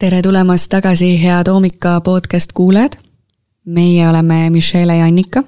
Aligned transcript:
tere 0.00 0.22
tulemast 0.24 0.70
tagasi, 0.72 1.10
head 1.20 1.48
Hoomika 1.50 1.98
podcast 2.00 2.52
kuulajad. 2.56 2.92
meie 3.64 4.08
oleme 4.08 4.50
Michelle 4.50 4.96
ja 4.96 5.04
Annika. 5.04 5.42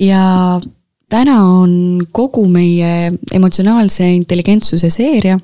ja 0.00 0.60
täna 1.08 1.42
on 1.44 2.06
kogu 2.12 2.48
meie 2.48 3.12
emotsionaalse 3.32 4.12
intelligentsuse 4.14 4.90
seeria, 4.90 5.38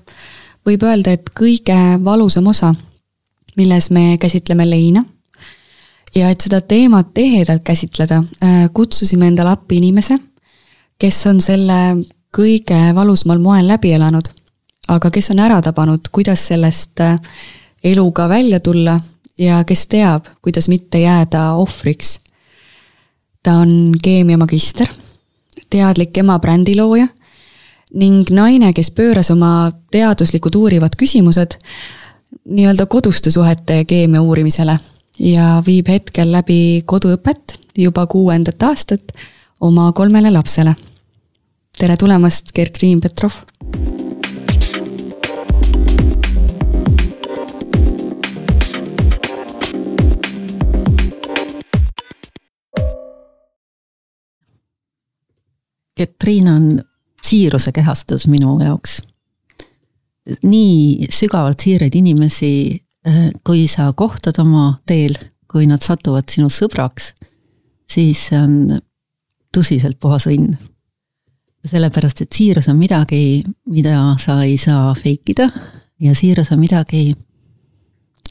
võib 0.67 0.83
öelda, 0.83 1.13
et 1.13 1.29
kõige 1.41 1.77
valusam 2.05 2.47
osa, 2.47 2.75
milles 3.57 3.91
me 3.91 4.17
käsitleme 4.19 4.71
leina. 4.71 5.05
ja 6.15 6.31
et 6.31 6.41
seda 6.41 6.61
teemat 6.61 7.19
ehedalt 7.19 7.63
käsitleda, 7.65 8.23
äh, 8.43 8.71
kutsusime 8.73 9.27
endale 9.27 9.51
appi 9.51 9.77
inimese, 9.77 10.19
kes 10.99 11.27
on 11.27 11.41
selle 11.41 12.07
kõige 12.33 12.95
valusmal 12.95 13.39
moel 13.39 13.69
läbi 13.69 13.93
elanud, 13.93 14.29
aga 14.89 15.11
kes 15.11 15.31
on 15.31 15.39
ära 15.39 15.61
tabanud, 15.63 16.09
kuidas 16.13 16.49
sellest 16.49 17.01
äh, 17.01 17.21
eluga 17.87 18.29
välja 18.29 18.61
tulla 18.61 19.01
ja 19.39 19.65
kes 19.65 19.87
teab, 19.87 20.27
kuidas 20.43 20.69
mitte 20.69 21.01
jääda 21.01 21.53
ohvriks. 21.53 22.21
ta 23.43 23.53
on 23.53 23.95
keemiamagister, 24.03 24.87
teadlik 25.71 26.19
ema 26.19 26.39
brändilooja 26.39 27.07
ning 27.95 28.31
naine, 28.31 28.73
kes 28.73 28.91
pööras 28.91 29.31
oma 29.31 29.71
teaduslikud 29.91 30.55
uurivad 30.55 30.97
küsimused 30.99 31.59
nii-öelda 32.45 32.87
koduste 32.87 33.31
suhete 33.31 33.85
keemia 33.85 34.23
uurimisele 34.23 34.79
ja 35.19 35.63
viib 35.67 35.89
hetkel 35.89 36.33
läbi 36.33 36.83
koduõpet 36.87 37.59
juba 37.79 38.07
kuuendat 38.07 38.63
aastat 38.63 39.13
oma 39.61 39.93
kolmele 39.93 40.31
lapsele. 40.31 40.75
tere 41.79 41.97
tulemast, 41.97 42.53
Gert-Riin 42.53 43.01
Petrov! 43.01 44.06
Katriina 55.97 56.55
on 56.55 56.81
siiruse 57.25 57.73
kehastus 57.73 58.27
minu 58.29 58.59
jaoks. 58.61 59.03
nii 60.43 61.07
sügavalt 61.11 61.63
siiraid 61.63 61.95
inimesi, 61.95 62.83
äh, 63.07 63.29
kui 63.47 63.69
sa 63.71 63.93
kohtad 63.93 64.41
oma 64.43 64.81
teel, 64.87 65.15
kui 65.47 65.69
nad 65.71 65.83
satuvad 65.83 66.27
sinu 66.31 66.49
sõbraks, 66.51 67.13
siis 67.87 68.25
see 68.29 68.41
on 68.41 68.81
tõsiselt 69.55 70.01
puhas 70.01 70.27
õnn. 70.27 70.57
sellepärast, 71.67 72.21
et 72.23 72.33
siirus 72.33 72.69
on 72.69 72.77
midagi, 72.79 73.43
mida 73.67 74.15
sa 74.23 74.43
ei 74.45 74.57
saa 74.57 74.95
fake 74.95 75.33
ida 75.33 75.49
ja 76.01 76.15
siirus 76.15 76.53
on 76.53 76.61
midagi, 76.61 77.15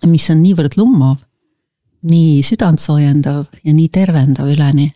mis 0.06 0.30
on 0.30 0.44
niivõrd 0.44 0.78
lummav, 0.78 1.18
nii 2.04 2.44
südantsoojendav 2.44 3.48
ja 3.64 3.74
nii 3.74 3.90
tervendav 3.90 4.48
üleni. 4.52 4.94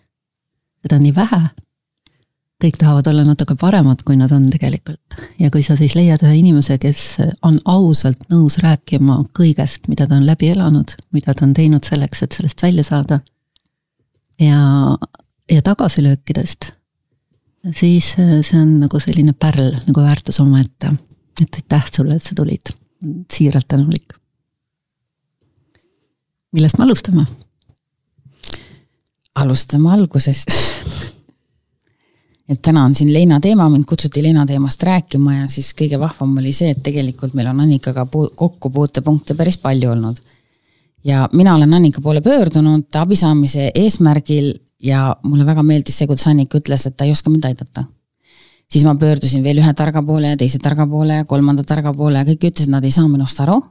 seda 0.83 0.95
on 0.95 1.04
nii 1.04 1.16
vähe 1.16 1.42
kõik 2.60 2.78
tahavad 2.80 3.08
olla 3.08 3.24
natuke 3.24 3.56
paremad, 3.60 4.02
kui 4.06 4.18
nad 4.20 4.32
on 4.36 4.50
tegelikult. 4.52 5.16
ja 5.40 5.50
kui 5.52 5.64
sa 5.64 5.78
siis 5.80 5.96
leiad 5.96 6.24
ühe 6.26 6.40
inimese, 6.42 6.78
kes 6.82 7.04
on 7.48 7.60
ausalt 7.66 8.26
nõus 8.32 8.60
rääkima 8.64 9.22
kõigest, 9.38 9.88
mida 9.88 10.08
ta 10.08 10.18
on 10.20 10.26
läbi 10.28 10.52
elanud, 10.52 10.96
mida 11.16 11.34
ta 11.34 11.46
on 11.48 11.54
teinud 11.54 11.88
selleks, 11.88 12.24
et 12.24 12.36
sellest 12.36 12.64
välja 12.64 12.84
saada. 12.84 13.20
ja, 14.40 14.98
ja 15.52 15.62
tagasilöökidest, 15.62 16.72
siis 17.76 18.14
see 18.16 18.60
on 18.60 18.80
nagu 18.84 19.00
selline 19.00 19.34
pärl, 19.34 19.76
nagu 19.88 20.02
väärtus 20.02 20.40
omaette. 20.40 20.92
et 21.42 21.56
aitäh 21.56 21.92
sulle, 21.96 22.16
et 22.16 22.23
sa 22.23 22.36
tulid, 22.36 22.76
siiralt 23.32 23.68
tänulik. 23.68 24.14
millest 26.52 26.78
me 26.78 26.84
alustame? 26.84 27.26
alustame 29.36 29.92
algusest 29.94 30.52
et 32.49 32.61
täna 32.65 32.83
on 32.87 32.95
siin 32.98 33.11
leina 33.14 33.37
teema, 33.39 33.67
mind 33.70 33.86
kutsuti 33.89 34.23
leina 34.26 34.45
teemast 34.49 34.83
rääkima 34.83 35.36
ja 35.36 35.45
siis 35.49 35.70
kõige 35.77 35.99
vahvam 36.02 36.33
oli 36.42 36.54
see, 36.55 36.73
et 36.73 36.82
tegelikult 36.83 37.36
meil 37.37 37.52
on 37.52 37.61
Annikaga 37.65 38.08
kokkupuutepunkte 38.10 39.37
päris 39.37 39.60
palju 39.61 39.92
olnud. 39.92 40.17
ja 41.04 41.30
mina 41.33 41.55
olen 41.55 41.73
Annika 41.73 42.02
poole 42.02 42.21
pöördunud 42.21 42.95
abi 42.95 43.15
saamise 43.15 43.71
eesmärgil 43.76 44.54
ja 44.83 45.15
mulle 45.23 45.45
väga 45.45 45.64
meeldis 45.64 45.98
see, 45.98 46.08
kuidas 46.08 46.27
Annika 46.27 46.58
ütles, 46.58 46.88
et 46.88 46.98
ta 46.98 47.05
ei 47.05 47.11
oska 47.11 47.30
mind 47.30 47.45
aidata. 47.45 47.83
siis 48.71 48.83
ma 48.83 48.95
pöördusin 48.95 49.43
veel 49.43 49.61
ühe 49.61 49.73
targa 49.73 50.04
poole 50.04 50.33
ja 50.33 50.38
teise 50.38 50.59
targa 50.59 50.88
poole 50.88 51.21
ja 51.21 51.26
kolmanda 51.26 51.64
targa 51.64 51.93
poole 51.93 52.17
ja 52.17 52.26
kõik 52.26 52.49
ütlesid, 52.52 52.71
nad 52.71 52.83
ei 52.83 52.92
saa 52.92 53.08
minust 53.08 53.39
aru. 53.39 53.61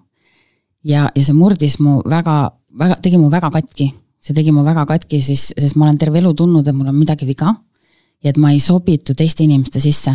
ja, 0.84 1.10
ja 1.14 1.22
see 1.22 1.34
murdis 1.34 1.80
mu 1.80 2.00
väga, 2.06 2.52
väga, 2.78 3.02
tegi 3.02 3.18
mu 3.18 3.30
väga 3.30 3.50
katki. 3.50 3.94
see 4.20 4.34
tegi 4.34 4.52
mu 4.52 4.62
väga 4.62 4.86
katki, 4.86 5.20
siis, 5.20 5.52
sest 5.58 5.74
ma 5.76 5.84
olen 5.86 5.98
terve 5.98 6.18
elu 6.18 6.34
tundnud, 6.34 6.68
et 6.68 6.74
mul 6.74 6.86
on 6.86 6.94
midagi 6.94 7.26
viga 7.26 7.56
ja 8.24 8.30
et 8.32 8.38
ma 8.40 8.50
ei 8.52 8.60
sobitu 8.60 9.14
teiste 9.14 9.44
inimeste 9.44 9.80
sisse. 9.80 10.14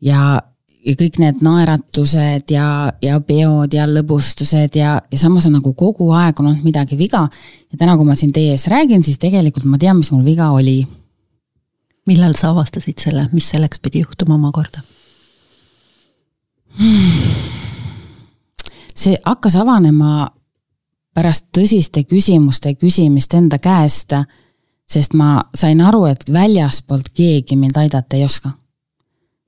ja, 0.00 0.42
ja 0.84 0.94
kõik 1.00 1.18
need 1.20 1.40
naeratused 1.44 2.50
ja, 2.52 2.92
ja 3.02 3.20
peod 3.20 3.74
ja 3.74 3.86
lõbustused 3.88 4.76
ja, 4.78 4.96
ja 5.10 5.18
samas 5.18 5.46
on 5.48 5.56
nagu 5.58 5.74
kogu 5.74 6.10
aeg 6.12 6.40
on 6.40 6.50
olnud 6.52 6.64
midagi 6.64 6.98
viga. 6.98 7.28
ja 7.72 7.78
täna, 7.78 7.96
kui 7.96 8.06
ma 8.08 8.14
siin 8.18 8.32
teie 8.32 8.54
ees 8.56 8.66
räägin, 8.72 9.02
siis 9.02 9.18
tegelikult 9.22 9.66
ma 9.68 9.78
tean, 9.78 9.98
mis 10.00 10.12
mul 10.12 10.24
viga 10.24 10.50
oli. 10.50 10.86
millal 12.06 12.34
sa 12.36 12.50
avastasid 12.52 12.98
selle, 13.00 13.28
mis 13.32 13.48
selleks 13.50 13.80
pidi 13.80 14.04
juhtuma 14.04 14.34
omakorda? 14.34 14.82
see 18.94 19.18
hakkas 19.24 19.56
avanema 19.60 20.28
pärast 21.14 21.46
tõsiste 21.54 22.02
küsimuste 22.08 22.74
küsimist 22.74 23.34
enda 23.38 23.58
käest 23.62 24.12
sest 24.90 25.14
ma 25.16 25.38
sain 25.56 25.80
aru, 25.80 26.04
et 26.10 26.26
väljaspoolt 26.32 27.10
keegi 27.16 27.56
mind 27.56 27.78
aidata 27.80 28.16
ei 28.18 28.24
oska. 28.24 28.50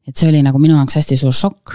et 0.07 0.15
see 0.15 0.29
oli 0.31 0.39
nagu 0.43 0.59
minu 0.63 0.77
jaoks 0.77 1.01
hästi 1.01 1.17
suur 1.19 1.35
šokk. 1.35 1.75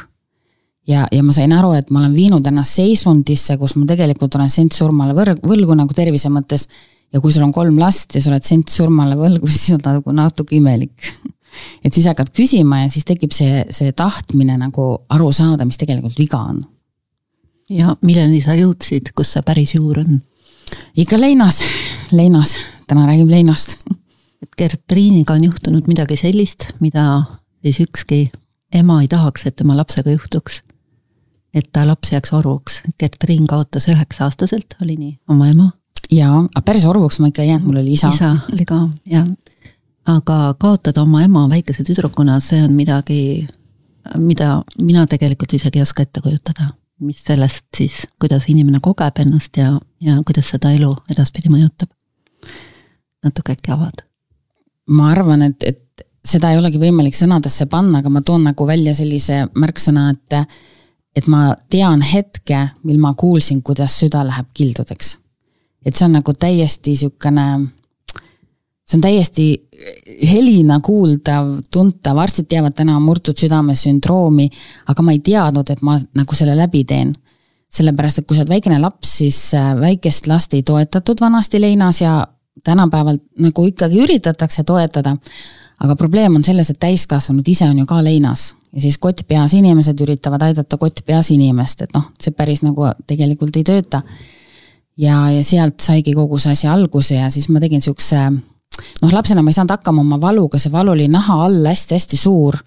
ja, 0.88 1.08
ja 1.12 1.24
ma 1.24 1.34
sain 1.36 1.54
aru, 1.54 1.74
et 1.78 1.92
ma 1.92 2.00
olen 2.00 2.16
viinud 2.16 2.48
ennast 2.48 2.80
seisundisse, 2.80 3.58
kus 3.58 3.76
ma 3.76 3.86
tegelikult 3.86 4.36
olen 4.36 4.50
sent 4.50 4.74
surmale 4.74 5.14
võrg-, 5.18 5.44
võlgu 5.46 5.78
nagu 5.78 5.94
tervise 5.94 6.30
mõttes. 6.30 6.68
ja 7.14 7.22
kui 7.22 7.32
sul 7.32 7.44
on 7.44 7.54
kolm 7.54 7.80
last 7.80 8.16
ja 8.16 8.22
sa 8.22 8.32
oled 8.32 8.44
sent 8.44 8.70
surmale 8.70 9.16
võlgu, 9.20 9.48
siis 9.52 9.78
on 9.78 9.86
nagu 9.86 10.16
natuke 10.16 10.56
imelik 10.56 11.12
et 11.86 11.94
siis 11.94 12.08
hakkad 12.10 12.34
küsima 12.36 12.84
ja 12.86 12.90
siis 12.90 13.06
tekib 13.06 13.34
see, 13.36 13.66
see 13.70 13.92
tahtmine 13.92 14.58
nagu 14.58 14.92
aru 15.12 15.32
saada, 15.36 15.68
mis 15.68 15.80
tegelikult 15.82 16.18
viga 16.18 16.42
on. 16.42 16.64
ja 17.70 17.96
milleni 18.02 18.42
sa 18.42 18.58
jõudsid, 18.58 19.14
kus 19.16 19.36
see 19.36 19.46
päris 19.46 19.76
juur 19.78 20.02
on? 20.02 20.22
ikka 20.96 21.20
leinas, 21.20 21.62
leinas 22.20 22.56
täna 22.92 23.08
räägime 23.08 23.32
leinast. 23.32 23.76
et 24.42 24.50
Gertriiniga 24.58 25.34
on 25.34 25.44
juhtunud 25.44 25.88
midagi 25.88 26.16
sellist, 26.18 26.66
mida 26.80 27.24
siis 27.64 27.80
ükski 27.80 28.32
ema 28.74 29.02
ei 29.02 29.08
tahaks, 29.08 29.46
et 29.46 29.56
tema 29.56 29.78
lapsega 29.78 30.12
juhtuks. 30.12 30.62
et 31.54 31.70
ta 31.72 31.88
laps 31.88 32.12
jääks 32.12 32.34
orvuks, 32.34 32.82
Gertriin 33.00 33.48
kaotas 33.48 33.88
üheksa-aastaselt, 33.88 34.76
oli 34.84 34.96
nii, 34.96 35.20
oma 35.30 35.48
ema. 35.48 35.70
jaa, 36.12 36.40
aga 36.56 36.62
päris 36.66 36.86
orvuks 36.86 37.20
ma 37.20 37.28
ikka 37.28 37.42
ei 37.42 37.48
jäänud, 37.48 37.68
mul 37.68 37.80
oli 37.80 37.94
isa. 37.94 38.10
isa 38.10 38.38
oli 38.54 38.66
ka, 38.66 38.82
jah. 39.06 39.28
aga 40.06 40.56
kaotada 40.60 41.02
oma 41.02 41.24
ema 41.24 41.48
väikese 41.50 41.84
tüdrukuna, 41.88 42.40
see 42.40 42.60
on 42.64 42.74
midagi, 42.74 43.48
mida 44.18 44.64
mina 44.82 45.08
tegelikult 45.08 45.54
isegi 45.54 45.80
ei 45.80 45.88
oska 45.88 46.04
ette 46.04 46.22
kujutada. 46.22 46.68
mis 47.00 47.24
sellest 47.24 47.66
siis, 47.78 48.04
kuidas 48.20 48.50
inimene 48.50 48.80
kogeb 48.82 49.24
ennast 49.24 49.58
ja, 49.58 49.80
ja 50.02 50.20
kuidas 50.26 50.50
seda 50.50 50.76
elu 50.76 50.92
edaspidi 51.10 51.50
mõjutab 51.50 51.90
natuke 53.26 53.56
äkki 53.58 53.74
avad? 53.74 54.06
ma 54.92 55.12
arvan, 55.14 55.44
et, 55.46 55.64
et 55.64 56.06
seda 56.26 56.52
ei 56.52 56.60
olegi 56.60 56.80
võimalik 56.82 57.16
sõnadesse 57.16 57.68
panna, 57.72 58.02
aga 58.02 58.10
ma 58.12 58.22
toon 58.26 58.44
nagu 58.50 58.66
välja 58.68 58.94
sellise 58.98 59.46
märksõna, 59.56 60.10
et 60.16 60.42
et 61.12 61.28
ma 61.28 61.52
tean 61.68 62.00
hetke, 62.02 62.58
mil 62.88 63.00
ma 63.04 63.12
kuulsin, 63.20 63.60
kuidas 63.62 63.98
süda 64.00 64.24
läheb 64.24 64.48
kildudeks. 64.56 65.18
et 65.86 65.96
see 65.96 66.06
on 66.06 66.14
nagu 66.14 66.34
täiesti 66.34 66.94
sihukene, 66.96 67.46
see 68.86 68.98
on 68.98 69.02
täiesti 69.02 69.46
helina 70.30 70.80
kuuldav, 70.80 71.50
tuntav, 71.72 72.18
arstid 72.22 72.48
teavad 72.48 72.76
täna 72.78 73.00
murtud 73.00 73.38
südame 73.38 73.76
sündroomi, 73.76 74.48
aga 74.88 75.04
ma 75.04 75.12
ei 75.12 75.20
teadnud, 75.20 75.70
et 75.70 75.82
ma 75.82 75.98
nagu 76.16 76.38
selle 76.38 76.56
läbi 76.56 76.84
teen 76.86 77.16
sellepärast, 77.72 78.20
et 78.20 78.28
kui 78.28 78.36
sa 78.36 78.44
oled 78.44 78.52
väikene 78.52 78.80
laps, 78.84 79.16
siis 79.22 79.40
äh, 79.56 79.72
väikest 79.80 80.28
last 80.28 80.54
ei 80.54 80.64
toetatud 80.68 81.22
vanasti 81.24 81.62
leinas 81.62 82.02
ja 82.02 82.20
tänapäeval 82.64 83.18
nagu 83.40 83.66
ikkagi 83.66 84.02
üritatakse 84.04 84.64
toetada. 84.64 85.18
aga 85.80 85.96
probleem 85.96 86.36
on 86.36 86.44
selles, 86.44 86.70
et 86.70 86.80
täiskasvanud 86.80 87.48
ise 87.48 87.66
on 87.66 87.80
ju 87.80 87.86
ka 87.86 88.04
leinas 88.04 88.54
ja 88.74 88.82
siis 88.82 88.98
kott 88.98 89.22
peas 89.28 89.54
inimesed 89.54 90.00
üritavad 90.02 90.44
aidata 90.46 90.78
kott 90.78 91.04
peas 91.06 91.32
inimest, 91.32 91.82
et 91.82 91.94
noh, 91.96 92.12
see 92.22 92.34
päris 92.36 92.64
nagu 92.64 92.88
tegelikult 93.08 93.58
ei 93.60 93.64
tööta. 93.68 94.02
ja, 94.98 95.30
ja 95.32 95.44
sealt 95.44 95.80
saigi 95.82 96.14
kogu 96.14 96.38
see 96.40 96.52
asi 96.52 96.68
alguse 96.68 97.16
ja 97.16 97.30
siis 97.30 97.50
ma 97.50 97.60
tegin 97.60 97.82
siukse, 97.82 98.20
noh, 99.02 99.14
lapsena 99.14 99.42
ma 99.42 99.50
ei 99.50 99.58
saanud 99.58 99.76
hakkama 99.76 100.02
oma 100.02 100.22
valuga, 100.22 100.60
see 100.60 100.72
valu 100.72 100.96
oli 100.96 101.08
naha 101.08 101.44
all 101.46 101.66
hästi-hästi 101.66 102.18
suur. 102.18 102.58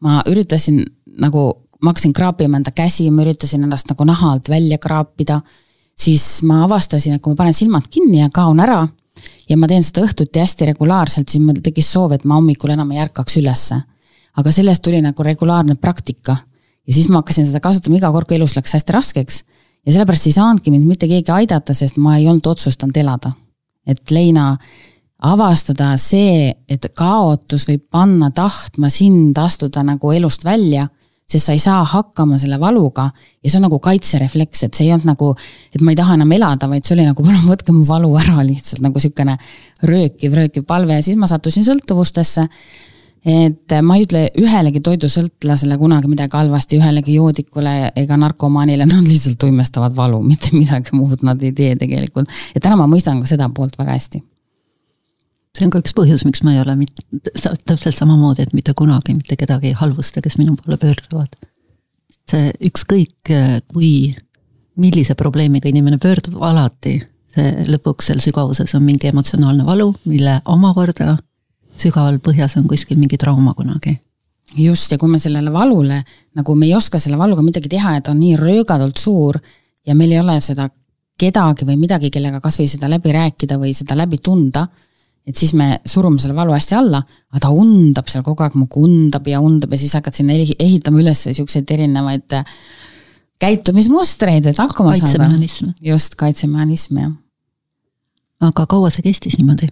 ma 0.00 0.22
üritasin 0.26 0.82
nagu 1.18 1.44
ma 1.82 1.90
hakkasin 1.90 2.12
kraapima 2.12 2.56
enda 2.56 2.70
käsi, 2.70 3.10
ma 3.10 3.22
üritasin 3.22 3.62
ennast 3.66 3.90
nagu 3.90 4.04
naha 4.04 4.32
alt 4.32 4.48
välja 4.48 4.78
kraapida. 4.78 5.40
siis 5.98 6.42
ma 6.42 6.64
avastasin, 6.64 7.14
et 7.14 7.22
kui 7.22 7.32
ma 7.32 7.36
panen 7.36 7.54
silmad 7.54 7.86
kinni 7.90 8.20
ja 8.20 8.30
kaon 8.32 8.60
ära 8.60 8.88
ja 9.48 9.56
ma 9.56 9.68
teen 9.68 9.84
seda 9.84 10.04
õhtuti 10.06 10.40
hästi 10.40 10.70
regulaarselt, 10.72 11.28
siis 11.28 11.42
mul 11.44 11.60
tekkis 11.62 11.90
soov, 11.92 12.14
et 12.16 12.24
ma 12.24 12.38
hommikul 12.38 12.72
enam 12.74 12.90
ei 12.92 13.02
ärkaks 13.04 13.36
ülesse. 13.42 13.82
aga 14.36 14.52
sellest 14.52 14.82
tuli 14.82 15.02
nagu 15.04 15.22
regulaarne 15.22 15.74
praktika 15.74 16.36
ja 16.86 16.94
siis 16.94 17.08
ma 17.08 17.20
hakkasin 17.20 17.46
seda 17.46 17.60
kasutama 17.60 17.98
iga 17.98 18.10
kord, 18.12 18.28
kui 18.28 18.38
elus 18.38 18.56
läks 18.56 18.72
hästi 18.72 18.92
raskeks. 18.92 19.44
ja 19.86 19.92
sellepärast 19.92 20.26
ei 20.26 20.32
saanudki 20.32 20.70
mind 20.70 20.86
mitte 20.86 21.08
keegi 21.10 21.32
aidata, 21.32 21.74
sest 21.74 21.96
ma 21.96 22.16
ei 22.18 22.28
olnud 22.28 22.46
otsustanud 22.46 22.96
elada. 22.96 23.32
et 23.86 24.10
leina 24.10 24.56
avastada 25.22 25.92
see, 25.96 26.50
et 26.68 26.88
kaotus 26.94 27.68
võib 27.68 27.84
panna 27.90 28.30
tahtma 28.30 28.90
sind 28.90 29.38
astuda 29.38 29.82
nagu 29.86 30.12
elust 30.12 30.44
välja, 30.44 30.88
sest 31.32 31.48
sa 31.48 31.56
ei 31.56 31.62
saa 31.62 31.80
hakkama 31.88 32.38
selle 32.40 32.58
valuga 32.60 33.08
ja 33.12 33.50
see 33.50 33.58
on 33.58 33.66
nagu 33.66 33.80
kaitserefleks, 33.82 34.66
et 34.66 34.78
see 34.78 34.86
ei 34.88 34.94
olnud 34.94 35.12
nagu, 35.12 35.32
et 35.74 35.82
ma 35.84 35.94
ei 35.94 35.98
taha 35.98 36.18
enam 36.18 36.32
elada, 36.36 36.68
vaid 36.70 36.86
see 36.86 36.96
oli 36.96 37.08
nagu 37.08 37.24
palun 37.26 37.48
võtke 37.48 37.74
mu 37.74 37.84
valu 37.88 38.14
ära 38.20 38.44
lihtsalt 38.50 38.84
nagu 38.84 39.02
sihukene 39.02 39.36
röökiv, 39.88 40.38
röökiv 40.38 40.66
palve 40.68 41.00
ja 41.00 41.04
siis 41.04 41.20
ma 41.20 41.30
sattusin 41.30 41.66
sõltuvustesse 41.66 42.48
et 43.22 43.74
ma 43.86 43.96
ei 43.96 44.02
ütle 44.02 44.24
ühelegi 44.42 44.80
toidusõltlasele 44.82 45.76
kunagi 45.78 46.10
midagi 46.10 46.34
halvasti, 46.34 46.80
ühelegi 46.82 47.14
joodikule 47.20 47.76
ega 48.02 48.18
narkomaanile, 48.18 48.86
nad 48.88 49.06
lihtsalt 49.06 49.38
tuimestavad 49.44 49.94
valu, 49.94 50.18
mitte 50.26 50.50
midagi 50.56 50.96
muud 50.98 51.22
nad 51.26 51.42
ei 51.42 51.54
tee 51.54 51.76
tegelikult. 51.78 52.30
ja 52.54 52.60
täna 52.60 52.80
ma 52.80 52.90
mõistan 52.90 53.22
ka 53.22 53.30
seda 53.30 53.46
poolt 53.54 53.78
väga 53.78 53.94
hästi 53.94 54.24
see 55.52 55.66
on 55.66 55.72
ka 55.72 55.82
üks 55.82 55.94
põhjus, 55.96 56.24
miks 56.24 56.42
ma 56.46 56.54
ei 56.54 56.62
ole 56.62 56.74
mit-, 56.80 57.04
täpselt 57.66 57.96
samamoodi, 57.96 58.46
et 58.46 58.52
mitte 58.56 58.74
kunagi 58.78 59.14
mitte 59.16 59.36
kedagi 59.36 59.72
ei 59.72 59.78
halvusta, 59.78 60.22
kes 60.24 60.38
minu 60.40 60.56
poole 60.56 60.78
pöörduvad. 60.80 61.36
see 62.32 62.52
ükskõik 62.68 63.32
kui, 63.72 64.14
millise 64.80 65.14
probleemiga 65.18 65.68
inimene 65.68 65.98
pöördub, 66.00 66.38
alati 66.40 67.00
see 67.32 67.66
lõpuks 67.68 68.08
seal 68.08 68.20
sügavuses 68.22 68.74
on 68.76 68.84
mingi 68.86 69.08
emotsionaalne 69.10 69.64
valu, 69.66 69.90
mille 70.08 70.38
omakorda 70.52 71.16
sügaval 71.80 72.18
põhjas 72.24 72.58
on 72.60 72.68
kuskil 72.68 73.00
mingi 73.00 73.18
trauma 73.20 73.54
kunagi. 73.56 73.96
just, 74.56 74.92
ja 74.92 74.98
kui 74.98 75.08
me 75.08 75.18
sellele 75.18 75.52
valule, 75.52 76.02
nagu 76.36 76.54
me 76.54 76.66
ei 76.66 76.74
oska 76.76 76.98
selle 77.00 77.18
valuga 77.18 77.42
midagi 77.42 77.70
teha, 77.72 77.96
et 77.96 78.08
on 78.08 78.18
nii 78.20 78.36
röögatult 78.36 79.00
suur 79.00 79.38
ja 79.86 79.94
meil 79.94 80.12
ei 80.12 80.20
ole 80.20 80.38
seda 80.40 80.68
kedagi 81.18 81.64
või 81.64 81.78
midagi, 81.80 82.10
kellega 82.10 82.40
kasvõi 82.40 82.68
seda 82.68 82.90
läbi 82.90 83.12
rääkida 83.12 83.56
või 83.60 83.72
seda 83.76 83.96
läbi 83.96 84.18
tunda 84.18 84.66
et 85.26 85.38
siis 85.38 85.52
me 85.54 85.76
surume 85.86 86.18
selle 86.18 86.34
valu 86.34 86.54
hästi 86.54 86.74
alla, 86.78 87.02
aga 87.30 87.42
ta 87.44 87.50
undab 87.54 88.08
seal 88.10 88.24
kogu 88.26 88.42
aeg, 88.42 88.56
muudkui 88.58 88.86
undab 88.88 89.28
ja 89.30 89.42
undab 89.42 89.74
ja 89.74 89.78
siis 89.78 89.94
hakkad 89.98 90.16
sinna 90.18 90.34
ehitama 90.34 91.02
üles 91.02 91.26
siukseid 91.28 91.70
erinevaid 91.70 92.38
äh, 92.38 92.56
käitumismustreid, 93.42 94.46
et 94.46 94.58
hakkama 94.58 94.96
saada. 94.98 95.30
just, 95.82 96.18
kaitsemehhanism, 96.18 96.98
jah. 96.98 97.14
aga 98.48 98.66
kaua 98.66 98.90
see 98.90 99.06
kestis 99.06 99.38
niimoodi? 99.38 99.70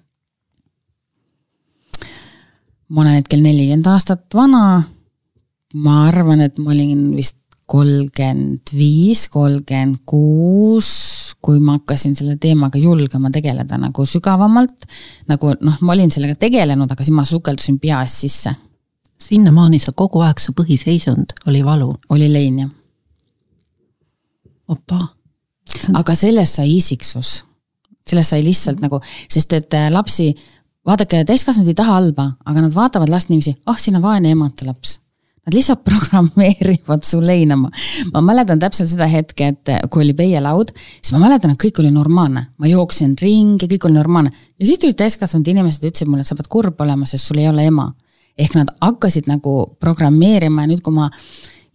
ma 2.90 3.04
olen 3.04 3.20
hetkel 3.20 3.42
nelikümmend 3.42 3.90
aastat 3.90 4.26
vana. 4.34 4.82
ma 5.74 6.00
arvan, 6.06 6.46
et 6.46 6.58
ma 6.58 6.74
olin 6.74 7.10
vist 7.16 7.39
kolmkümmend 7.70 8.72
viis, 8.74 9.28
kolmkümmend 9.30 10.00
kuus, 10.08 10.88
kui 11.42 11.60
ma 11.62 11.76
hakkasin 11.78 12.16
selle 12.18 12.34
teemaga 12.40 12.80
julgema 12.82 13.30
tegeleda 13.30 13.78
nagu 13.78 14.06
sügavamalt. 14.06 14.86
nagu 15.30 15.52
noh, 15.60 15.76
ma 15.80 15.94
olin 15.94 16.10
sellega 16.10 16.34
tegelenud, 16.40 16.90
aga 16.90 17.06
siis 17.06 17.14
ma 17.14 17.24
sukeldusin 17.24 17.78
pea 17.82 18.00
eest 18.02 18.24
sisse. 18.24 18.54
sinnamaani 19.20 19.78
sa 19.78 19.92
kogu 19.92 20.22
aeg, 20.26 20.40
su 20.42 20.52
põhiseisund 20.56 21.36
oli 21.46 21.62
valu? 21.64 21.92
oli 22.10 22.32
lein, 22.32 22.58
jah. 22.64 22.70
opa. 24.68 24.98
aga 25.94 26.14
sellest 26.14 26.58
sai 26.58 26.74
isiksus. 26.76 27.44
sellest 28.06 28.34
sai 28.34 28.42
lihtsalt 28.44 28.82
nagu, 28.82 28.98
sest 29.28 29.52
et 29.52 29.78
äh, 29.78 29.86
lapsi, 29.94 30.32
vaadake, 30.86 31.22
täiskasvanud 31.24 31.70
ei 31.70 31.78
taha 31.78 32.00
halba, 32.00 32.32
aga 32.44 32.66
nad 32.66 32.74
vaatavad 32.74 33.14
last 33.14 33.30
niiviisi, 33.30 33.60
ah, 33.66 33.78
sina 33.78 34.02
vaene 34.02 34.34
emata 34.34 34.66
laps 34.66 34.98
Nad 35.46 35.56
lihtsalt 35.56 35.84
programmeerivad 35.88 37.04
su 37.06 37.20
leinama. 37.24 37.70
ma 38.12 38.20
mäletan 38.20 38.60
täpselt 38.60 38.90
seda 38.90 39.06
hetke, 39.08 39.48
et 39.54 39.72
kui 39.90 40.04
oli 40.04 40.14
peielaud, 40.14 40.72
siis 41.00 41.12
ma 41.14 41.22
mäletan, 41.24 41.54
et 41.54 41.62
kõik 41.62 41.80
oli 41.80 41.90
normaalne. 41.90 42.46
ma 42.58 42.66
jooksin 42.66 43.16
ringi, 43.20 43.66
kõik 43.66 43.88
oli 43.88 43.98
normaalne. 43.98 44.30
ja 44.58 44.66
siis 44.66 44.78
tulid 44.78 44.98
täiskasvanud 45.00 45.48
inimesed 45.48 45.84
ja 45.84 45.92
ütlesid 45.92 46.10
mulle, 46.10 46.26
et 46.26 46.30
sa 46.30 46.36
pead 46.36 46.48
kurb 46.48 46.80
olema, 46.80 47.06
sest 47.06 47.30
sul 47.30 47.38
ei 47.38 47.48
ole 47.48 47.66
ema. 47.66 47.92
ehk 48.38 48.54
nad 48.54 48.70
hakkasid 48.80 49.26
nagu 49.26 49.76
programmeerima 49.80 50.62
ja 50.62 50.68
nüüd, 50.70 50.82
kui 50.82 50.94
ma 50.94 51.10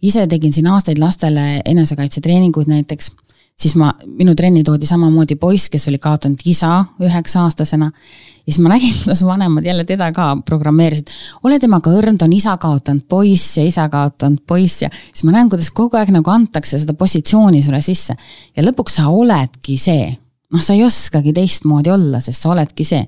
ise 0.02 0.26
tegin 0.26 0.52
siin 0.52 0.66
aastaid 0.66 0.98
lastele 0.98 1.60
enesekaitsetreeninguid 1.64 2.68
näiteks 2.70 3.10
siis 3.56 3.74
ma, 3.80 3.90
minu 4.06 4.34
trenni 4.36 4.62
toodi 4.64 4.88
samamoodi 4.88 5.36
poiss, 5.40 5.70
kes 5.72 5.88
oli 5.88 5.98
kaotanud 6.02 6.42
isa 6.44 6.84
üheksa 7.02 7.46
aastasena 7.46 7.88
ja 7.88 8.52
siis 8.52 8.60
ma 8.62 8.70
nägin, 8.72 8.94
kuidas 9.02 9.24
vanemad 9.24 9.64
jälle 9.64 9.84
teda 9.84 10.10
ka 10.12 10.28
programmeerisid. 10.44 11.08
ole 11.44 11.58
temaga 11.60 11.90
õrn, 11.90 12.18
ta 12.18 12.28
on 12.28 12.36
isa 12.36 12.56
kaotanud 12.60 13.06
poiss 13.08 13.56
ja 13.56 13.64
isa 13.66 13.88
kaotanud 13.92 14.44
poiss 14.46 14.84
ja 14.84 14.90
siis 14.92 15.24
ma 15.24 15.34
näen, 15.38 15.50
kuidas 15.52 15.70
kogu 15.74 15.96
aeg 15.96 16.12
nagu 16.14 16.30
antakse 16.30 16.78
seda 16.78 16.94
positsiooni 16.94 17.62
sulle 17.62 17.80
sisse. 17.80 18.16
ja 18.56 18.66
lõpuks 18.66 19.00
sa 19.00 19.08
oledki 19.08 19.78
see. 19.80 20.12
noh, 20.52 20.62
sa 20.62 20.76
ei 20.76 20.84
oskagi 20.84 21.32
teistmoodi 21.32 21.90
olla, 21.90 22.20
sest 22.20 22.42
sa 22.42 22.52
oledki 22.52 22.84
see. 22.84 23.06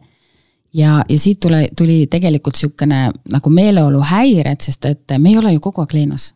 ja, 0.72 1.04
ja 1.08 1.18
siit 1.18 1.40
tule, 1.40 1.68
tuli 1.76 2.06
tegelikult 2.10 2.56
sihukene 2.56 3.10
nagu 3.32 3.50
meeleoluhäired, 3.50 4.60
sest 4.64 4.84
et 4.84 5.18
me 5.18 5.34
ei 5.34 5.38
ole 5.38 5.52
ju 5.52 5.60
kogu 5.60 5.84
aeg 5.84 5.92
leenas. 5.92 6.32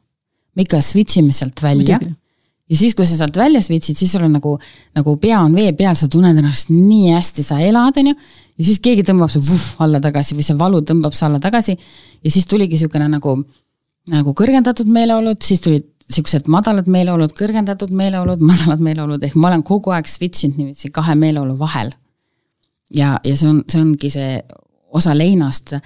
me 0.54 0.68
ikka 0.68 0.84
switch 0.84 1.18
ime 1.18 1.32
sealt 1.32 1.62
välja 1.62 1.96
Muidugi 1.96 2.21
ja 2.72 2.78
siis, 2.78 2.94
kui 2.96 3.04
sa 3.04 3.18
sealt 3.18 3.36
välja 3.36 3.60
switch'id, 3.60 3.98
siis 3.98 4.14
sul 4.14 4.24
on 4.24 4.32
nagu, 4.38 4.54
nagu 4.96 5.16
pea 5.20 5.42
on 5.44 5.52
vee 5.56 5.74
peal, 5.76 5.92
sa 5.98 6.08
tunned 6.08 6.38
ennast 6.40 6.72
nii 6.72 7.12
hästi, 7.12 7.44
sa 7.44 7.60
elad, 7.60 8.00
on 8.00 8.12
ju 8.12 8.16
ja 8.58 8.66
siis 8.66 8.80
keegi 8.82 9.04
tõmbab 9.06 9.30
su 9.32 9.42
vuh, 9.44 9.64
alla 9.84 10.00
tagasi 10.02 10.36
või 10.38 10.46
see 10.46 10.58
valu 10.58 10.82
tõmbab 10.88 11.16
su 11.16 11.26
alla 11.26 11.40
tagasi. 11.42 11.76
ja 12.22 12.30
siis 12.30 12.46
tuligi 12.46 12.76
niisugune 12.76 13.08
nagu, 13.10 13.36
nagu 14.12 14.34
kõrgendatud 14.38 14.90
meeleolud, 14.92 15.40
siis 15.42 15.60
tulid 15.60 15.88
siuksed 16.12 16.48
madalad 16.52 16.88
meeleolud, 16.90 17.32
kõrgendatud 17.38 17.92
meeleolud, 17.96 18.42
madalad 18.50 18.80
meeleolud, 18.84 19.22
ehk 19.22 19.36
ma 19.36 19.50
olen 19.50 19.64
kogu 19.66 19.94
aeg 19.94 20.08
switch 20.08 20.46
inud 20.46 20.60
niiviisi 20.60 20.92
kahe 20.94 21.16
meeleolu 21.18 21.58
vahel. 21.58 21.92
ja, 22.90 23.18
ja 23.24 23.36
see 23.36 23.48
on, 23.48 23.62
see 23.68 23.80
ongi 23.80 24.10
see 24.12 24.40
osa 24.92 25.14
leinast, 25.16 25.76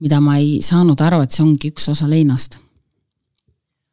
mida 0.00 0.20
ma 0.20 0.36
ei 0.38 0.60
saanud 0.62 1.00
aru, 1.00 1.22
et 1.24 1.32
see 1.32 1.44
ongi 1.44 1.72
üks 1.72 1.88
osa 1.88 2.08
leinast. 2.08 2.58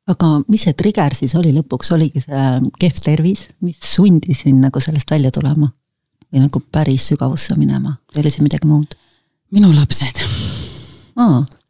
Aga 0.08 0.30
mis 0.48 0.64
see 0.68 0.78
trigger 0.78 1.16
siis 1.16 1.36
oli 1.36 1.52
lõpuks, 1.56 1.92
oligi 1.96 2.24
see 2.24 2.46
kehv 2.80 3.02
tervis, 3.04 3.48
mis 3.66 3.82
sundis 3.84 4.46
sind 4.46 4.64
nagu 4.64 4.84
sellest 4.84 5.12
välja 5.12 5.32
tulema? 5.32 5.72
või 6.28 6.42
nagu 6.44 6.60
päris 6.60 7.06
sügavusse 7.08 7.56
minema 7.56 7.94
või 8.12 8.26
oli 8.26 8.34
see 8.34 8.44
midagi 8.44 8.68
muud? 8.68 8.98
minu 9.56 9.72
lapsed 9.76 10.26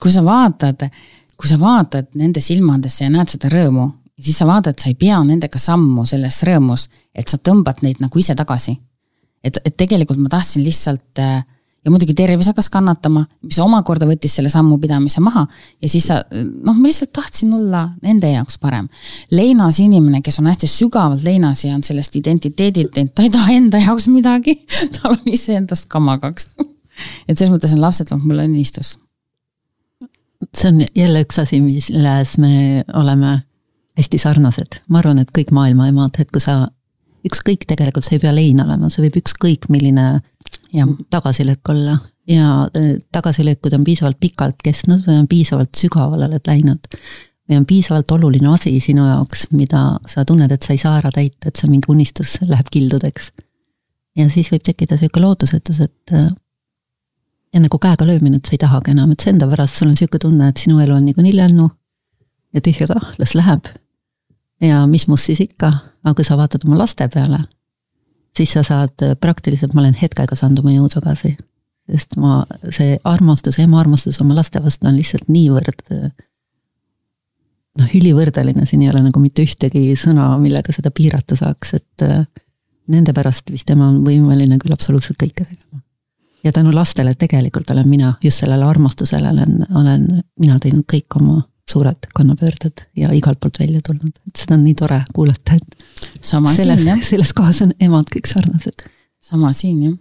kui 0.02 0.12
sa 0.12 0.24
vaatad, 0.26 0.88
kui 1.38 1.50
sa 1.50 1.60
vaatad 1.60 2.12
nende 2.20 2.42
silmadesse 2.44 3.06
ja 3.06 3.12
näed 3.14 3.32
seda 3.32 3.50
rõõmu, 3.52 3.88
siis 4.20 4.38
sa 4.40 4.48
vaatad, 4.50 4.78
sa 4.80 4.92
ei 4.92 4.98
pea 5.00 5.20
nendega 5.24 5.60
sammu 5.62 6.06
selles 6.06 6.42
rõõmus, 6.48 6.88
et 7.16 7.30
sa 7.30 7.40
tõmbad 7.40 7.84
neid 7.86 8.02
nagu 8.04 8.20
ise 8.20 8.36
tagasi. 8.36 8.78
et, 9.44 9.60
et 9.64 9.76
tegelikult 9.78 10.20
ma 10.20 10.30
tahtsin 10.30 10.64
lihtsalt 10.66 11.20
äh, 11.22 11.46
ja 11.88 11.92
muidugi 11.94 12.14
tervis 12.18 12.50
hakkas 12.50 12.68
kannatama, 12.72 13.24
mis 13.48 13.58
omakorda 13.64 14.08
võttis 14.10 14.34
selle 14.36 14.52
sammupidamise 14.52 15.22
maha 15.24 15.46
ja 15.82 15.90
siis 15.90 16.10
sa, 16.10 16.20
noh, 16.36 16.76
ma 16.76 16.84
lihtsalt 16.84 17.14
tahtsin 17.16 17.54
olla 17.56 17.86
nende 18.04 18.28
jaoks 18.34 18.60
parem. 18.60 18.90
leinas 19.32 19.80
inimene, 19.80 20.20
kes 20.26 20.42
on 20.42 20.52
hästi 20.52 20.68
sügavalt 20.68 21.24
leinas 21.24 21.64
ja 21.64 21.76
on 21.78 21.84
sellest 21.88 22.20
identiteedilt 22.20 22.92
teinud, 22.98 23.14
ta 23.16 23.24
ei 23.24 23.32
taha 23.32 23.56
enda 23.56 23.80
jaoks 23.80 24.10
midagi, 24.12 24.58
tal 24.98 25.16
on 25.16 25.32
iseendast 25.32 25.88
kamakaks. 25.94 26.50
et 27.28 27.38
selles 27.38 27.54
mõttes 27.54 27.76
on 27.78 27.84
lapsed 27.86 28.12
olnud 28.12 28.28
mulle 28.28 28.48
õnnistus. 28.50 28.98
see 30.54 30.74
on 30.74 30.84
jälle 30.96 31.24
üks 31.24 31.40
asi, 31.40 31.62
milles 31.64 32.38
me 32.44 32.84
oleme 33.00 33.38
hästi 33.98 34.20
sarnased, 34.22 34.82
ma 34.92 35.00
arvan, 35.00 35.24
et 35.24 35.32
kõik 35.34 35.56
maailma 35.56 35.88
emad, 35.88 36.20
et 36.20 36.30
kui 36.36 36.44
sa 36.44 36.66
ükskõik 37.28 37.64
tegelikult, 37.68 38.06
see 38.06 38.18
ei 38.20 38.24
pea 38.24 38.34
lein 38.36 38.60
olema, 38.62 38.92
see 38.92 39.08
võib 39.08 39.22
ükskõik 39.24 39.72
milline 39.74 40.20
tagasilöök 41.10 41.70
olla 41.70 41.98
ja 42.28 42.70
e, 42.74 42.98
tagasilöökud 43.12 43.74
on 43.74 43.84
piisavalt 43.84 44.20
pikalt 44.20 44.62
kestnud 44.64 45.06
või 45.08 45.22
on 45.22 45.28
piisavalt 45.28 45.76
sügavale 45.76 46.28
oled 46.28 46.48
läinud. 46.48 46.92
või 47.50 47.58
on 47.58 47.66
piisavalt 47.66 48.12
oluline 48.12 48.50
asi 48.52 48.80
sinu 48.84 49.06
jaoks, 49.08 49.48
mida 49.52 50.00
sa 50.06 50.26
tunned, 50.26 50.52
et 50.52 50.64
sa 50.64 50.74
ei 50.74 50.82
saa 50.82 50.98
ära 50.98 51.12
täita, 51.12 51.48
et 51.48 51.56
see 51.56 51.70
mingi 51.72 51.88
unistus 51.90 52.38
läheb 52.42 52.68
kildudeks. 52.72 53.32
ja 54.18 54.30
siis 54.30 54.52
võib 54.52 54.64
tekkida 54.64 54.98
sihuke 54.98 55.24
lootusetus, 55.24 55.80
et 55.80 56.12
e, 56.12 56.28
ja 57.54 57.60
nagu 57.64 57.80
käega 57.80 58.06
löömine, 58.06 58.38
et 58.38 58.46
sa 58.46 58.58
ei 58.58 58.64
tahagi 58.66 58.92
enam, 58.92 59.12
et 59.12 59.24
see 59.24 59.32
enda 59.32 59.48
pärast 59.48 59.80
sul 59.80 59.88
on 59.88 59.98
sihuke 59.98 60.20
tunne, 60.20 60.48
et 60.48 60.58
sinu 60.58 60.80
elu 60.80 60.94
on 60.94 61.06
niikuinii 61.06 61.36
lännu 61.36 61.70
ja 62.54 62.62
tühja 62.62 62.88
kah, 62.88 63.14
las 63.20 63.36
läheb 63.36 63.72
ja 64.62 64.88
mis 64.88 65.08
must 65.08 65.30
siis 65.30 65.42
ikka, 65.44 65.72
aga 66.04 66.16
kui 66.18 66.26
sa 66.26 66.38
vaatad 66.38 66.66
oma 66.66 66.80
laste 66.80 67.08
peale, 67.14 67.40
siis 68.38 68.54
sa 68.54 68.64
saad 68.64 69.04
praktiliselt, 69.22 69.74
ma 69.74 69.84
olen 69.84 69.98
hetkega 69.98 70.38
saanud 70.38 70.64
oma 70.64 70.76
jõu 70.76 70.90
tagasi. 70.94 71.36
sest 71.88 72.18
ma, 72.20 72.42
see 72.70 72.98
armastus, 73.08 73.60
ema 73.64 73.80
armastus 73.80 74.20
oma 74.22 74.36
laste 74.36 74.60
vastu 74.64 74.90
on 74.90 74.98
lihtsalt 74.98 75.30
niivõrd 75.32 75.86
noh, 77.78 77.96
ülivõrdeline, 77.96 78.66
siin 78.66 78.84
ei 78.84 78.92
ole 78.92 79.04
nagu 79.06 79.22
mitte 79.22 79.46
ühtegi 79.46 79.92
sõna, 80.00 80.30
millega 80.42 80.74
seda 80.76 80.92
piirata 80.94 81.38
saaks, 81.38 81.74
et 81.78 82.06
äh, 82.06 82.24
nende 82.92 83.14
pärast 83.16 83.52
vist 83.54 83.70
ema 83.74 83.90
on 83.92 84.02
võimeline 84.06 84.60
küll 84.62 84.76
absoluutselt 84.76 85.20
kõike 85.22 85.46
tegema. 85.46 85.82
ja 86.44 86.52
tänu 86.56 86.74
lastele 86.74 87.14
tegelikult 87.16 87.70
olen 87.72 87.90
mina, 87.90 88.16
just 88.24 88.44
sellele 88.44 88.66
armastusele 88.66 89.30
olen, 89.30 89.62
olen 89.76 90.08
mina 90.40 90.60
teinud 90.64 90.88
kõik 90.92 91.20
oma 91.22 91.42
suured 91.72 92.08
kannapöörded 92.16 92.86
ja 92.96 93.12
igalt 93.14 93.40
poolt 93.40 93.60
välja 93.60 93.82
tulnud, 93.84 94.14
et 94.28 94.40
seda 94.40 94.56
on 94.56 94.64
nii 94.64 94.76
tore 94.80 95.02
kuulata, 95.14 95.58
et 95.58 96.22
sama 96.24 96.54
selles, 96.56 96.86
selles 97.10 97.34
kohas 97.36 97.62
on 97.66 97.74
emad 97.84 98.08
kõik 98.14 98.30
sarnased. 98.30 98.88
sama 99.28 99.52
siin 99.54 99.82
jah. 99.84 99.98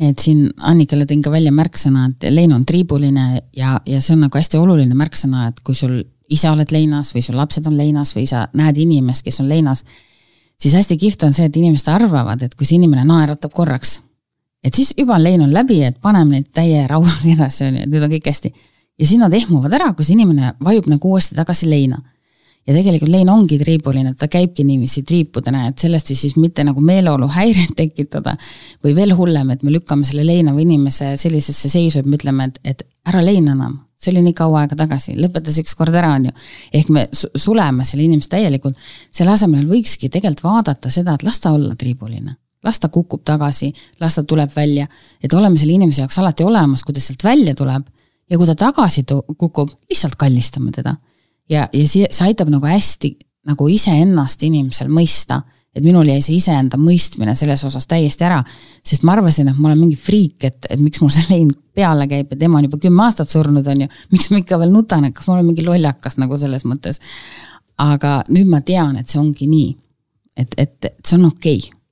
et 0.00 0.18
siin 0.18 0.48
Annikale 0.58 1.06
tõin 1.06 1.22
ka 1.22 1.30
välja 1.30 1.52
märksõna, 1.54 2.08
et 2.10 2.26
lein 2.30 2.52
on 2.52 2.64
triibuline 2.66 3.26
ja, 3.54 3.78
ja 3.86 4.00
see 4.00 4.16
on 4.16 4.26
nagu 4.26 4.38
hästi 4.38 4.58
oluline 4.58 4.94
märksõna, 4.98 5.48
et 5.48 5.60
kui 5.62 5.74
sul 5.78 6.00
ise 6.28 6.50
oled 6.50 6.72
leinas 6.72 7.12
või 7.14 7.22
sul 7.22 7.38
lapsed 7.38 7.66
on 7.70 7.76
leinas 7.78 8.14
või 8.16 8.26
sa 8.26 8.48
näed 8.54 8.80
inimest, 8.82 9.22
kes 9.22 9.40
on 9.44 9.48
leinas, 9.48 9.84
siis 10.58 10.74
hästi 10.74 10.98
kihvt 10.98 11.22
on 11.22 11.36
see, 11.36 11.46
et 11.46 11.56
inimesed 11.56 11.92
arvavad, 11.92 12.42
et 12.42 12.54
kui 12.58 12.66
see 12.66 12.80
inimene 12.80 13.06
naeratab 13.06 13.54
korraks, 13.54 14.00
et 14.64 14.74
siis 14.74 14.90
juba 14.98 15.20
lein 15.22 15.44
on 15.44 15.54
läbi, 15.54 15.84
et 15.86 16.00
paneme 16.02 16.40
neid 16.40 16.50
täie 16.50 16.82
rauaga 16.90 17.14
edasi, 17.36 17.68
on 17.68 17.78
ju, 17.78 17.86
et 17.86 17.94
nüüd 17.94 18.08
on 18.08 18.16
kõik 18.18 18.32
hästi 18.32 18.54
ja 18.98 19.06
siis 19.06 19.20
nad 19.20 19.32
ehmuvad 19.34 19.72
ära, 19.74 19.92
kus 19.96 20.10
inimene 20.14 20.54
vajub 20.64 20.88
nagu 20.92 21.14
uuesti 21.14 21.36
tagasi 21.36 21.70
leina. 21.70 22.00
ja 22.64 22.72
tegelikult 22.72 23.10
lein 23.12 23.28
ongi 23.28 23.58
triibuline, 23.60 24.14
ta 24.16 24.24
käibki 24.32 24.64
niiviisi 24.64 25.02
triipudena, 25.04 25.66
et 25.68 25.82
sellest 25.82 26.08
siis 26.14 26.36
mitte 26.40 26.64
nagu 26.64 26.80
meeleoluhäiret 26.80 27.74
tekitada. 27.76 28.36
või 28.84 28.94
veel 28.94 29.14
hullem, 29.16 29.50
et 29.50 29.62
me 29.62 29.72
lükkame 29.72 30.04
selle 30.04 30.24
leinava 30.26 30.60
inimese 30.60 31.16
sellisesse 31.16 31.68
seisu, 31.68 31.98
et 31.98 32.06
me 32.06 32.16
ütleme, 32.16 32.44
et, 32.44 32.60
et 32.64 32.86
ära 33.04 33.20
leina 33.24 33.52
enam, 33.52 33.80
see 33.98 34.12
oli 34.12 34.22
nii 34.22 34.36
kaua 34.38 34.62
aega 34.62 34.76
tagasi, 34.76 35.16
lõpetas 35.18 35.58
ükskord 35.60 35.94
ära, 35.94 36.14
on 36.14 36.30
ju. 36.30 36.32
ehk 36.72 36.88
me 36.88 37.08
suleme 37.12 37.84
selle 37.84 38.06
inimese 38.06 38.32
täielikult, 38.36 38.78
selle 39.10 39.34
asemel 39.34 39.66
võikski 39.68 40.08
tegelikult 40.08 40.44
vaadata 40.44 40.90
seda, 40.90 41.14
et 41.14 41.26
las 41.26 41.40
ta 41.40 41.52
olla 41.52 41.74
triibuline 41.74 42.38
las 42.64 42.78
ta 42.80 42.88
kukub 42.88 43.20
tagasi, 43.28 43.74
las 44.00 44.14
ta 44.16 44.22
tuleb 44.24 44.48
välja, 44.56 44.86
et 45.20 45.34
oleme 45.36 45.58
selle 45.60 45.74
inimese 45.74 46.00
jaoks 46.00 46.16
alati 46.22 46.46
olemas, 46.48 46.80
kui 46.80 46.94
ta 46.96 47.00
sealt 47.04 47.20
välja 47.20 47.52
tuleb 47.54 47.84
ja 48.30 48.38
kui 48.38 48.48
ta 48.48 48.54
tagasi 48.58 49.04
kukub, 49.38 49.72
lihtsalt 49.90 50.16
kallistame 50.20 50.72
teda. 50.72 50.96
ja, 51.50 51.68
ja 51.72 51.84
see, 51.88 52.08
see 52.10 52.28
aitab 52.28 52.50
nagu 52.52 52.66
hästi 52.66 53.14
nagu 53.44 53.66
iseennast 53.68 54.42
inimesel 54.46 54.88
mõista, 54.88 55.42
et 55.74 55.84
minul 55.84 56.08
jäi 56.08 56.22
see 56.24 56.38
iseenda 56.38 56.78
mõistmine 56.80 57.34
selles 57.36 57.64
osas 57.66 57.86
täiesti 57.90 58.24
ära, 58.24 58.38
sest 58.86 59.04
ma 59.04 59.12
arvasin, 59.16 59.50
et 59.50 59.58
ma 59.58 59.68
olen 59.68 59.82
mingi 59.82 59.98
friik, 60.00 60.38
et, 60.46 60.68
et 60.70 60.80
miks 60.80 61.02
mul 61.02 61.12
see 61.12 61.26
lein 61.28 61.50
peale 61.74 62.06
käib, 62.08 62.32
et 62.32 62.42
ema 62.46 62.60
on 62.60 62.68
juba 62.68 62.80
kümme 62.80 63.04
aastat 63.04 63.28
surnud, 63.28 63.66
on 63.68 63.84
ju, 63.84 63.90
miks 64.14 64.30
ma 64.32 64.40
ikka 64.40 64.60
veel 64.62 64.72
nutan, 64.72 65.04
et 65.08 65.16
kas 65.16 65.28
ma 65.28 65.36
olen 65.38 65.50
mingi 65.50 65.66
lollakas 65.66 66.16
nagu 66.22 66.38
selles 66.40 66.64
mõttes. 66.68 67.02
aga 67.82 68.20
nüüd 68.30 68.48
ma 68.48 68.62
tean, 68.62 68.96
et 68.96 69.10
see 69.10 69.20
ongi 69.20 69.50
nii. 69.50 69.70
et, 70.36 70.54
et, 70.56 70.78
et 70.84 71.00
see 71.04 71.18
on 71.18 71.26
okei 71.32 71.58
okay 71.58 71.83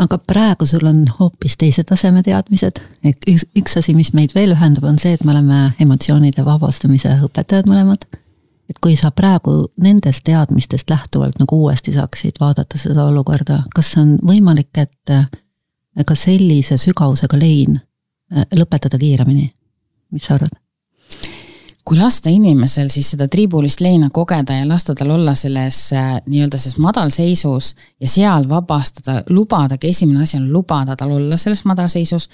aga 0.00 0.18
praegu 0.18 0.66
sul 0.66 0.86
on 0.88 1.02
hoopis 1.18 1.56
teise 1.60 1.84
taseme 1.84 2.22
teadmised, 2.24 2.80
et 3.04 3.28
üks, 3.28 3.44
üks 3.58 3.76
asi, 3.80 3.94
mis 3.96 4.12
meid 4.16 4.32
veel 4.34 4.54
ühendab, 4.54 4.86
on 4.88 4.98
see, 5.00 5.12
et 5.16 5.24
me 5.24 5.34
oleme 5.34 5.60
emotsioonide 5.82 6.44
vabastamise 6.46 7.12
õpetajad 7.26 7.68
mõlemad. 7.70 8.06
et 8.70 8.78
kui 8.78 8.94
sa 8.94 9.10
praegu 9.10 9.64
nendest 9.82 10.22
teadmistest 10.24 10.90
lähtuvalt 10.90 11.40
nagu 11.42 11.56
uuesti 11.64 11.92
saaksid 11.92 12.36
vaadata 12.40 12.78
seda 12.78 13.08
olukorda, 13.10 13.64
kas 13.74 13.96
on 13.98 14.12
võimalik, 14.22 14.70
et 14.78 16.06
ka 16.06 16.14
sellise 16.14 16.78
sügavusega 16.78 17.38
lein 17.38 17.80
äh, 17.80 18.46
lõpetada 18.54 18.98
kiiremini? 18.98 19.50
mis 20.10 20.26
sa 20.26 20.38
arvad? 20.38 20.54
Kui 21.90 21.98
lasta 21.98 22.30
inimesel 22.30 22.86
siis 22.86 23.08
seda 23.10 23.26
triibulist 23.26 23.80
leina 23.82 24.12
kogeda 24.14 24.60
ja 24.60 24.66
lasta 24.68 24.94
tal 24.94 25.10
olla 25.10 25.32
selles 25.34 25.78
äh, 25.98 26.12
nii-öelda 26.22 26.58
selles 26.62 26.78
madalseisus 26.78 27.72
ja 27.98 28.06
seal 28.08 28.46
vabastada, 28.48 29.16
lubadagi, 29.34 29.90
esimene 29.90 30.22
asi 30.22 30.38
on 30.38 30.46
lubada 30.52 30.94
tal 30.96 31.16
olla 31.16 31.34
selles 31.40 31.64
madalseisus, 31.66 32.28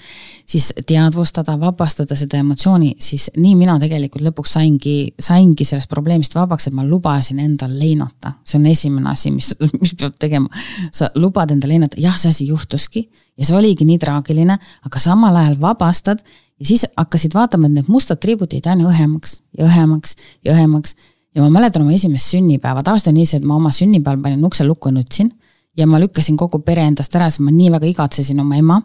siis 0.45 0.69
teadvustada, 0.85 1.57
vabastada 1.57 2.15
seda 2.15 2.37
emotsiooni, 2.43 2.91
siis 3.01 3.31
nii 3.37 3.55
mina 3.57 3.79
tegelikult 3.81 4.27
lõpuks 4.29 4.53
saingi, 4.59 4.95
saingi 5.17 5.65
sellest 5.65 5.89
probleemist 5.89 6.37
vabaks, 6.37 6.69
et 6.69 6.77
ma 6.77 6.85
lubasin 6.85 7.41
endal 7.41 7.73
leinata. 7.79 8.35
see 8.45 8.61
on 8.61 8.69
esimene 8.69 9.09
asi, 9.09 9.33
mis, 9.33 9.55
mis 9.81 9.97
peab 9.97 10.21
tegema. 10.21 10.65
sa 10.91 11.09
lubad 11.15 11.57
endale 11.57 11.73
leinata, 11.73 11.97
jah, 11.97 12.13
see 12.13 12.29
asi 12.29 12.51
juhtuski 12.53 13.07
ja 13.37 13.45
see 13.45 13.57
oligi 13.57 13.89
nii 13.89 13.97
traagiline, 14.05 14.59
aga 14.85 15.01
samal 15.01 15.41
ajal 15.41 15.57
vabastad 15.65 16.21
ja 16.59 16.65
siis 16.65 16.85
hakkasid 16.97 17.33
vaatama, 17.33 17.67
et 17.67 17.77
need 17.77 17.91
mustad 17.91 18.19
triibud 18.21 18.53
jäid 18.53 18.67
aina 18.69 18.87
õhemaks 18.89 19.41
ja 19.57 19.67
õhemaks 19.67 20.15
ja 20.45 20.53
õhemaks. 20.55 20.95
ja 21.35 21.43
ma 21.43 21.49
mäletan 21.53 21.83
oma 21.85 21.93
esimest 21.93 22.31
sünnipäeva, 22.33 22.83
tavaliselt 22.83 23.11
on 23.11 23.19
nii 23.19 23.25
see, 23.29 23.41
et 23.41 23.45
ma 23.45 23.55
oma 23.55 23.71
sünnipäeval 23.71 24.21
panin 24.23 24.45
ukse 24.45 24.65
lukku 24.65 24.89
ja 24.89 24.97
nutsin. 24.97 25.31
ja 25.77 25.87
ma 25.87 25.99
lükkasin 25.99 26.37
kogu 26.37 26.59
pere 26.59 26.83
endast 26.83 27.15
ära, 27.15 27.29
sest 27.29 27.43
ma 27.45 27.51
nii 27.51 27.71
väga 27.71 27.85
igatsesin 27.85 28.39
oma 28.39 28.57
ema. 28.57 28.81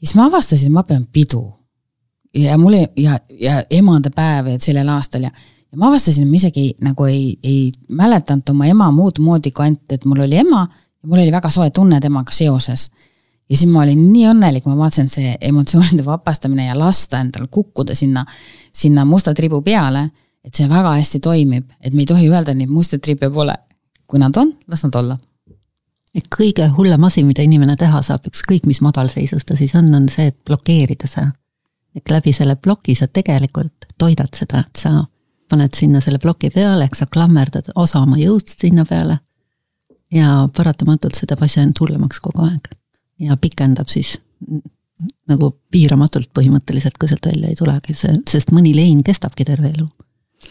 ja 0.00 0.06
siis 0.06 0.14
ma 0.14 0.26
avastasin, 0.26 0.72
ma 0.72 0.82
pean 0.82 1.06
pidu. 1.12 1.44
ja 2.34 2.58
mul 2.58 2.72
ei, 2.72 2.88
ja, 2.96 3.20
ja 3.40 3.62
emadepäev 3.70 4.58
sellel 4.58 4.88
aastal 4.88 5.22
ja, 5.22 5.30
ja 5.72 5.78
ma 5.78 5.88
avastasin, 5.88 6.26
et 6.26 6.30
ma 6.30 6.36
isegi 6.36 6.74
nagu 6.82 7.04
ei, 7.04 7.38
ei 7.42 7.70
mäletanud 7.88 8.50
oma 8.50 8.66
ema 8.66 8.90
muud 8.90 9.18
moodi 9.22 9.50
kui 9.50 9.64
ainult, 9.64 9.86
et 9.92 10.04
mul 10.04 10.26
oli 10.26 10.36
ema 10.36 10.66
ja 10.66 11.08
mul 11.08 11.22
oli 11.22 11.32
väga 11.32 11.50
soe 11.50 11.70
tunne 11.70 12.00
temaga 12.00 12.32
seoses 12.32 12.90
ja 13.48 13.56
siis 13.56 13.70
ma 13.70 13.82
olin 13.82 14.00
nii 14.12 14.26
õnnelik, 14.28 14.66
ma 14.68 14.76
vaatasin, 14.76 15.08
see 15.12 15.36
emotsioonide 15.50 16.04
vabastamine 16.04 16.68
ja 16.68 16.76
lasta 16.78 17.20
endal 17.24 17.48
kukkuda 17.50 17.96
sinna, 17.96 18.24
sinna 18.72 19.04
musta 19.08 19.34
tribu 19.34 19.62
peale, 19.64 20.08
et 20.44 20.54
see 20.54 20.68
väga 20.68 20.94
hästi 20.98 21.20
toimib, 21.24 21.70
et 21.80 21.94
me 21.94 22.04
ei 22.04 22.10
tohi 22.10 22.28
öelda, 22.28 22.52
et 22.52 22.60
neid 22.60 22.72
musta 22.72 22.98
triibe 22.98 23.30
pole. 23.32 23.56
kui 24.08 24.18
nad 24.18 24.36
on, 24.40 24.54
las 24.68 24.84
nad 24.84 24.94
olla. 24.94 25.18
et 26.14 26.24
kõige 26.36 26.68
hullem 26.76 27.04
asi, 27.04 27.24
mida 27.24 27.42
inimene 27.42 27.76
teha 27.76 28.02
saab, 28.02 28.24
ükskõik 28.26 28.66
mis 28.66 28.80
madalseisus 28.80 29.44
ta 29.44 29.56
siis 29.56 29.74
on, 29.74 29.94
on 29.94 30.08
see, 30.08 30.26
et 30.26 30.38
blokeerida 30.44 31.06
see. 31.06 31.26
et 31.96 32.10
läbi 32.10 32.32
selle 32.32 32.56
ploki 32.56 32.94
sa 32.94 33.06
tegelikult 33.06 33.86
toidad 33.98 34.34
seda, 34.34 34.60
et 34.60 34.76
sa 34.76 35.04
paned 35.48 35.74
sinna 35.74 36.00
selle 36.00 36.18
ploki 36.18 36.50
peale, 36.50 36.84
ehk 36.84 36.94
sa 36.94 37.06
klammerdad 37.06 37.72
osa 37.74 38.00
oma 38.00 38.16
jõust 38.16 38.60
sinna 38.60 38.84
peale. 38.84 39.18
ja 40.12 40.48
paratamatult 40.56 41.14
see 41.14 41.26
teeb 41.26 41.42
asja 41.42 41.62
ainult 41.62 41.80
hullemaks 41.80 42.20
kogu 42.20 42.44
aeg 42.44 42.68
ja 43.18 43.36
pikendab 43.36 43.88
siis 43.88 44.18
nagu 45.28 45.50
piiramatult 45.70 46.30
põhimõtteliselt, 46.34 46.98
kui 46.98 47.10
sealt 47.10 47.28
välja 47.28 47.50
ei 47.52 47.58
tulegi, 47.58 47.94
see, 47.94 48.16
sest 48.28 48.50
mõni 48.54 48.74
lein 48.74 49.04
kestabki 49.06 49.46
terve 49.46 49.70
elu. 49.70 49.86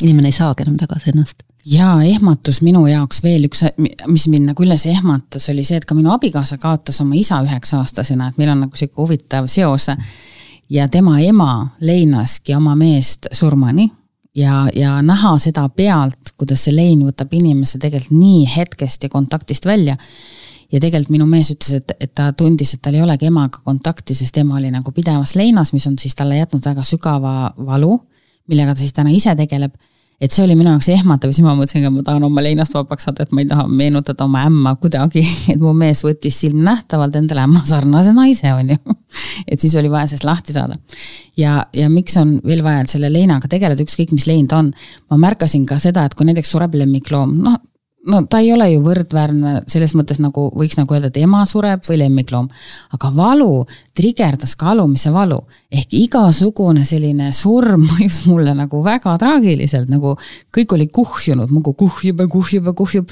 inimene 0.01 0.29
ei 0.29 0.35
saagi 0.35 0.63
enam 0.63 0.77
tagasi 0.77 1.11
ennast. 1.11 1.43
ja 1.65 1.97
ehmatus 2.03 2.61
minu 2.61 2.85
jaoks 2.87 3.23
veel 3.23 3.47
üks, 3.49 3.65
mis 4.07 4.27
mind 4.27 4.51
nagu 4.51 4.63
üles 4.63 4.85
ehmatas, 4.85 5.49
oli 5.49 5.63
see, 5.63 5.77
et 5.77 5.85
ka 5.85 5.95
minu 5.95 6.11
abikaasa 6.13 6.57
kaotas 6.57 7.01
oma 7.01 7.15
isa 7.15 7.41
üheksa-aastasena, 7.43 8.29
et 8.29 8.37
meil 8.37 8.53
on 8.53 8.65
nagu 8.65 8.75
sihuke 8.75 9.01
huvitav 9.01 9.47
seos. 9.51 9.89
ja 10.69 10.87
tema 10.87 11.19
ema 11.19 11.69
leinaski 11.79 12.55
oma 12.55 12.75
meest 12.75 13.27
surmani 13.31 13.91
ja, 14.35 14.67
ja 14.75 15.01
näha 15.01 15.37
seda 15.37 15.67
pealt, 15.69 16.35
kuidas 16.37 16.63
see 16.67 16.75
lein 16.75 17.03
võtab 17.05 17.33
inimese 17.33 17.79
tegelikult 17.79 18.19
nii 18.19 18.45
hetkest 18.55 19.03
ja 19.03 19.09
kontaktist 19.09 19.65
välja 19.65 19.97
ja 20.71 20.81
tegelikult 20.83 21.13
minu 21.15 21.27
mees 21.29 21.51
ütles, 21.53 21.79
et, 21.79 21.93
et 21.99 22.13
ta 22.15 22.31
tundis, 22.37 22.73
et 22.75 22.83
tal 22.83 22.97
ei 22.97 23.03
olegi 23.03 23.29
emaga 23.29 23.61
kontakti, 23.63 24.15
sest 24.17 24.37
ema 24.41 24.57
oli 24.59 24.71
nagu 24.73 24.91
pidevas 24.95 25.35
leinas, 25.39 25.73
mis 25.75 25.87
on 25.89 25.97
siis 25.99 26.15
talle 26.17 26.39
jätnud 26.41 26.65
väga 26.67 26.83
sügava 26.85 27.35
valu, 27.69 27.93
millega 28.51 28.75
ta 28.75 28.83
siis 28.83 28.95
täna 28.95 29.13
ise 29.15 29.35
tegeleb. 29.37 29.75
et 30.17 30.33
see 30.33 30.41
oli 30.41 30.55
minu 30.57 30.71
jaoks 30.71 30.87
ehmatav 30.89 31.29
ja 31.29 31.35
siis 31.37 31.45
ma 31.45 31.51
mõtlesin 31.53 31.83
ka, 31.85 31.91
ma 31.93 32.01
tahan 32.01 32.23
oma 32.25 32.41
leinast 32.41 32.73
vabaks 32.73 33.05
saada, 33.05 33.27
et 33.27 33.33
ma 33.37 33.43
ei 33.43 33.49
taha 33.51 33.67
meenutada 33.69 34.25
oma 34.25 34.41
ämma 34.49 34.71
kuidagi, 34.81 35.21
et 35.53 35.61
mu 35.61 35.75
mees 35.77 36.01
võttis 36.01 36.39
silmnähtavalt 36.41 37.19
endale 37.19 37.43
ämma 37.45 37.61
sarnase 37.69 38.15
naise, 38.17 38.49
on 38.49 38.73
ju. 38.73 38.97
et 39.51 39.61
siis 39.61 39.75
oli 39.77 39.91
vaja 39.93 40.09
sellest 40.09 40.25
lahti 40.25 40.57
saada. 40.57 40.79
ja, 41.37 41.59
ja 41.73 41.89
miks 41.93 42.17
on 42.17 42.39
veel 42.43 42.65
vaja, 42.65 42.81
et 42.81 42.95
selle 42.95 43.13
leinaga 43.13 43.47
tegeleda, 43.47 43.85
ükskõik 43.85 44.15
mis 44.15 44.25
lein 44.27 44.49
ta 44.49 44.63
on. 44.63 44.73
ma 45.11 45.21
märkasin 45.21 45.69
ka 45.69 45.77
seda, 45.79 46.07
et 46.09 46.17
kui 46.17 46.25
näiteks 46.25 46.55
sureb 46.57 46.75
lemmikloom, 46.81 47.37
noh 47.45 47.61
no 48.05 48.21
ta 48.29 48.39
ei 48.39 48.51
ole 48.53 48.67
ju 48.71 48.81
võrdväärne 48.85 49.53
selles 49.69 49.93
mõttes 49.97 50.19
nagu 50.23 50.47
võiks 50.55 50.77
nagu 50.79 50.95
öelda, 50.95 51.09
et 51.09 51.19
ema 51.21 51.43
sureb 51.49 51.83
või 51.87 51.99
lemmikloom. 52.03 52.49
aga 52.93 53.11
valu 53.15 53.65
trigerdas 53.97 54.55
ka 54.55 54.71
alumise 54.71 55.11
valu 55.13 55.39
ehk 55.71 55.93
igasugune 55.97 56.85
selline 56.85 57.31
surm 57.33 57.87
mõjus 57.91 58.25
mulle 58.27 58.53
nagu 58.57 58.83
väga 58.83 59.17
traagiliselt, 59.17 59.89
nagu 59.89 60.15
kõik 60.53 60.73
oli 60.77 60.87
kuhjunud, 60.87 61.49
muudkui 61.49 61.73
kuhjub 61.85 62.21
ja 62.21 62.27
kuhjub 62.27 62.65
ja 62.65 62.73
kuhjub. 62.73 63.09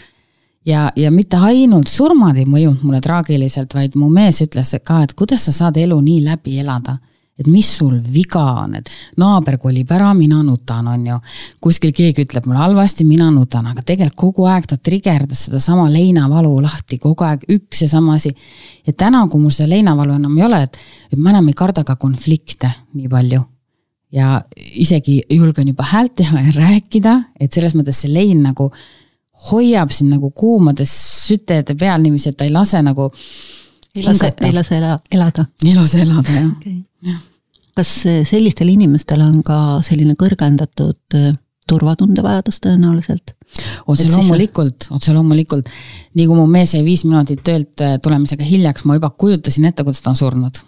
ja, 0.66 0.92
ja 0.96 1.12
mitte 1.12 1.38
ainult 1.38 1.88
surmad 1.88 2.38
ei 2.38 2.46
mõjunud 2.46 2.84
mulle 2.84 3.02
traagiliselt, 3.02 3.74
vaid 3.74 3.96
mu 3.96 4.10
mees 4.10 4.42
ütles 4.42 4.76
ka, 4.84 5.04
et 5.04 5.14
kuidas 5.14 5.46
sa 5.46 5.52
saad 5.52 5.78
elu 5.78 6.00
nii 6.02 6.24
läbi 6.30 6.60
elada 6.60 7.00
et 7.40 7.48
mis 7.52 7.68
sul 7.68 7.98
viga 8.00 8.44
on, 8.62 8.78
et 8.80 8.90
naaber 9.20 9.58
kolib 9.60 9.90
ära, 9.92 10.14
mina 10.16 10.40
nutan, 10.44 10.88
on 10.88 11.08
ju. 11.10 11.18
kuskil 11.64 11.92
keegi 11.96 12.24
ütleb 12.24 12.48
mulle 12.48 12.62
halvasti, 12.62 13.04
mina 13.08 13.28
nutan, 13.34 13.68
aga 13.72 13.84
tegelikult 13.84 14.16
kogu 14.16 14.46
aeg 14.48 14.70
ta 14.72 14.78
trigerdas 14.80 15.46
sedasama 15.48 15.90
leinavalu 15.92 16.54
lahti, 16.64 16.98
kogu 17.04 17.26
aeg 17.28 17.44
üks 17.58 17.84
ja 17.84 17.90
sama 17.92 18.16
asi. 18.16 18.32
ja 18.88 18.94
täna, 18.94 19.26
kui 19.28 19.42
mul 19.42 19.52
seda 19.52 19.74
leinavalu 19.74 20.16
enam 20.16 20.38
ei 20.40 20.46
ole, 20.48 20.62
et, 20.64 20.80
et 21.12 21.20
ma 21.20 21.34
enam 21.34 21.52
ei 21.52 21.58
karda 21.58 21.84
ka 21.84 21.98
konflikte 22.00 22.72
nii 22.96 23.12
palju. 23.12 23.44
ja 24.16 24.40
isegi 24.80 25.20
julgen 25.30 25.74
juba 25.74 25.84
häält 25.92 26.16
teha 26.22 26.46
ja 26.46 26.56
rääkida, 26.56 27.18
et 27.40 27.52
selles 27.52 27.76
mõttes 27.76 28.00
see 28.06 28.14
lein 28.14 28.46
nagu 28.46 28.70
hoiab 29.50 29.92
sind 29.92 30.14
nagu 30.16 30.32
kuumades 30.32 30.94
sütede 31.28 31.76
peal 31.76 32.00
niiviisi, 32.00 32.32
et 32.32 32.38
ta 32.40 32.48
ei 32.48 32.54
lase 32.56 32.82
nagu. 32.86 33.12
Ei 33.96 34.04
lase, 34.06 34.34
ei 34.42 34.54
lase 34.54 34.82
elada. 35.12 35.46
ei 35.64 35.76
lase 35.76 36.02
elada, 36.04 36.36
jah 36.36 36.52
okay.. 36.52 37.16
kas 37.76 37.92
sellistel 38.28 38.72
inimestel 38.72 39.24
on 39.24 39.42
ka 39.46 39.80
selline 39.86 40.16
kõrgendatud 40.20 41.18
äh, 41.18 41.34
turvatundevajadus 41.70 42.62
tõenäoliselt? 42.64 43.34
otse 43.88 44.08
loomulikult, 44.10 44.88
otse 44.92 45.14
loomulikult. 45.14 45.70
nii 46.14 46.28
kui 46.28 46.38
mu 46.38 46.46
mees 46.50 46.76
jäi 46.76 46.84
viis 46.86 47.06
minutit 47.08 47.44
töölt 47.46 47.82
äh, 47.82 47.98
tulemisega 48.04 48.46
hiljaks, 48.46 48.86
ma 48.86 48.98
juba 49.00 49.10
kujutasin 49.10 49.70
ette, 49.70 49.84
kuidas 49.84 50.02
ta 50.04 50.14
on 50.14 50.20
surnud. 50.20 50.62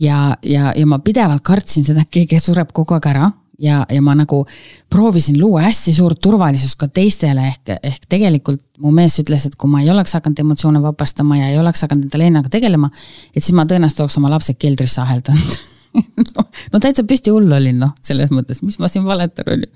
ja, 0.00 0.36
ja, 0.42 0.72
ja 0.76 0.86
ma 0.86 0.98
pidevalt 1.04 1.44
kartsin 1.46 1.86
seda, 1.86 2.04
et 2.04 2.12
keegi 2.12 2.40
sureb 2.40 2.72
kogu 2.76 2.96
aeg 2.96 3.10
ära 3.14 3.30
ja, 3.60 3.84
ja 3.90 4.02
ma 4.02 4.14
nagu 4.18 4.42
proovisin 4.90 5.38
luua 5.40 5.64
hästi 5.66 5.92
suurt 5.94 6.20
turvalisust 6.22 6.78
ka 6.80 6.88
teistele, 6.88 7.44
ehk, 7.52 7.74
ehk 7.82 8.06
tegelikult 8.08 8.62
mu 8.80 8.92
mees 8.94 9.18
ütles, 9.22 9.46
et 9.46 9.56
kui 9.60 9.70
ma 9.70 9.82
ei 9.84 9.90
oleks 9.92 10.16
hakanud 10.16 10.44
emotsioone 10.44 10.82
vabastama 10.82 11.38
ja 11.38 11.50
ei 11.52 11.58
oleks 11.60 11.84
hakanud 11.84 12.08
enda 12.08 12.22
leinaga 12.22 12.52
tegelema, 12.52 12.90
et 13.34 13.42
siis 13.42 13.54
ma 13.56 13.66
tõenäoliselt 13.68 14.06
oleks 14.06 14.20
oma 14.20 14.32
lapsed 14.32 14.58
keldrisse 14.60 15.02
aheldanud 15.04 15.58
no, 16.36 16.44
no 16.72 16.80
täitsa 16.82 17.04
püsti 17.08 17.32
hull 17.34 17.50
olin 17.52 17.80
noh, 17.82 17.92
selles 18.04 18.30
mõttes, 18.34 18.62
mis 18.64 18.78
ma 18.80 18.88
siin 18.90 19.04
valetan, 19.06 19.48
on 19.52 19.66
ju. 19.66 19.70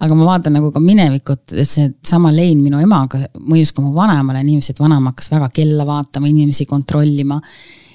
aga 0.00 0.18
ma 0.18 0.28
vaatan 0.32 0.56
nagu 0.56 0.72
ka 0.74 0.82
minevikut, 0.82 1.54
et 1.54 1.68
seesama 1.68 2.32
lein 2.34 2.62
minu 2.64 2.80
emaga 2.82 3.20
mõjus 3.38 3.74
ka 3.76 3.84
mu 3.84 3.92
vanaemale 3.94 4.42
niiviisi, 4.46 4.74
et 4.74 4.82
vanaema 4.82 5.12
hakkas 5.12 5.30
väga 5.34 5.50
kella 5.60 5.86
vaatama, 5.88 6.30
inimesi 6.30 6.66
kontrollima. 6.70 7.40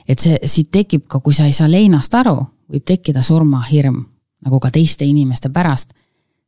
et 0.08 0.22
see, 0.22 0.38
siit 0.46 0.72
tekib 0.72 1.08
ka, 1.10 1.20
kui 1.20 1.34
sa 1.34 1.50
ei 1.50 1.54
saa 1.58 1.70
leinast 1.72 2.14
aru, 2.14 2.38
võib 2.72 2.86
tekkida 2.86 3.24
surmahirm 3.26 4.04
nagu 4.46 4.60
ka 4.62 4.72
teiste 4.74 5.06
inimeste 5.06 5.50
pärast. 5.50 5.94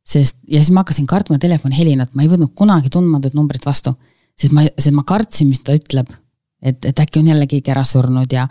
sest, 0.08 0.38
ja 0.48 0.62
siis 0.62 0.72
ma 0.72 0.80
hakkasin 0.80 1.06
kartma 1.06 1.36
telefoni 1.38 1.76
helinat, 1.76 2.14
ma 2.16 2.24
ei 2.24 2.30
võtnud 2.32 2.54
kunagi 2.56 2.88
tundmatut 2.88 3.34
numbrit 3.36 3.66
vastu, 3.66 3.92
sest 4.38 4.54
ma, 4.56 4.64
sest 4.78 4.94
ma 4.96 5.04
kartsin, 5.04 5.50
mis 5.50 5.60
ta 5.60 5.76
ütleb. 5.76 6.08
et, 6.62 6.84
et 6.84 7.00
äkki 7.00 7.20
on 7.20 7.28
jälle 7.28 7.46
keegi 7.46 7.70
ära 7.70 7.84
surnud 7.84 8.32
ja, 8.32 8.48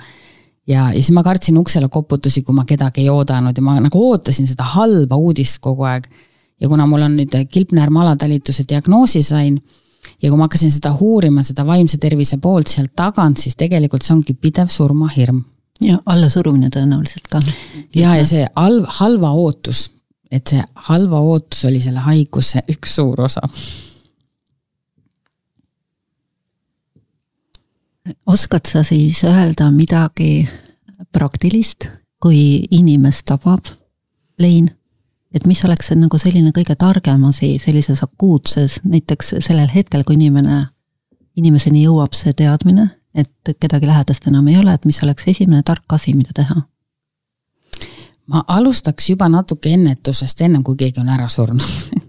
ja, 0.68 0.92
ja 0.92 1.02
siis 1.02 1.12
ma 1.16 1.24
kartsin 1.24 1.58
uksele 1.58 1.90
koputusi, 1.90 2.44
kui 2.44 2.56
ma 2.56 2.66
kedagi 2.66 3.02
ei 3.02 3.10
oodanud 3.10 3.58
ja 3.58 3.64
ma 3.64 3.80
nagu 3.80 4.04
ootasin 4.12 4.48
seda 4.48 4.64
halba 4.76 5.16
uudist 5.16 5.60
kogu 5.62 5.84
aeg. 5.84 6.08
ja 6.62 6.70
kuna 6.70 6.86
mul 6.88 7.02
on 7.02 7.18
nüüd 7.18 7.36
kilpnäärme 7.50 8.00
alatalituse 8.02 8.64
diagnoosi 8.70 9.24
sain 9.24 9.58
ja 10.22 10.30
kui 10.30 10.38
ma 10.38 10.46
hakkasin 10.46 10.72
seda 10.72 10.94
uurima, 10.94 11.44
seda 11.44 11.66
vaimse 11.66 11.98
tervise 11.98 12.38
poolt 12.38 12.68
sealt 12.68 12.94
tagant, 12.96 13.38
siis 13.38 13.56
tegelikult 13.56 14.04
see 14.04 14.16
ongi 14.16 14.34
pidev 14.34 14.70
surmahirm 14.70 15.42
ja 15.82 15.98
allasurumine 16.06 16.70
tõenäoliselt 16.74 17.28
ka. 17.32 17.42
ja, 17.96 18.16
ja 18.16 18.26
see 18.26 18.46
halv, 18.56 18.86
halva 19.00 19.32
ootus, 19.38 19.88
et 20.32 20.48
see 20.48 20.64
halva 20.90 21.20
ootus 21.22 21.66
oli 21.70 21.82
selle 21.84 22.04
haiguse 22.06 22.64
üks 22.72 22.96
suur 23.00 23.22
osa. 23.28 23.44
oskad 28.26 28.70
sa 28.72 28.84
siis 28.88 29.20
öelda 29.28 29.68
midagi 29.72 30.48
praktilist, 31.12 31.90
kui 32.24 32.64
inimest 32.72 33.26
tabab 33.28 33.68
lein? 34.40 34.70
et 35.36 35.46
mis 35.46 35.60
oleks 35.68 35.92
see 35.92 35.98
nagu 36.00 36.18
selline 36.18 36.54
kõige 36.56 36.74
targem 36.80 37.26
asi 37.28 37.58
sellises 37.62 38.00
akuutses, 38.02 38.80
näiteks 38.88 39.36
sellel 39.44 39.68
hetkel, 39.70 40.06
kui 40.08 40.16
inimene, 40.16 40.64
inimeseni 41.38 41.84
jõuab 41.84 42.16
see 42.18 42.34
teadmine, 42.34 42.88
et 43.18 43.56
kedagi 43.60 43.88
lähedast 43.90 44.28
enam 44.30 44.48
ei 44.48 44.58
ole, 44.58 44.74
et 44.74 44.86
mis 44.86 45.04
oleks 45.04 45.28
esimene 45.28 45.64
tark 45.66 45.94
asi, 45.98 46.14
mida 46.14 46.36
teha? 46.38 46.62
ma 48.28 48.44
alustaks 48.48 49.10
juba 49.10 49.30
natuke 49.32 49.72
ennetusest, 49.74 50.42
ennem 50.44 50.64
kui 50.64 50.76
keegi 50.76 51.00
on 51.00 51.10
ära 51.10 51.30
surnud. 51.32 51.64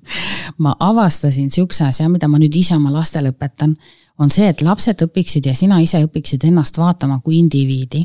Ma 0.64 0.72
avastasin 0.80 1.50
sihukese 1.54 1.84
asja, 1.84 2.08
mida 2.08 2.26
ma 2.28 2.40
nüüd 2.40 2.54
ise 2.58 2.74
oma 2.74 2.90
lastele 2.90 3.30
õpetan, 3.30 3.76
on 4.18 4.30
see, 4.32 4.48
et 4.50 4.62
lapsed 4.66 5.04
õpiksid 5.04 5.46
ja 5.46 5.54
sina 5.54 5.78
ise 5.84 6.00
õpiksid 6.02 6.48
ennast 6.48 6.78
vaatama 6.80 7.20
kui 7.22 7.38
indiviidi. 7.38 8.02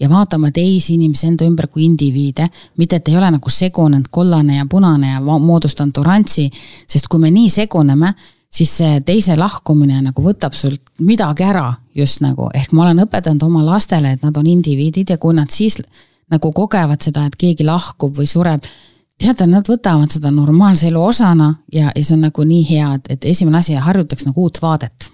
Ja 0.00 0.08
vaatama 0.08 0.48
teisi 0.50 0.94
inimesi 0.94 1.26
enda 1.28 1.44
ümber 1.44 1.68
kui 1.68 1.84
indiviide, 1.84 2.46
mitte 2.80 2.96
et 2.96 3.10
ei 3.10 3.16
ole 3.18 3.28
nagu 3.34 3.50
segunenud 3.52 4.08
kollane 4.10 4.56
ja 4.56 4.64
punane 4.70 5.12
ja 5.12 5.20
moodustanud 5.20 6.00
oranži, 6.00 6.48
sest 6.88 7.10
kui 7.12 7.20
me 7.20 7.30
nii 7.30 7.50
seguneme, 7.52 8.14
siis 8.52 8.72
see 8.78 9.00
teise 9.06 9.36
lahkumine 9.38 10.00
nagu 10.04 10.24
võtab 10.24 10.56
sult 10.56 10.82
midagi 11.00 11.46
ära 11.46 11.70
just 11.96 12.22
nagu, 12.24 12.50
ehk 12.54 12.72
ma 12.76 12.86
olen 12.86 13.04
õpetanud 13.06 13.44
oma 13.48 13.64
lastele, 13.66 14.14
et 14.14 14.24
nad 14.24 14.36
on 14.36 14.48
indiviidid 14.48 15.12
ja 15.14 15.18
kui 15.20 15.36
nad 15.36 15.52
siis 15.52 15.78
nagu 16.32 16.52
kogevad 16.56 17.02
seda, 17.04 17.26
et 17.28 17.36
keegi 17.36 17.64
lahkub 17.66 18.14
või 18.16 18.28
sureb, 18.28 18.64
teate, 19.20 19.46
nad 19.48 19.68
võtavad 19.68 20.12
seda 20.12 20.32
normaalse 20.32 20.88
elu 20.88 21.02
osana 21.04 21.50
ja, 21.72 21.90
ja 21.94 22.04
see 22.04 22.16
on 22.16 22.26
nagu 22.28 22.46
nii 22.48 22.62
hea, 22.68 22.92
et, 22.98 23.10
et 23.16 23.26
esimene 23.32 23.60
asi, 23.60 23.76
harjutaks 23.76 24.28
nagu 24.28 24.46
uut 24.46 24.60
vaadet. 24.62 25.10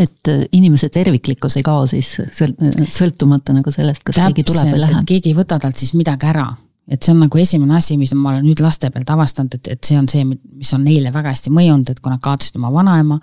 Et 0.00 0.30
äh, 0.30 0.44
inimese 0.56 0.88
terviklikkus 0.88 1.58
ei 1.58 1.64
kao 1.66 1.82
siis 1.90 2.14
sõltumata 2.30 3.52
nagu 3.52 3.72
sellest, 3.74 4.04
kas 4.06 4.16
Täpselt, 4.16 4.36
keegi 4.36 4.46
tuleb 4.46 4.70
või 4.70 4.82
läheb. 4.84 5.06
keegi 5.08 5.32
ei 5.32 5.36
võta 5.36 5.58
talt 5.60 5.76
siis 5.76 5.92
midagi 5.98 6.30
ära 6.30 6.46
et 6.90 7.02
see 7.02 7.12
on 7.14 7.20
nagu 7.22 7.38
esimene 7.38 7.76
asi, 7.78 7.94
mis 7.98 8.10
ma 8.18 8.32
olen 8.32 8.44
nüüd 8.48 8.60
laste 8.62 8.90
pealt 8.90 9.10
avastanud, 9.14 9.54
et, 9.54 9.68
et 9.76 9.90
see 9.90 9.98
on 9.98 10.08
see, 10.10 10.24
mis 10.26 10.72
on 10.74 10.82
neile 10.82 11.12
väga 11.14 11.30
hästi 11.30 11.52
mõjunud, 11.54 11.92
et 11.92 12.00
kui 12.02 12.10
nad 12.10 12.22
kaotasid 12.24 12.58
oma 12.58 12.72
vanaema, 12.74 13.20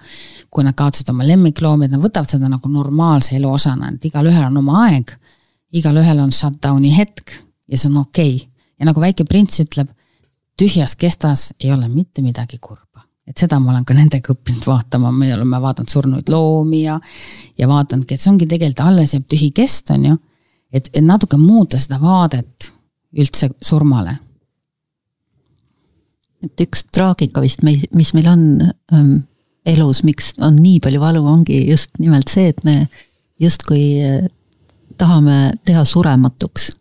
kui 0.53 0.63
nad 0.63 0.77
kaotasid 0.77 1.11
oma 1.11 1.27
lemmikloomi, 1.27 1.87
et 1.87 1.95
nad 1.95 2.03
võtavad 2.03 2.31
seda 2.31 2.51
nagu 2.51 2.71
normaalse 2.71 3.35
elu 3.35 3.51
osana, 3.51 3.91
et 3.91 4.07
igalühel 4.07 4.47
on 4.47 4.61
oma 4.63 4.85
aeg, 4.85 5.11
igalühel 5.75 6.23
on 6.23 6.31
shutdown'i 6.31 6.93
hetk 6.95 7.35
ja 7.67 7.79
see 7.79 7.91
on 7.91 8.03
okei 8.05 8.35
okay.. 8.37 8.47
ja 8.79 8.87
nagu 8.87 9.03
väike 9.03 9.27
prints 9.27 9.59
ütleb, 9.65 9.91
tühjas 10.57 10.95
kestas 10.95 11.51
ei 11.59 11.73
ole 11.75 11.89
mitte 11.91 12.23
midagi 12.23 12.61
kurba 12.61 12.87
et 13.27 13.35
seda 13.35 13.59
ma 13.59 13.73
olen 13.73 13.83
ka 13.83 13.95
nendega 13.97 14.31
õppinud 14.31 14.63
vaatama, 14.63 15.11
me 15.11 15.33
oleme 15.35 15.59
vaadanud 15.59 15.91
surnuid 15.91 16.29
loomi 16.31 16.85
ja, 16.85 16.95
ja 17.59 17.67
vaadanudki, 17.67 18.15
et 18.15 18.23
see 18.23 18.31
ongi 18.31 18.47
tegelikult 18.47 18.85
alles 18.87 19.17
jääb 19.17 19.27
tühi 19.27 19.51
kest, 19.51 19.91
on 19.91 20.05
ju. 20.07 20.17
et, 20.71 20.87
et 20.93 21.03
natuke 21.03 21.35
muuta 21.41 21.79
seda 21.81 21.99
vaadet 21.99 22.71
üldse 23.15 23.49
surmale. 23.63 24.17
et 26.43 26.61
üks 26.61 26.83
traagika 26.93 27.41
vist, 27.41 27.63
mis 27.65 28.13
meil 28.13 28.27
on 28.29 28.41
ähm, 28.93 29.13
elus, 29.65 30.03
miks 30.05 30.35
on 30.37 30.55
nii 30.61 30.79
palju 30.85 30.99
valu, 31.01 31.23
ongi 31.25 31.63
just 31.65 31.97
nimelt 31.99 32.29
see, 32.29 32.51
et 32.53 32.61
me 32.63 32.87
justkui 33.41 33.97
äh, 34.05 34.27
tahame 34.97 35.55
teha 35.65 35.83
surematuks 35.85 36.71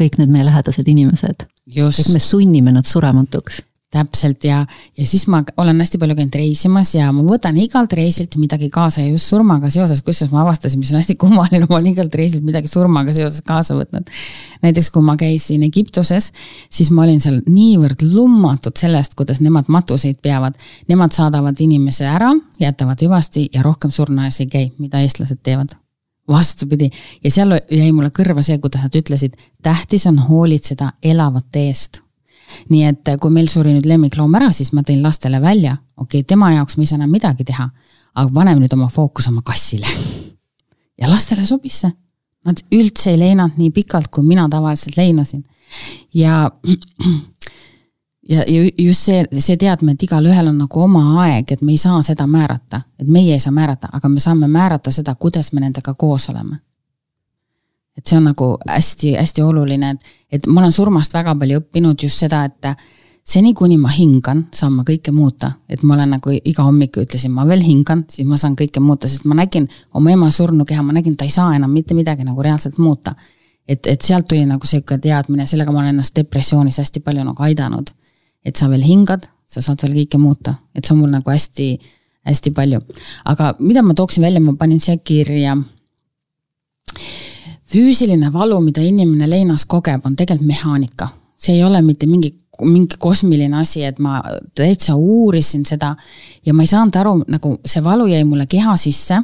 kõik 0.00 0.18
need 0.18 0.32
meie 0.32 0.46
lähedased 0.48 0.88
inimesed. 0.88 1.44
et 1.44 2.08
me 2.12 2.20
sunnime 2.20 2.72
nad 2.72 2.86
surematuks 2.88 3.62
täpselt 3.94 4.44
ja, 4.46 4.62
ja 4.98 5.06
siis 5.06 5.26
ma 5.30 5.42
olen 5.60 5.78
hästi 5.80 5.98
palju 6.02 6.16
käinud 6.18 6.38
reisimas 6.38 6.94
ja 6.96 7.10
ma 7.14 7.22
võtan 7.26 7.58
igalt 7.62 7.92
reisilt 7.96 8.34
midagi 8.40 8.70
kaasa 8.74 9.04
ja 9.04 9.12
just 9.12 9.30
surmaga 9.30 9.70
seoses, 9.72 10.02
kusjuures 10.04 10.32
ma 10.34 10.42
avastasin, 10.42 10.80
mis 10.82 10.90
on 10.92 11.00
hästi 11.00 11.16
kummaline, 11.20 11.66
ma 11.68 11.78
olen 11.78 11.92
igalt 11.92 12.14
reisilt 12.18 12.44
midagi 12.46 12.70
surmaga 12.70 13.14
seoses 13.14 13.44
kaasa 13.46 13.76
võtnud. 13.78 14.10
näiteks 14.64 14.90
kui 14.94 15.04
ma 15.06 15.16
käisin 15.20 15.62
Egiptuses, 15.66 16.32
siis 16.72 16.90
ma 16.90 17.04
olin 17.06 17.22
seal 17.22 17.40
niivõrd 17.46 18.02
lummatud 18.08 18.76
sellest, 18.80 19.14
kuidas 19.18 19.40
nemad 19.44 19.70
matuseid 19.72 20.20
peavad. 20.22 20.58
Nemad 20.88 21.14
saadavad 21.14 21.60
inimese 21.60 22.08
ära, 22.08 22.32
jätavad 22.60 23.00
hüvasti 23.04 23.48
ja 23.54 23.62
rohkem 23.62 23.94
surnuaias 23.94 24.40
ei 24.42 24.50
käi, 24.50 24.68
mida 24.78 25.02
eestlased 25.04 25.42
teevad 25.42 25.76
vastupidi 26.28 26.88
ja 27.24 27.30
seal 27.30 27.58
jäi 27.70 27.90
mulle 27.92 28.10
kõrva 28.16 28.42
see, 28.42 28.56
kuidas 28.58 28.86
nad 28.86 28.96
ütlesid, 28.96 29.36
tähtis 29.62 30.06
on 30.08 30.18
hoolitseda 30.28 30.94
elavate 31.02 31.68
eest 31.68 32.03
nii 32.70 32.84
et 32.88 33.10
kui 33.20 33.32
meil 33.34 33.48
suri 33.50 33.74
nüüd 33.74 33.86
lemmikloom 33.88 34.34
ära, 34.38 34.50
siis 34.52 34.72
ma 34.76 34.84
tõin 34.86 35.02
lastele 35.04 35.40
välja, 35.42 35.76
okei 35.96 36.20
okay,, 36.20 36.28
tema 36.28 36.52
jaoks 36.54 36.76
me 36.76 36.84
ei 36.84 36.90
saa 36.90 36.98
enam 37.00 37.12
midagi 37.12 37.46
teha, 37.48 37.68
aga 38.14 38.30
paneme 38.34 38.62
nüüd 38.62 38.74
oma 38.76 38.88
fookuse 38.92 39.30
oma 39.32 39.42
kassile. 39.46 39.88
ja 41.00 41.10
lastele 41.10 41.46
sobis 41.46 41.84
see. 41.84 41.94
Nad 42.44 42.60
üldse 42.76 43.14
ei 43.14 43.16
leinanud 43.16 43.56
nii 43.56 43.70
pikalt, 43.72 44.10
kui 44.12 44.24
mina 44.26 44.44
tavaliselt 44.52 44.98
leinasin. 44.98 45.44
ja, 46.14 46.50
ja, 48.32 48.44
ja 48.44 48.66
just 48.78 49.08
see, 49.08 49.24
see 49.38 49.56
teadmine, 49.56 49.96
et 49.96 50.04
igalühel 50.04 50.50
on 50.52 50.58
nagu 50.60 50.84
oma 50.84 51.22
aeg, 51.24 51.52
et 51.56 51.62
me 51.64 51.72
ei 51.72 51.80
saa 51.80 52.02
seda 52.02 52.26
määrata, 52.28 52.82
et 53.00 53.08
meie 53.08 53.32
ei 53.32 53.40
saa 53.40 53.52
määrata, 53.52 53.88
aga 53.92 54.12
me 54.12 54.20
saame 54.20 54.48
määrata 54.48 54.92
seda, 54.92 55.14
kuidas 55.14 55.52
me 55.52 55.64
nendega 55.64 55.94
koos 55.94 56.28
oleme 56.28 56.60
et 57.98 58.06
see 58.06 58.18
on 58.18 58.28
nagu 58.30 58.50
hästi-hästi 58.68 59.42
oluline, 59.44 59.94
et, 59.94 60.12
et 60.32 60.46
ma 60.50 60.62
olen 60.62 60.74
surmast 60.74 61.14
väga 61.14 61.34
palju 61.38 61.60
õppinud 61.62 62.02
just 62.06 62.24
seda, 62.24 62.44
et 62.48 62.72
seni, 63.24 63.54
kuni 63.56 63.76
ma 63.80 63.88
hingan, 63.92 64.44
saan 64.52 64.74
ma 64.76 64.84
kõike 64.86 65.12
muuta, 65.14 65.52
et 65.70 65.82
ma 65.86 65.94
olen 65.96 66.12
nagu 66.16 66.34
iga 66.34 66.66
hommik 66.66 66.98
ütlesin, 67.00 67.32
ma 67.32 67.46
veel 67.48 67.62
hingan, 67.64 68.04
siis 68.10 68.28
ma 68.28 68.38
saan 68.40 68.56
kõike 68.58 68.82
muuta, 68.84 69.08
sest 69.08 69.24
ma 69.30 69.38
nägin 69.38 69.68
oma 69.96 70.12
ema 70.12 70.30
surnukeha, 70.30 70.82
ma 70.84 70.96
nägin, 70.96 71.16
ta 71.16 71.24
ei 71.24 71.32
saa 71.32 71.54
enam 71.56 71.72
mitte 71.72 71.96
midagi 71.96 72.26
nagu 72.26 72.42
reaalselt 72.42 72.78
muuta. 72.78 73.14
et, 73.68 73.86
et 73.86 74.00
sealt 74.02 74.26
tuli 74.28 74.44
nagu 74.44 74.66
sihuke 74.66 74.98
teadmine, 75.00 75.46
sellega 75.48 75.72
ma 75.72 75.80
olen 75.80 75.94
ennast 75.94 76.16
depressioonis 76.16 76.78
hästi 76.82 77.00
palju 77.00 77.24
nagu 77.24 77.42
aidanud. 77.42 77.90
et 78.44 78.56
sa 78.56 78.68
veel 78.68 78.82
hingad, 78.84 79.24
sa 79.48 79.62
saad 79.62 79.80
veel 79.82 79.94
kõike 80.02 80.18
muuta, 80.20 80.54
et 80.74 80.84
see 80.84 80.92
on 80.94 81.00
mul 81.00 81.14
nagu 81.14 81.30
hästi, 81.30 81.78
hästi 82.28 82.50
palju. 82.50 82.82
aga 83.24 83.54
mida 83.58 83.82
ma 83.82 83.94
tooksin 83.94 84.22
välja, 84.22 84.40
ma 84.40 84.52
panin 84.52 84.80
siia 84.80 84.98
kirja 84.98 85.56
füüsiline 87.74 88.30
valu, 88.32 88.60
mida 88.62 88.82
inimene 88.82 89.28
leinas 89.30 89.66
kogeb, 89.66 90.06
on 90.06 90.16
tegelikult 90.16 90.48
mehaanika. 90.48 91.08
see 91.44 91.58
ei 91.58 91.64
ole 91.64 91.82
mitte 91.82 92.06
mingi 92.06 92.30
mingi 92.62 92.96
kosmiline 92.98 93.56
asi, 93.58 93.82
et 93.84 93.98
ma 93.98 94.20
täitsa 94.54 94.94
uurisin 94.94 95.64
seda 95.66 95.94
ja 96.46 96.54
ma 96.54 96.62
ei 96.62 96.70
saanud 96.70 96.96
aru, 96.96 97.14
nagu 97.28 97.56
see 97.66 97.82
valu 97.84 98.06
jäi 98.06 98.22
mulle 98.24 98.46
keha 98.46 98.76
sisse 98.78 99.18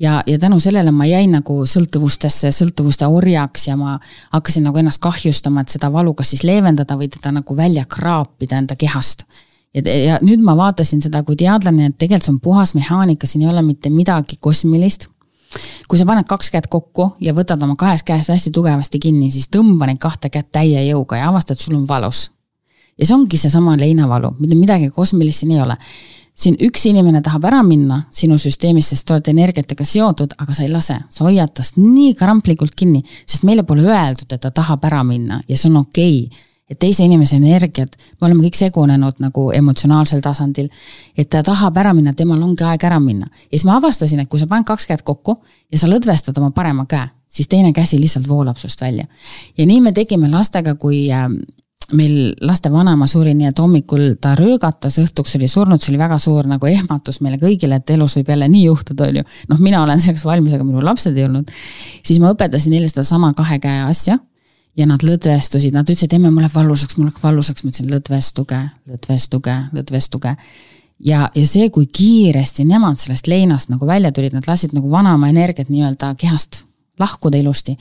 ja, 0.00 0.20
ja 0.26 0.38
tänu 0.38 0.60
sellele 0.60 0.92
ma 0.92 1.06
jäin 1.08 1.32
nagu 1.32 1.62
sõltuvustesse, 1.66 2.52
sõltuvuste 2.52 3.08
orjaks 3.08 3.68
ja 3.68 3.76
ma 3.80 3.96
hakkasin 4.34 4.68
nagu 4.68 4.80
ennast 4.80 5.00
kahjustama, 5.02 5.64
et 5.64 5.72
seda 5.72 5.90
valu 5.92 6.14
kas 6.14 6.34
siis 6.34 6.44
leevendada 6.44 6.98
või 7.00 7.08
teda 7.12 7.32
nagu 7.38 7.56
välja 7.56 7.86
kraapida 7.88 8.60
enda 8.60 8.76
kehast. 8.76 9.24
ja, 9.74 9.82
ja 9.82 10.18
nüüd 10.22 10.44
ma 10.44 10.56
vaatasin 10.56 11.00
seda 11.02 11.22
kui 11.24 11.36
teadlane, 11.36 11.90
et 11.90 11.98
tegelikult 11.98 12.28
see 12.28 12.36
on 12.36 12.40
puhas 12.40 12.74
mehaanika, 12.76 13.26
siin 13.26 13.46
ei 13.46 13.52
ole 13.52 13.62
mitte 13.64 13.90
midagi 13.90 14.36
kosmilist 14.40 15.08
kui 15.88 15.98
sa 15.98 16.06
paned 16.08 16.26
kaks 16.28 16.50
kätt 16.54 16.68
kokku 16.72 17.12
ja 17.20 17.34
võtad 17.36 17.62
oma 17.62 17.76
kahest 17.78 18.06
käest 18.06 18.32
hästi 18.32 18.52
tugevasti 18.54 19.00
kinni, 19.02 19.30
siis 19.30 19.50
tõmba 19.52 19.88
neid 19.90 20.00
kahte 20.02 20.30
kätt 20.32 20.50
täie 20.52 20.82
jõuga 20.88 21.20
ja 21.20 21.30
avastad, 21.30 21.60
sul 21.60 21.76
on 21.78 21.86
valus. 21.88 22.30
ja 22.98 23.06
see 23.06 23.14
ongi 23.14 23.36
seesama 23.36 23.76
leinavalu, 23.76 24.34
mitte 24.38 24.56
midagi 24.56 24.90
kosmilist 24.90 25.44
siin 25.44 25.52
ei 25.52 25.60
ole. 25.60 25.76
Siin 26.36 26.56
üks 26.60 26.82
inimene 26.88 27.22
tahab 27.24 27.44
ära 27.48 27.62
minna 27.64 28.02
sinu 28.12 28.36
süsteemist, 28.38 28.92
sest 28.92 29.06
te 29.08 29.14
olete 29.14 29.32
energiatega 29.32 29.84
seotud, 29.88 30.34
aga 30.36 30.54
sa 30.54 30.64
ei 30.64 30.68
lase, 30.68 30.96
sa 31.10 31.24
hoiad 31.24 31.54
tast 31.56 31.78
nii 31.80 32.12
kramplikult 32.16 32.74
kinni, 32.76 33.00
sest 33.24 33.44
meile 33.48 33.64
pole 33.64 33.84
öeldud, 33.84 34.28
et 34.32 34.40
ta 34.40 34.50
tahab 34.50 34.84
ära 34.84 35.00
minna 35.04 35.40
ja 35.48 35.56
see 35.56 35.70
on 35.70 35.80
okei. 35.84 36.26
okay 36.26 36.46
et 36.70 36.78
teise 36.78 37.04
inimese 37.06 37.36
energiat, 37.38 37.92
me 38.20 38.26
oleme 38.26 38.46
kõik 38.46 38.58
segunenud 38.58 39.20
nagu 39.22 39.50
emotsionaalsel 39.54 40.22
tasandil, 40.24 40.70
et 41.16 41.28
ta 41.30 41.42
tahab 41.46 41.76
ära 41.78 41.92
minna, 41.94 42.14
temal 42.16 42.42
ongi 42.42 42.66
aeg 42.66 42.88
ära 42.88 42.98
minna. 43.02 43.28
ja 43.46 43.52
siis 43.52 43.66
ma 43.68 43.76
avastasin, 43.78 44.20
et 44.20 44.28
kui 44.28 44.40
sa 44.40 44.48
paned 44.50 44.66
kaks 44.66 44.86
kätt 44.86 45.04
kokku 45.06 45.38
ja 45.72 45.78
sa 45.78 45.90
lõdvestad 45.90 46.38
oma 46.40 46.50
parema 46.50 46.86
käe, 46.90 47.06
siis 47.28 47.48
teine 47.48 47.72
käsi 47.72 48.00
lihtsalt 48.02 48.28
voolab 48.28 48.58
sust 48.58 48.82
välja. 48.82 49.06
ja 49.56 49.66
nii 49.66 49.80
me 49.80 49.92
tegime 49.92 50.28
lastega, 50.32 50.74
kui 50.74 51.06
ähm, 51.12 51.38
meil 51.94 52.34
laste 52.42 52.70
vanaema 52.72 53.06
suri, 53.06 53.34
nii 53.38 53.46
et 53.52 53.58
hommikul 53.62 54.16
ta 54.20 54.34
röögatas, 54.34 54.98
õhtuks 54.98 55.36
oli 55.38 55.46
surnud, 55.48 55.78
see 55.78 55.92
oli 55.92 56.00
väga 56.02 56.18
suur 56.18 56.48
nagu 56.50 56.66
ehmatus 56.66 57.20
meile 57.22 57.38
kõigile, 57.38 57.78
et 57.78 57.90
elus 57.94 58.16
võib 58.18 58.32
jälle 58.34 58.48
nii 58.50 58.64
juhtuda, 58.66 59.06
on 59.06 59.20
ju. 59.20 59.26
noh, 59.52 59.60
mina 59.62 59.84
olen 59.84 60.02
selleks 60.02 60.26
valmis, 60.26 60.56
aga 60.56 60.66
minu 60.66 60.82
lapsed 60.82 61.14
ei 61.14 61.28
olnud. 61.28 61.52
siis 62.02 62.18
ma 62.18 62.34
õpetasin 62.34 62.74
neile 62.74 62.90
sedasama 62.90 63.30
kahe 63.38 63.60
käe 63.62 63.84
asja 63.86 64.18
ja 64.76 64.86
nad 64.86 65.02
lõdvestusid, 65.06 65.74
nad 65.74 65.88
ütlesid, 65.88 66.12
emme, 66.12 66.30
mul 66.30 66.44
läheb 66.44 66.54
valusaks, 66.54 66.96
mul 66.98 67.08
läheb 67.10 67.22
valusaks, 67.22 67.64
ma 67.64 67.72
ütlesin 67.72 67.90
lõdvestuge, 67.92 68.62
lõdvestuge, 68.92 69.56
lõdvestuge. 69.76 70.36
ja, 71.00 71.26
ja 71.34 71.46
see, 71.46 71.70
kui 71.70 71.86
kiiresti 71.86 72.64
nemad 72.68 73.00
sellest 73.00 73.26
leinast 73.26 73.72
nagu 73.72 73.86
välja 73.86 74.12
tulid, 74.12 74.36
nad 74.36 74.48
lasid 74.48 74.76
nagu 74.76 74.90
vanaema 74.90 75.28
energiat 75.32 75.72
nii-öelda 75.72 76.14
kehast 76.20 76.64
lahkuda 76.98 77.38
ilusti 77.38 77.76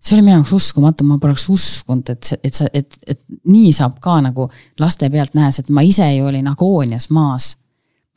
see 0.00 0.16
oli 0.16 0.24
minu 0.24 0.38
jaoks 0.38 0.52
uskumatu, 0.54 1.04
ma 1.04 1.18
poleks 1.18 1.48
uskunud, 1.52 2.10
et 2.12 2.28
see, 2.30 2.38
et 2.44 2.54
sa, 2.54 2.68
et, 2.72 2.98
et 3.06 3.20
nii 3.50 3.72
saab 3.74 3.98
ka 4.02 4.18
nagu 4.24 4.48
laste 4.80 5.08
pealt 5.10 5.34
nähes, 5.38 5.58
et 5.58 5.70
ma 5.74 5.82
ise 5.86 6.06
ju 6.14 6.28
olin 6.30 6.48
agoonias 6.50 7.08
maas. 7.14 7.56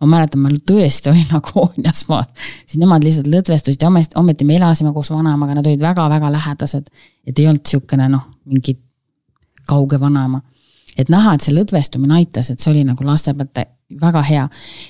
Ma 0.01 0.09
mäletan, 0.15 0.41
ma 0.43 0.51
tõesti 0.71 1.11
olin 1.11 1.33
agoonias 1.39 2.05
maas, 2.09 2.29
siis 2.65 2.79
nemad 2.81 3.05
lihtsalt 3.05 3.29
lõdvestusid 3.31 3.81
ja 3.81 3.89
ometi, 3.91 4.15
ometi 4.21 4.47
me 4.47 4.57
elasime 4.57 4.93
koos 4.95 5.11
vanaemaga, 5.13 5.57
nad 5.57 5.67
olid 5.67 5.81
väga-väga 5.81 6.31
lähedased. 6.31 6.89
et 7.27 7.39
ei 7.39 7.47
olnud 7.47 7.67
sihukene 7.67 8.09
noh, 8.09 8.25
mingi 8.45 8.77
kauge 9.67 9.99
vanaema. 9.99 10.41
et 10.97 11.09
näha, 11.09 11.35
et 11.35 11.45
see 11.45 11.55
lõdvestumine 11.55 12.17
aitas, 12.17 12.49
et 12.49 12.59
see 12.59 12.71
oli 12.73 12.83
nagu 12.83 13.05
laste 13.05 13.33
pealt 13.33 13.53
väga 14.01 14.21
hea. 14.21 14.47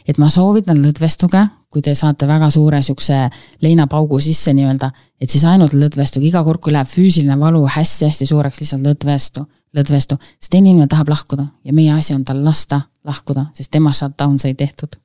et 0.08 0.18
ma 0.18 0.30
soovitan 0.30 0.82
lõdvestuge, 0.84 1.42
kui 1.72 1.82
te 1.82 1.94
saate 1.96 2.28
väga 2.28 2.50
suure 2.52 2.82
sihukese 2.84 3.30
leinapaugu 3.62 4.20
sisse 4.20 4.54
nii-öelda, 4.54 4.92
et 5.22 5.30
siis 5.30 5.44
ainult 5.48 5.74
lõdvestuge, 5.74 6.28
iga 6.28 6.44
kord, 6.44 6.60
kui 6.62 6.74
läheb 6.74 6.90
füüsiline 6.90 7.38
valu 7.40 7.64
hästi-hästi 7.68 8.28
suureks, 8.28 8.60
lihtsalt 8.60 8.84
lõdvestu, 8.88 9.46
lõdvestu. 9.78 10.18
sest 10.40 10.52
teine 10.52 10.70
inimene 10.70 10.88
tahab 10.92 11.10
lahkuda 11.10 11.48
ja 11.64 11.74
meie 11.74 11.94
asi 11.94 12.14
on 12.14 12.24
tal 12.24 12.44
lasta 12.44 12.82
lahkuda, 13.08 13.46
sest 13.54 13.72
tema 13.72 13.94
shutdown 13.94 14.40
sai 14.40 14.54
tehtud. 14.54 15.00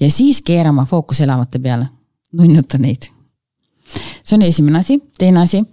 ja 0.00 0.10
siis 0.10 0.42
keerama 0.42 0.84
fookus 0.84 1.20
elavate 1.20 1.58
peale, 1.58 1.88
nunnuta 2.32 2.78
neid. 2.78 3.08
see 4.22 4.36
on 4.36 4.42
esimene 4.42 4.78
asi, 4.78 5.00
teine 5.18 5.40
asi 5.40 5.64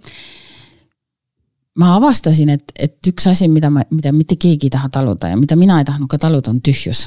ma 1.78 1.94
avastasin, 1.96 2.50
et, 2.50 2.72
et 2.78 3.12
üks 3.12 3.26
asi, 3.30 3.48
mida 3.48 3.70
ma, 3.70 3.84
mida 3.90 4.12
mitte 4.12 4.36
keegi 4.36 4.66
ei 4.66 4.74
taha 4.74 4.88
taluda 4.88 5.28
ja 5.28 5.36
mida 5.36 5.56
mina 5.56 5.78
ei 5.78 5.84
tahtnud 5.84 6.10
ka 6.10 6.18
taluda, 6.18 6.50
on 6.50 6.62
tühjus 6.64 7.06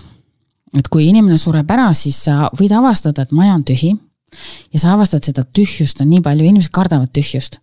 et 0.77 0.88
kui 0.91 1.07
inimene 1.10 1.38
sureb 1.39 1.69
ära, 1.73 1.89
siis 1.97 2.21
sa 2.27 2.47
võid 2.57 2.71
avastada, 2.75 3.25
et 3.25 3.36
maja 3.36 3.57
on 3.57 3.65
tühi. 3.67 3.91
ja 4.71 4.79
sa 4.79 4.93
avastad 4.93 5.25
seda 5.27 5.43
tühjust 5.43 5.99
on 5.99 6.07
nii 6.07 6.21
palju, 6.23 6.45
inimesed 6.47 6.71
kardavad 6.71 7.12
tühjust. 7.12 7.60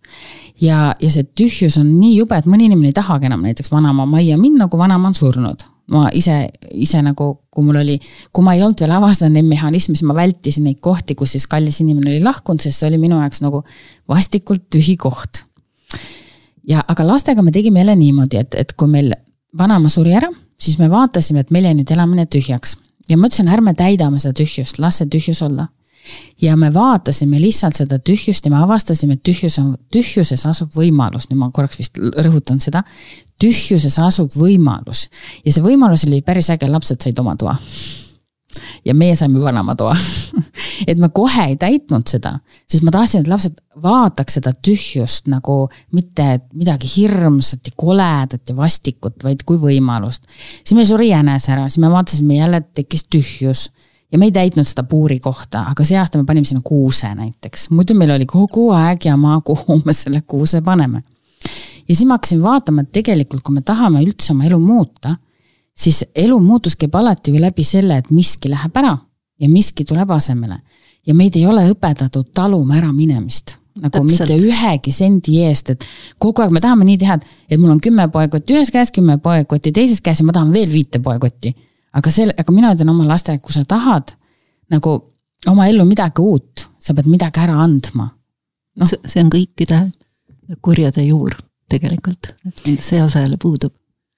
ja, 0.61 0.93
ja 0.99 1.09
see 1.09 1.25
tühjus 1.25 1.79
on 1.81 1.89
nii 1.99 2.19
jube, 2.19 2.37
et 2.37 2.45
mõni 2.45 2.67
inimene 2.69 2.91
ei 2.91 2.97
tahagi 2.97 3.25
enam 3.25 3.41
näiteks 3.45 3.71
vanaema 3.71 4.05
majja 4.05 4.37
minna, 4.37 4.67
kui 4.67 4.79
vanaema 4.79 5.09
on 5.09 5.17
surnud. 5.17 5.65
ma 5.89 6.09
ise, 6.13 6.35
ise 6.71 7.01
nagu, 7.01 7.31
kui 7.49 7.65
mul 7.65 7.79
oli, 7.81 7.95
kui 8.31 8.45
ma 8.45 8.53
ei 8.53 8.61
olnud 8.61 8.81
veel 8.83 8.91
avastanud 8.93 9.33
neid 9.33 9.47
mehhanisme, 9.49 9.95
siis 9.95 10.05
ma 10.05 10.13
vältisin 10.13 10.67
neid 10.69 10.77
kohti, 10.85 11.15
kus 11.17 11.33
siis 11.33 11.47
kallis 11.49 11.79
inimene 11.81 12.11
oli 12.11 12.21
lahkunud, 12.21 12.61
sest 12.61 12.83
see 12.83 12.91
oli 12.91 12.99
minu 13.01 13.17
jaoks 13.17 13.41
nagu 13.41 13.63
vastikult 14.07 14.67
tühi 14.69 14.97
koht. 15.01 15.41
ja, 16.69 16.83
aga 16.85 17.07
lastega 17.07 17.41
me 17.41 17.51
tegime 17.51 17.81
jälle 17.81 17.95
niimoodi, 17.95 18.37
et, 18.37 18.53
et 18.53 18.77
kui 18.77 18.87
meil 18.87 19.15
vanaema 19.57 19.89
suri 19.89 20.13
ära, 20.13 20.29
siis 20.61 20.77
me 20.77 20.91
vaatasime, 20.91 21.41
et 21.41 21.49
meil 21.49 21.65
jäi 21.65 21.73
nüüd 21.79 21.97
elamine 21.97 22.27
tühjaks 22.29 22.77
ja 23.09 23.17
ma 23.17 23.27
ütlesin, 23.29 23.49
ärme 23.51 23.73
täidame 23.77 24.21
seda 24.21 24.37
tühjust, 24.39 24.79
las 24.81 25.01
see 25.01 25.09
tühjus 25.11 25.41
olla. 25.45 25.67
ja 26.41 26.55
me 26.57 26.71
vaatasime 26.73 27.41
lihtsalt 27.41 27.75
seda 27.75 27.99
tühjust 27.99 28.45
ja 28.45 28.51
me 28.51 28.57
avastasime, 28.63 29.17
et 29.17 29.23
tühjus 29.23 29.59
on, 29.59 29.75
tühjuses 29.93 30.45
asub 30.47 30.71
võimalus, 30.73 31.27
nüüd 31.29 31.41
ma 31.41 31.51
korraks 31.53 31.77
vist 31.77 31.97
rõhutan 31.97 32.61
seda. 32.63 32.83
tühjuses 33.39 33.99
asub 33.99 34.31
võimalus 34.35 35.07
ja 35.45 35.51
see 35.51 35.63
võimalus 35.63 36.05
oli 36.07 36.21
päris 36.21 36.49
äge, 36.49 36.69
lapsed 36.69 37.01
said 37.01 37.19
oma 37.19 37.35
toa 37.35 37.57
ja 38.85 38.93
meie 38.95 39.15
saime 39.15 39.41
vanema 39.41 39.75
toa 39.75 39.95
et 40.87 40.99
me 40.99 41.09
kohe 41.13 41.45
ei 41.51 41.57
täitnud 41.59 42.07
seda, 42.09 42.35
sest 42.69 42.85
ma 42.85 42.93
tahtsin, 42.93 43.23
et 43.23 43.31
lapsed 43.31 43.59
vaataks 43.83 44.39
seda 44.39 44.53
tühjust 44.65 45.29
nagu 45.31 45.61
mitte 45.95 46.27
midagi 46.53 46.89
hirmsat 46.95 47.71
ja 47.71 47.75
koledat 47.79 48.49
ja 48.49 48.55
vastikut, 48.55 49.19
vaid 49.23 49.45
kui 49.47 49.59
võimalust. 49.61 50.25
siis 50.63 50.75
meil 50.77 50.87
suri 50.89 51.11
jänes 51.11 51.49
ära, 51.49 51.67
siis 51.67 51.81
me 51.83 51.91
vaatasime 51.91 52.39
jälle, 52.39 52.63
et 52.63 52.73
tekkis 52.81 53.05
tühjus 53.11 53.69
ja 54.11 54.19
me 54.19 54.29
ei 54.29 54.35
täitnud 54.35 54.67
seda 54.67 54.83
puuri 54.89 55.19
kohta, 55.19 55.65
aga 55.71 55.85
see 55.85 55.97
aasta 55.99 56.17
me 56.17 56.25
panime 56.25 56.47
sinna 56.49 56.65
kuuse 56.65 57.13
näiteks, 57.15 57.69
muidu 57.75 57.95
meil 57.97 58.15
oli 58.17 58.27
kogu 58.29 58.69
aeg 58.75 59.05
jama, 59.05 59.39
kuhu 59.45 59.81
me 59.85 59.93
selle 59.93 60.21
kuuse 60.21 60.61
paneme. 60.61 61.03
ja 61.87 61.95
siis 61.95 62.05
ma 62.05 62.19
hakkasin 62.19 62.43
vaatama, 62.43 62.85
et 62.85 62.93
tegelikult, 63.01 63.43
kui 63.43 63.55
me 63.55 63.65
tahame 63.65 64.03
üldse 64.03 64.33
oma 64.33 64.47
elu 64.49 64.59
muuta 64.59 65.15
siis 65.79 66.03
elu 66.15 66.39
muutus 66.43 66.75
käib 66.75 66.95
alati 66.95 67.31
ju 67.31 67.41
läbi 67.41 67.63
selle, 67.63 67.99
et 68.01 68.09
miski 68.11 68.51
läheb 68.51 68.75
ära 68.77 68.97
ja 69.39 69.49
miski 69.49 69.85
tuleb 69.85 70.11
asemele. 70.11 70.59
ja 71.07 71.15
meid 71.15 71.35
ei 71.35 71.45
ole 71.47 71.63
õpetatud 71.71 72.33
taluma 72.33 72.75
äraminemist 72.77 73.55
nagu 73.79 74.01
Täpselt. 74.01 74.29
mitte 74.29 74.47
ühegi 74.49 74.91
sendi 74.91 75.37
eest, 75.45 75.69
et 75.73 75.85
kogu 76.19 76.43
aeg 76.43 76.51
me 76.51 76.61
tahame 76.63 76.85
nii 76.87 76.97
teha, 76.99 77.15
et, 77.47 77.57
mul 77.57 77.71
on 77.71 77.81
kümme 77.83 78.07
poekotti 78.11 78.57
ühes 78.57 78.71
käes, 78.73 78.91
kümme 78.95 79.17
poekotti 79.23 79.71
teises 79.75 80.01
käes 80.03 80.19
ja 80.19 80.27
ma 80.27 80.35
tahan 80.35 80.51
veel 80.53 80.71
viite 80.73 80.99
poekotti. 81.03 81.53
aga 81.93 82.11
selle, 82.13 82.35
aga 82.37 82.53
mina 82.53 82.73
ütlen 82.75 82.91
oma 82.91 83.07
lastele, 83.07 83.39
kui 83.39 83.53
sa 83.55 83.63
tahad 83.65 84.13
nagu 84.69 84.95
oma 85.47 85.67
ellu 85.67 85.85
midagi 85.87 86.21
uut, 86.21 86.67
sa 86.79 86.93
pead 86.93 87.07
midagi 87.09 87.41
ära 87.41 87.55
andma 87.63 88.09
no.. 88.75 88.85
see 88.85 89.23
on 89.23 89.31
kõikide 89.33 89.79
kurjade 90.61 91.05
juur 91.05 91.37
tegelikult, 91.69 92.33
et 92.45 92.81
see 92.81 93.01
osa 93.03 93.23
jälle 93.23 93.37
puudub. 93.41 93.73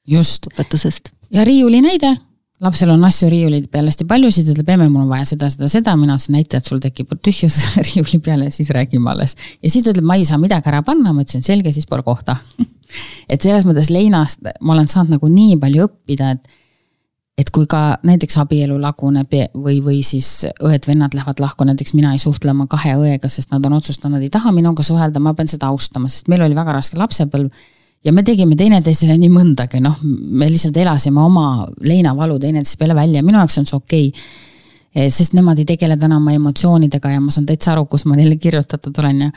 just. 0.08 0.48
õpetusest 0.52 1.14
ja 1.32 1.46
riiuli 1.48 1.82
näide, 1.84 2.16
lapsel 2.62 2.92
on 2.94 3.04
asju 3.06 3.30
riiuli 3.32 3.64
peal 3.72 3.90
hästi 3.90 4.06
palju, 4.10 4.30
siis 4.34 4.46
ta 4.46 4.54
ütleb, 4.54 4.70
emme, 4.76 4.88
mul 4.92 5.06
on 5.06 5.12
vaja 5.12 5.26
seda, 5.34 5.50
seda, 5.52 5.70
seda, 5.72 5.96
mina 6.00 6.16
ütlesin, 6.18 6.38
näita, 6.38 6.62
et 6.62 6.70
sul 6.70 6.82
tekib 6.84 7.16
tühjus 7.26 7.58
riiuli 7.90 8.22
peale, 8.24 8.52
siis 8.54 8.70
räägime 8.76 9.12
alles. 9.14 9.36
ja 9.62 9.70
siis 9.70 9.86
ta 9.86 9.94
ütleb, 9.94 10.08
ma 10.08 10.20
ei 10.20 10.28
saa 10.30 10.40
midagi 10.42 10.70
ära 10.72 10.84
panna, 10.86 11.14
ma 11.14 11.26
ütlesin, 11.26 11.46
selge, 11.46 11.74
siis 11.76 11.90
pole 11.90 12.06
kohta. 12.06 12.38
Et 13.32 13.40
selles 13.40 13.64
mõttes 13.64 13.88
leinast 13.88 14.44
ma 14.60 14.74
olen 14.74 14.90
saanud 14.92 15.16
nagu 15.16 15.30
nii 15.32 15.56
palju 15.62 15.86
õppida, 15.88 16.34
et 16.36 16.58
et 17.40 17.50
kui 17.56 17.64
ka 17.70 17.96
näiteks 18.06 18.36
abielu 18.44 18.76
laguneb 18.78 19.32
või, 19.56 19.78
või 19.82 20.02
siis 20.06 20.44
õed-vennad 20.52 21.16
lähevad 21.16 21.40
lahku, 21.42 21.66
näiteks 21.66 21.96
mina 21.98 22.12
ei 22.14 22.20
suhtle 22.22 22.52
oma 22.52 22.68
kahe 22.70 22.98
õega, 23.00 23.30
sest 23.32 23.54
nad 23.56 23.64
on 23.66 23.78
otsustanud, 23.80 24.22
ei 24.22 24.30
taha 24.30 24.52
minuga 24.54 24.84
suhelda, 24.86 25.24
ma 25.24 25.34
pean 25.34 25.50
seda 25.50 25.72
austama, 25.72 26.12
sest 26.12 26.28
meil 26.30 26.44
oli 26.46 26.58
väga 26.58 26.76
raske 26.76 27.00
lapsepõlv 27.00 27.48
ja 28.04 28.14
me 28.14 28.24
tegime 28.26 28.56
teineteisele 28.58 29.18
nii 29.20 29.30
mõndagi, 29.32 29.82
noh, 29.84 30.00
me 30.04 30.48
lihtsalt 30.50 30.78
elasime 30.82 31.22
oma 31.22 31.68
leinavalu 31.86 32.40
teineteise 32.42 32.80
peale 32.80 32.96
välja, 32.98 33.22
minu 33.26 33.42
jaoks 33.42 33.62
on 33.62 33.70
see 33.70 33.78
okei 33.78 34.08
okay.. 34.14 34.48
Eh, 34.92 35.06
sest 35.08 35.32
nemad 35.32 35.56
ei 35.56 35.64
tegele 35.64 35.96
täna 35.96 36.18
oma 36.20 36.34
emotsioonidega 36.36 37.14
ja 37.14 37.20
ma 37.24 37.32
saan 37.32 37.46
täitsa 37.48 37.70
aru, 37.72 37.86
kus 37.88 38.04
ma 38.12 38.18
neile 38.18 38.36
kirjutatud 38.36 38.98
olen 39.00 39.22
ja. 39.24 39.30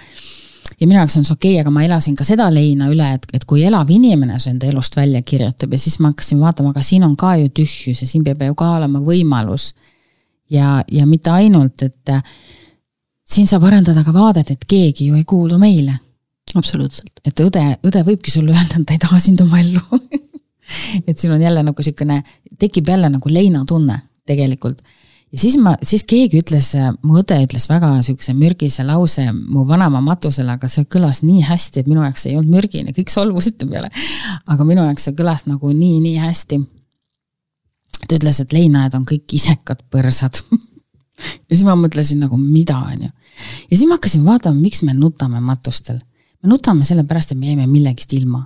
ja 0.81 0.89
minu 0.89 0.99
jaoks 0.99 1.15
on 1.21 1.27
see 1.29 1.37
okei 1.37 1.53
okay,, 1.53 1.61
aga 1.63 1.71
ma 1.71 1.85
elasin 1.87 2.17
ka 2.19 2.27
seda 2.27 2.49
leina 2.51 2.89
üle, 2.91 3.07
et, 3.15 3.29
et 3.39 3.45
kui 3.47 3.63
elav 3.63 3.93
inimene 3.95 4.41
su 4.43 4.51
enda 4.51 4.67
elust 4.67 4.99
välja 4.99 5.23
kirjutab 5.23 5.77
ja 5.77 5.79
siis 5.79 6.01
ma 6.03 6.11
hakkasin 6.11 6.41
vaatama, 6.43 6.73
aga 6.75 6.83
siin 6.83 7.07
on 7.07 7.15
ka 7.15 7.37
ju 7.39 7.53
tühjus 7.55 8.03
ja 8.03 8.09
siin 8.11 8.25
peab 8.27 8.43
ju 8.43 8.57
ka 8.59 8.73
olema 8.81 8.99
võimalus. 8.99 9.69
ja, 10.51 10.83
ja 10.91 11.07
mitte 11.07 11.31
ainult, 11.31 11.87
et 11.87 12.17
siin 13.23 13.47
saab 13.47 13.71
arendada 13.71 14.03
ka 14.03 14.13
vaadet, 14.13 14.51
et 14.51 14.67
keegi 14.67 15.13
ju 15.13 15.15
ei 15.15 15.25
kuulu 15.25 15.59
meile 15.59 15.95
absoluutselt. 16.55 17.21
et 17.25 17.41
õde, 17.41 17.65
õde 17.87 18.05
võibki 18.07 18.33
sulle 18.33 18.55
öelda, 18.55 18.81
et 18.81 18.87
ta 18.87 18.97
ei 18.97 19.03
taha 19.03 19.21
sind 19.23 19.43
oma 19.45 19.61
ellu 19.61 20.01
et 21.09 21.19
siin 21.19 21.33
on 21.33 21.43
jälle 21.43 21.63
nagu 21.63 21.81
niisugune, 21.81 22.21
tekib 22.59 22.89
jälle 22.89 23.09
nagu 23.11 23.33
leinatunne 23.33 23.99
tegelikult. 24.27 24.83
ja 25.33 25.39
siis 25.39 25.57
ma, 25.61 25.75
siis 25.83 26.05
keegi 26.09 26.41
ütles, 26.41 26.71
mu 27.03 27.19
õde 27.21 27.39
ütles 27.45 27.67
väga 27.69 27.91
niisuguse 27.95 28.35
mürgise 28.39 28.85
lause 28.87 29.27
mu 29.33 29.65
vanaema 29.69 30.01
matusele, 30.05 30.57
aga 30.57 30.69
see 30.71 30.87
kõlas 30.91 31.23
nii 31.27 31.43
hästi, 31.49 31.83
et 31.83 31.91
minu 31.91 32.05
jaoks 32.05 32.29
ei 32.31 32.39
olnud 32.39 32.55
mürgine, 32.55 32.95
kõik 32.97 33.13
solvusid 33.13 33.59
ta 33.59 33.69
peale. 33.71 33.91
aga 34.49 34.69
minu 34.69 34.87
jaoks 34.87 35.09
see 35.09 35.19
kõlas 35.19 35.47
nagu 35.51 35.73
nii, 35.73 35.99
nii 36.07 36.23
hästi. 36.23 36.61
ta 38.07 38.17
ütles, 38.17 38.41
et 38.41 38.53
leinajad 38.53 39.01
on 39.01 39.09
kõik 39.09 39.37
isekad 39.37 39.85
põrsad 39.91 40.41
ja 41.49 41.53
siis 41.53 41.67
ma 41.67 41.77
mõtlesin 41.79 42.23
nagu, 42.25 42.39
mida, 42.41 42.79
on 42.79 43.07
ju. 43.09 43.13
ja 43.71 43.77
siis 43.77 43.87
ma 43.89 43.99
hakkasin 43.99 44.25
vaatama, 44.25 44.61
miks 44.61 44.83
me 44.83 44.95
nutame 44.97 45.41
matustel. 45.41 46.01
Me 46.45 46.53
nutame 46.53 46.85
sellepärast, 46.85 47.33
et 47.33 47.41
me 47.41 47.49
jäime 47.53 47.67
millegist 47.71 48.13
ilma 48.13 48.45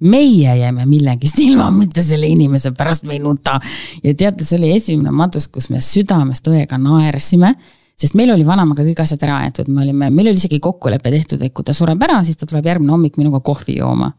meie 0.00 0.54
jääme 0.56 0.86
millegist 0.88 1.38
ilma, 1.42 1.68
mitte 1.74 2.02
selle 2.02 2.28
inimese 2.30 2.72
pärast 2.76 3.04
me 3.04 3.18
ei 3.18 3.20
nuta. 3.20 3.58
ja 4.04 4.14
teate, 4.14 4.44
see 4.44 4.56
oli 4.58 4.72
esimene 4.76 5.12
matus, 5.12 5.48
kus 5.52 5.68
me 5.70 5.82
südamest 5.84 6.48
õega 6.48 6.78
naersime, 6.80 7.52
sest 8.00 8.16
meil 8.16 8.32
oli 8.32 8.46
vanaemaga 8.48 8.86
kõik 8.86 9.02
asjad 9.04 9.26
ära 9.28 9.42
aetud, 9.44 9.68
me 9.68 9.84
olime, 9.84 10.08
meil 10.10 10.32
oli 10.32 10.40
isegi 10.40 10.60
kokkulepe 10.62 11.12
tehtud, 11.12 11.42
et 11.44 11.52
kui 11.52 11.66
ta 11.66 11.76
sureb 11.76 12.00
ära, 12.06 12.22
siis 12.24 12.40
ta 12.40 12.48
tuleb 12.48 12.70
järgmine 12.72 12.96
hommik 12.96 13.20
minuga 13.20 13.42
kohvi 13.44 13.76
jooma. 13.82 14.12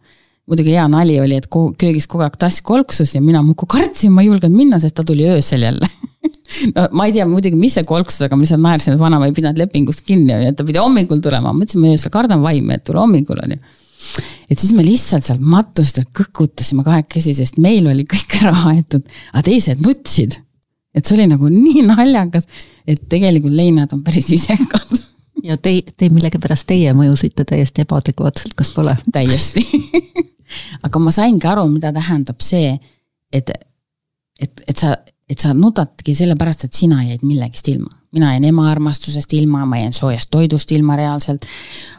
muidugi 0.46 0.76
hea 0.76 0.86
nali 0.91 1.20
oli, 1.22 1.38
et 1.38 1.48
köögis 1.50 2.08
kogu 2.12 2.28
aeg 2.28 2.38
tass 2.38 2.62
kolksus 2.62 3.15
ja 3.15 3.22
mina 3.22 3.41
muudkui 3.41 3.70
kartsin, 3.80 4.12
ma 4.13 4.22
ei 4.22 4.30
julgenud 4.30 4.58
minna, 4.58 4.80
sest 4.80 4.96
ta 4.96 5.04
tuli 5.08 5.26
öösel 5.30 5.65
jälle 5.65 5.89
no 6.76 6.88
ma 6.98 7.08
ei 7.08 7.16
tea 7.16 7.28
muidugi, 7.30 7.58
mis 7.60 7.76
see 7.78 7.88
kolksus, 7.88 8.26
aga 8.28 8.38
ma 8.38 8.46
lihtsalt 8.46 8.64
naersin, 8.64 8.96
et 8.96 9.02
vanaema 9.02 9.30
ei 9.30 9.36
pidanud 9.36 9.60
lepingust 9.62 10.06
kinni, 10.08 10.34
on 10.36 10.46
ju, 10.46 10.54
et 10.54 10.60
ta 10.60 10.68
pidi 10.68 10.82
hommikul 10.82 11.22
tulema, 11.24 11.54
ma 11.54 11.66
ütlesin, 11.66 11.84
ma 11.84 11.94
öösel 11.96 12.14
kardan 12.14 12.44
vaimi, 12.44 12.78
et 12.78 12.86
tule 12.88 13.02
hommikul, 13.04 13.42
on 13.44 13.56
ju 13.56 13.62
et 14.50 14.60
siis 14.60 14.72
me 14.76 14.84
lihtsalt 14.86 15.24
seal 15.26 15.42
matustel 15.46 16.08
kõkutasime 16.18 16.84
kahekesi, 16.86 17.36
sest 17.38 17.60
meil 17.62 17.86
oli 17.92 18.06
kõik 18.10 18.40
ära 18.42 18.56
aetud, 18.72 19.06
aga 19.32 19.44
teised 19.46 19.84
nutsid. 19.86 20.40
et 20.92 21.06
see 21.06 21.16
oli 21.16 21.28
nagu 21.32 21.48
nii 21.48 21.86
naljakas, 21.88 22.50
et 22.88 23.06
tegelikult 23.10 23.54
leinad 23.56 23.94
on 23.94 24.02
päris 24.04 24.32
isekad. 24.34 24.98
ja 25.44 25.58
te, 25.58 25.78
te 25.98 26.10
millegipärast 26.10 26.68
teie 26.68 26.94
mõjusite 26.98 27.46
täiesti 27.48 27.86
ebaadekvaatselt, 27.86 28.58
kas 28.58 28.74
pole? 28.76 28.98
täiesti 29.14 29.64
aga 30.86 31.02
ma 31.02 31.14
saingi 31.16 31.48
aru, 31.48 31.68
mida 31.72 31.94
tähendab 31.96 32.42
see, 32.44 32.76
et, 33.32 33.52
et, 34.40 34.64
et 34.68 34.78
sa, 34.78 34.96
et 35.32 35.39
sa 35.39 35.54
nutadki 35.56 36.15
sellepärast, 36.15 36.67
et 36.67 36.76
sina 36.76 37.04
jäid 37.06 37.24
millegist 37.24 37.72
ilma 37.72 38.02
mina 38.12 38.34
jäin 38.34 38.44
ema 38.44 38.70
armastusest 38.72 39.34
ilma, 39.34 39.65
ma 39.65 39.78
jäin 39.78 39.94
soojast 39.94 40.30
toidust 40.32 40.72
ilma 40.72 40.96
reaalselt. 40.96 41.41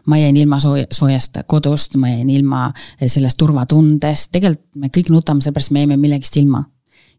ma 0.07 0.19
jäin 0.19 0.37
ilma 0.37 0.59
sooja, 0.59 0.87
soojast 0.93 1.39
kodust, 1.47 1.97
ma 1.97 2.09
jäin 2.09 2.31
ilma 2.31 2.73
sellest 3.07 3.37
turvatundest, 3.39 4.33
tegelikult 4.33 4.67
me 4.75 4.91
kõik 4.97 5.11
nutame, 5.11 5.41
sellepärast 5.41 5.71
me 5.71 5.85
jäime 5.85 5.97
millegist 5.97 6.37
ilma. 6.37 6.65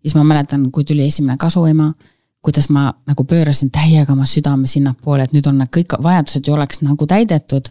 siis 0.01 0.15
ma 0.15 0.23
mäletan, 0.23 0.71
kui 0.71 0.83
tuli 0.83 1.07
esimene 1.07 1.37
kasuema, 1.37 1.93
kuidas 2.41 2.69
ma 2.69 2.93
nagu 3.07 3.23
pöörasin 3.23 3.71
täiega 3.71 4.13
oma 4.13 4.25
südame 4.25 4.67
sinnapoole, 4.67 5.23
et 5.23 5.33
nüüd 5.33 5.47
on 5.47 5.65
kõik 5.77 5.97
vajadused 6.03 6.47
ju 6.47 6.53
oleks 6.53 6.81
nagu 6.81 7.07
täidetud. 7.07 7.69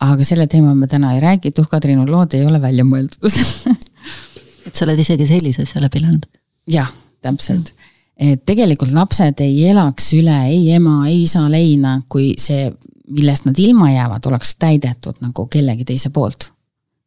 aga 0.00 0.24
selle 0.24 0.46
teema 0.46 0.74
me 0.74 0.86
täna 0.86 1.14
ei 1.14 1.20
räägi, 1.20 1.50
Tuhka-Triinu 1.50 2.08
lood 2.10 2.34
ei 2.34 2.46
ole 2.46 2.60
välja 2.62 2.84
mõeldud 2.84 3.28
et 4.66 4.74
sa 4.74 4.84
oled 4.84 4.98
isegi 4.98 5.26
sellise 5.26 5.62
asja 5.62 5.80
läbi 5.80 5.98
elanud? 5.98 6.26
Jah, 6.70 6.90
täpselt 7.22 7.72
et 8.16 8.42
tegelikult 8.48 8.94
lapsed 8.96 9.40
ei 9.44 9.68
elaks 9.70 10.10
üle 10.16 10.36
ei 10.48 10.72
ema, 10.76 11.02
ei 11.08 11.22
isa 11.26 11.44
leina, 11.52 11.98
kui 12.08 12.32
see, 12.40 12.70
millest 13.12 13.46
nad 13.46 13.58
ilma 13.60 13.90
jäävad, 13.92 14.28
oleks 14.30 14.54
täidetud 14.60 15.20
nagu 15.24 15.46
kellegi 15.52 15.84
teise 15.84 16.10
poolt. 16.10 16.50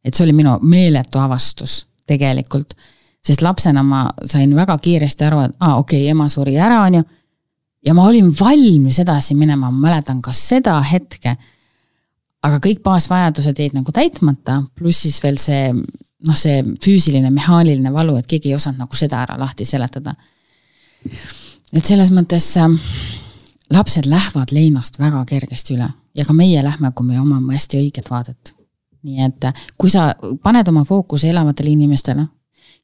et 0.04 0.14
see 0.14 0.24
oli 0.24 0.32
minu 0.32 0.54
meeletu 0.62 1.18
avastus 1.20 1.84
tegelikult, 2.08 2.72
sest 3.20 3.42
lapsena 3.44 3.82
ma 3.84 4.06
sain 4.24 4.54
väga 4.56 4.78
kiiresti 4.78 5.26
aru, 5.26 5.40
et 5.44 5.56
aa 5.58 5.72
ah,, 5.72 5.78
okei 5.82 6.04
okay,, 6.04 6.10
ema 6.14 6.28
suri 6.28 6.56
ära, 6.56 6.82
on 6.86 7.00
ju. 7.00 7.02
ja 7.86 7.94
ma 7.94 8.06
olin 8.08 8.30
valmis 8.40 8.98
edasi 9.02 9.34
minema, 9.34 9.70
ma 9.70 9.88
mäletan 9.88 10.22
ka 10.22 10.32
seda 10.32 10.78
hetke. 10.82 11.36
aga 12.42 12.56
kõik 12.56 12.80
baasvajadused 12.86 13.58
jäid 13.58 13.74
nagu 13.76 13.92
täitmata, 13.92 14.62
pluss 14.78 15.02
siis 15.02 15.18
veel 15.22 15.36
see 15.38 15.74
noh, 16.26 16.36
see 16.36 16.62
füüsiline, 16.84 17.30
mehaaniline 17.30 17.92
valu, 17.92 18.16
et 18.20 18.26
keegi 18.28 18.50
ei 18.50 18.58
osanud 18.58 18.82
nagu 18.84 18.96
seda 18.96 19.22
ära 19.24 19.38
lahti 19.40 19.64
seletada 19.64 20.14
et 21.72 21.86
selles 21.86 22.10
mõttes 22.14 22.46
äh, 22.60 22.70
lapsed 23.72 24.08
lähevad 24.10 24.54
leinast 24.54 24.98
väga 25.00 25.22
kergesti 25.28 25.76
üle 25.76 25.88
ja 26.16 26.26
ka 26.26 26.34
meie 26.36 26.62
lähme, 26.64 26.92
kui 26.94 27.06
me 27.06 27.20
omame 27.20 27.54
hästi 27.54 27.80
õiget 27.80 28.10
vaadet. 28.10 28.54
nii 29.02 29.22
et 29.24 29.44
äh, 29.48 29.62
kui 29.78 29.90
sa 29.90 30.10
paned 30.42 30.68
oma 30.68 30.84
fookuse 30.84 31.30
elavatele 31.30 31.70
inimestele 31.70 32.26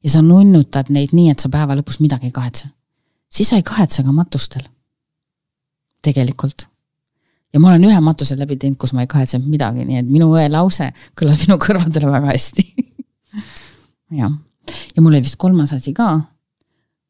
ja 0.03 0.09
sa 0.09 0.21
nunnutad 0.21 0.89
neid 0.89 1.13
nii, 1.13 1.29
et 1.31 1.39
sa 1.39 1.49
päeva 1.49 1.75
lõpus 1.77 1.99
midagi 2.01 2.29
ei 2.29 2.33
kahetse, 2.33 2.69
siis 3.29 3.49
sa 3.49 3.59
ei 3.59 3.63
kahetse 3.67 4.03
ka 4.03 4.11
matustel. 4.11 4.65
tegelikult. 6.01 6.67
ja 7.53 7.59
ma 7.59 7.69
olen 7.73 7.89
ühe 7.89 7.99
matuse 8.01 8.37
läbi 8.39 8.57
teinud, 8.57 8.77
kus 8.77 8.93
ma 8.93 9.03
ei 9.03 9.07
kahetsenud 9.07 9.47
midagi, 9.47 9.85
nii 9.85 10.03
et 10.03 10.09
minu 10.09 10.31
õe 10.33 10.49
lause 10.49 10.91
kõlas 11.19 11.45
minu 11.45 11.59
kõrvadele 11.61 12.11
väga 12.11 12.31
hästi 12.31 12.67
jah, 14.11 14.33
ja 14.95 15.01
mul 15.01 15.13
oli 15.13 15.23
vist 15.23 15.39
kolmas 15.39 15.73
asi 15.73 15.93
ka 15.93 16.09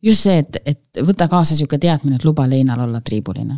just 0.03 0.27
see, 0.27 0.41
et, 0.41 0.59
et 0.65 1.01
võta 1.05 1.27
kaasa 1.31 1.55
sihuke 1.55 1.79
teadmine, 1.81 2.17
et 2.17 2.25
luba 2.25 2.47
leinal 2.49 2.83
olla 2.85 3.01
triibuline. 3.01 3.57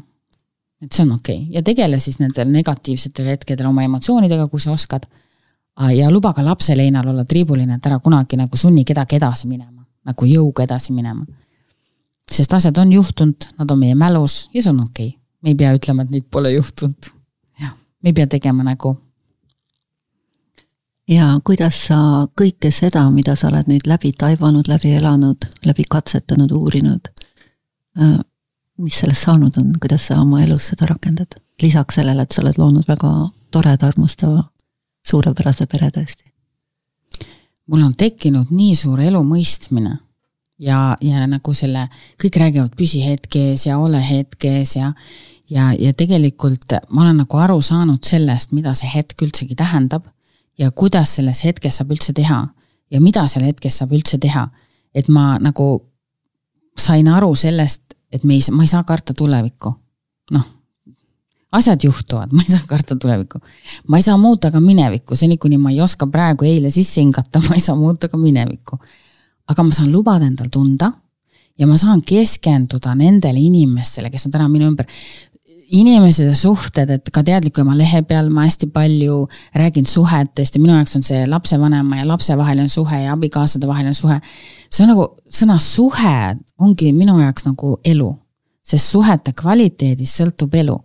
et 0.82 0.92
see 0.92 1.04
on 1.04 1.12
okei 1.18 1.42
okay. 1.42 1.56
ja 1.56 1.64
tegele 1.64 2.00
siis 2.00 2.20
nendel 2.20 2.48
negatiivsetel 2.52 3.28
hetkedel 3.34 3.68
oma 3.68 3.84
emotsioonidega, 3.84 4.48
kui 4.48 4.60
sa 4.60 4.72
oskad. 4.72 5.08
ja 5.96 6.12
luba 6.12 6.34
ka 6.34 6.46
lapse 6.46 6.76
leinal 6.76 7.08
olla 7.08 7.26
triibuline, 7.26 7.76
et 7.76 7.86
ära 7.86 8.00
kunagi 8.00 8.38
nagu 8.38 8.58
sunni 8.58 8.86
kedagi 8.86 9.16
edasi 9.16 9.48
minema, 9.48 9.86
nagu 10.06 10.26
jõuga 10.26 10.64
edasi 10.64 10.94
minema. 10.94 11.26
sest 12.32 12.54
asjad 12.54 12.78
on 12.78 12.94
juhtunud, 12.94 13.52
nad 13.60 13.72
on 13.72 13.80
meie 13.80 13.96
mälus 13.96 14.50
ja 14.54 14.64
see 14.64 14.72
on 14.72 14.84
okei 14.84 15.08
okay.. 15.08 15.20
me 15.42 15.50
ei 15.50 15.56
pea 15.56 15.76
ütlema, 15.76 16.04
et 16.04 16.12
neid 16.12 16.30
pole 16.32 16.54
juhtunud. 16.54 17.12
jah, 17.62 17.76
me 18.04 18.10
ei 18.10 18.14
pea 18.14 18.28
tegema 18.28 18.64
nägu 18.64 18.96
ja 21.10 21.30
kuidas 21.46 21.78
sa 21.88 22.00
kõike 22.38 22.72
seda, 22.74 23.06
mida 23.14 23.36
sa 23.38 23.50
oled 23.50 23.70
nüüd 23.70 23.88
läbi 23.90 24.12
taibanud, 24.18 24.70
läbi 24.70 24.94
elanud, 25.00 25.50
läbi 25.66 25.86
katsetanud, 25.90 26.52
uurinud, 26.54 27.10
äh, 28.00 28.20
mis 28.78 29.00
sellest 29.02 29.26
saanud 29.26 29.58
on, 29.58 29.72
kuidas 29.82 30.10
sa 30.10 30.22
oma 30.22 30.44
elus 30.44 30.72
seda 30.74 30.90
rakendad? 30.90 31.40
lisaks 31.60 31.98
sellele, 31.98 32.24
et 32.24 32.32
sa 32.32 32.40
oled 32.40 32.56
loonud 32.56 32.86
väga 32.88 33.10
toreda, 33.52 33.90
armastava, 33.90 34.46
suurepärase 35.04 35.66
pere 35.68 35.90
tõesti. 35.92 36.30
mul 37.68 37.82
on 37.84 37.94
tekkinud 37.94 38.48
nii 38.50 38.76
suur 38.76 39.02
elu 39.04 39.20
mõistmine 39.24 39.98
ja, 40.58 40.96
ja 41.02 41.26
nagu 41.28 41.54
selle, 41.54 41.90
kõik 42.22 42.40
räägivad 42.40 42.78
püsihetkes 42.80 43.66
ja 43.68 43.78
ole 43.78 44.00
hetkes 44.00 44.76
ja 44.76 44.94
ja, 45.50 45.74
ja 45.74 45.94
tegelikult 45.94 46.78
ma 46.90 47.02
olen 47.02 47.22
nagu 47.26 47.38
aru 47.38 47.60
saanud 47.62 48.06
sellest, 48.06 48.52
mida 48.56 48.74
see 48.74 48.88
hetk 48.94 49.22
üldsegi 49.22 49.58
tähendab 49.60 50.08
ja 50.60 50.72
kuidas 50.72 51.16
selles 51.16 51.44
hetkes 51.44 51.80
saab 51.80 51.94
üldse 51.96 52.14
teha 52.14 52.40
ja 52.92 53.02
mida 53.02 53.26
seal 53.28 53.46
hetkes 53.48 53.80
saab 53.80 53.94
üldse 53.96 54.20
teha. 54.22 54.50
et 54.94 55.08
ma 55.08 55.38
nagu 55.38 55.66
sain 56.78 57.08
aru 57.08 57.36
sellest, 57.38 57.94
et 58.12 58.24
me 58.24 58.34
ei, 58.34 58.42
ma 58.52 58.64
ei 58.66 58.72
saa 58.72 58.84
karta 58.84 59.14
tulevikku. 59.14 59.74
noh, 60.32 60.46
asjad 61.52 61.84
juhtuvad, 61.84 62.32
ma 62.36 62.42
ei 62.46 62.56
saa 62.56 62.66
karta 62.68 62.96
tulevikku. 62.96 63.42
ma 63.88 63.98
ei 63.98 64.04
saa 64.04 64.18
muuta 64.18 64.52
ka 64.52 64.60
minevikku, 64.60 65.16
seni 65.16 65.38
kuni 65.38 65.58
ma 65.58 65.72
ei 65.72 65.82
oska 65.82 66.08
praegu 66.08 66.46
eile 66.46 66.70
sisse 66.70 67.02
hingata, 67.02 67.42
ma 67.50 67.56
ei 67.56 67.64
saa 67.64 67.76
muuta 67.76 68.10
ka 68.10 68.18
minevikku. 68.18 68.80
aga 69.50 69.64
ma 69.64 69.72
saan 69.74 69.92
lubada 69.92 70.26
endal 70.26 70.50
tunda 70.52 70.92
ja 71.60 71.68
ma 71.68 71.78
saan 71.78 72.02
keskenduda 72.02 72.96
nendele 72.96 73.40
inimestele, 73.40 74.10
kes 74.10 74.28
on 74.28 74.36
täna 74.36 74.50
minu 74.50 74.70
ümber 74.70 74.88
inimesed 75.70 76.28
ja 76.30 76.36
suhted, 76.36 76.90
et 76.90 77.10
ka 77.14 77.22
teadliku 77.26 77.62
ema 77.62 77.76
lehe 77.78 78.02
peal 78.08 78.30
ma 78.34 78.46
hästi 78.48 78.70
palju 78.74 79.20
räägin 79.56 79.86
suhetest 79.88 80.56
ja 80.56 80.62
minu 80.62 80.74
jaoks 80.74 80.96
on 80.98 81.04
see 81.06 81.26
lapsevanema 81.30 82.00
ja 82.00 82.08
lapse 82.08 82.38
vaheline 82.38 82.70
suhe 82.70 83.02
ja 83.04 83.14
abikaasade 83.14 83.68
vaheline 83.68 83.94
suhe. 83.94 84.20
see 84.72 84.84
on 84.84 84.90
nagu, 84.94 85.06
sõna 85.30 85.60
suhe 85.62 86.16
ongi 86.60 86.92
minu 86.94 87.20
jaoks 87.22 87.46
nagu 87.46 87.78
elu, 87.86 88.10
sest 88.66 88.96
suhete 88.96 89.34
kvaliteedist 89.34 90.22
sõltub 90.22 90.56
elu. 90.56 90.78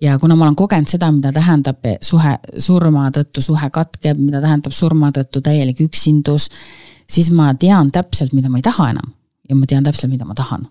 ja 0.00 0.18
kuna 0.18 0.36
ma 0.36 0.44
olen 0.44 0.56
kogenud 0.56 0.88
seda, 0.88 1.10
mida 1.12 1.32
tähendab 1.32 1.84
suhe, 2.00 2.38
surma 2.58 3.10
tõttu 3.10 3.40
suhe 3.40 3.70
katkeb, 3.70 4.18
mida 4.20 4.40
tähendab 4.44 4.72
surma 4.72 5.10
tõttu 5.10 5.40
täielik 5.40 5.80
üksindus, 5.80 6.50
siis 7.08 7.30
ma 7.30 7.54
tean 7.54 7.90
täpselt, 7.90 8.32
mida 8.32 8.48
ma 8.48 8.58
ei 8.58 8.68
taha 8.68 8.90
enam 8.90 9.14
ja 9.48 9.56
ma 9.56 9.66
tean 9.66 9.84
täpselt, 9.84 10.12
mida 10.12 10.28
ma 10.28 10.34
tahan 10.34 10.66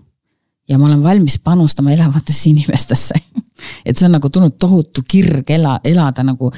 ja 0.69 0.77
ma 0.77 0.87
olen 0.89 1.03
valmis 1.03 1.39
panustama 1.39 1.93
elavatesse 1.93 2.49
inimestesse 2.49 3.21
et 3.85 3.97
see 3.97 4.07
on 4.07 4.15
nagu 4.17 4.29
tulnud 4.29 4.57
tohutu 4.59 5.03
kirg 5.07 5.49
ela, 5.55 5.79
elada 5.83 6.23
nagu 6.25 6.51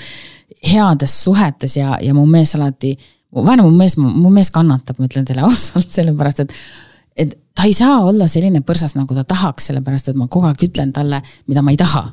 heades 0.64 1.14
suhetes 1.24 1.78
ja, 1.78 1.98
ja 2.02 2.14
mu 2.18 2.26
mees 2.30 2.56
alati, 2.58 2.94
vaene 3.34 3.66
mu 3.66 3.72
mees, 3.78 3.98
mu 3.98 4.32
mees 4.34 4.52
kannatab, 4.54 5.00
ma 5.00 5.10
ütlen 5.10 5.26
teile 5.28 5.46
ausalt, 5.48 5.90
sellepärast 5.94 6.46
et 6.46 6.56
et 7.18 7.32
ta 7.58 7.66
ei 7.66 7.74
saa 7.74 8.04
olla 8.06 8.28
selline 8.30 8.62
põrsas, 8.62 8.94
nagu 8.94 9.16
ta 9.18 9.24
tahaks, 9.26 9.72
sellepärast 9.72 10.12
et 10.12 10.18
ma 10.20 10.28
kogu 10.30 10.46
aeg 10.46 10.62
ütlen 10.68 10.92
talle, 10.94 11.18
mida 11.50 11.64
ma 11.66 11.74
ei 11.74 11.80
taha. 11.82 12.04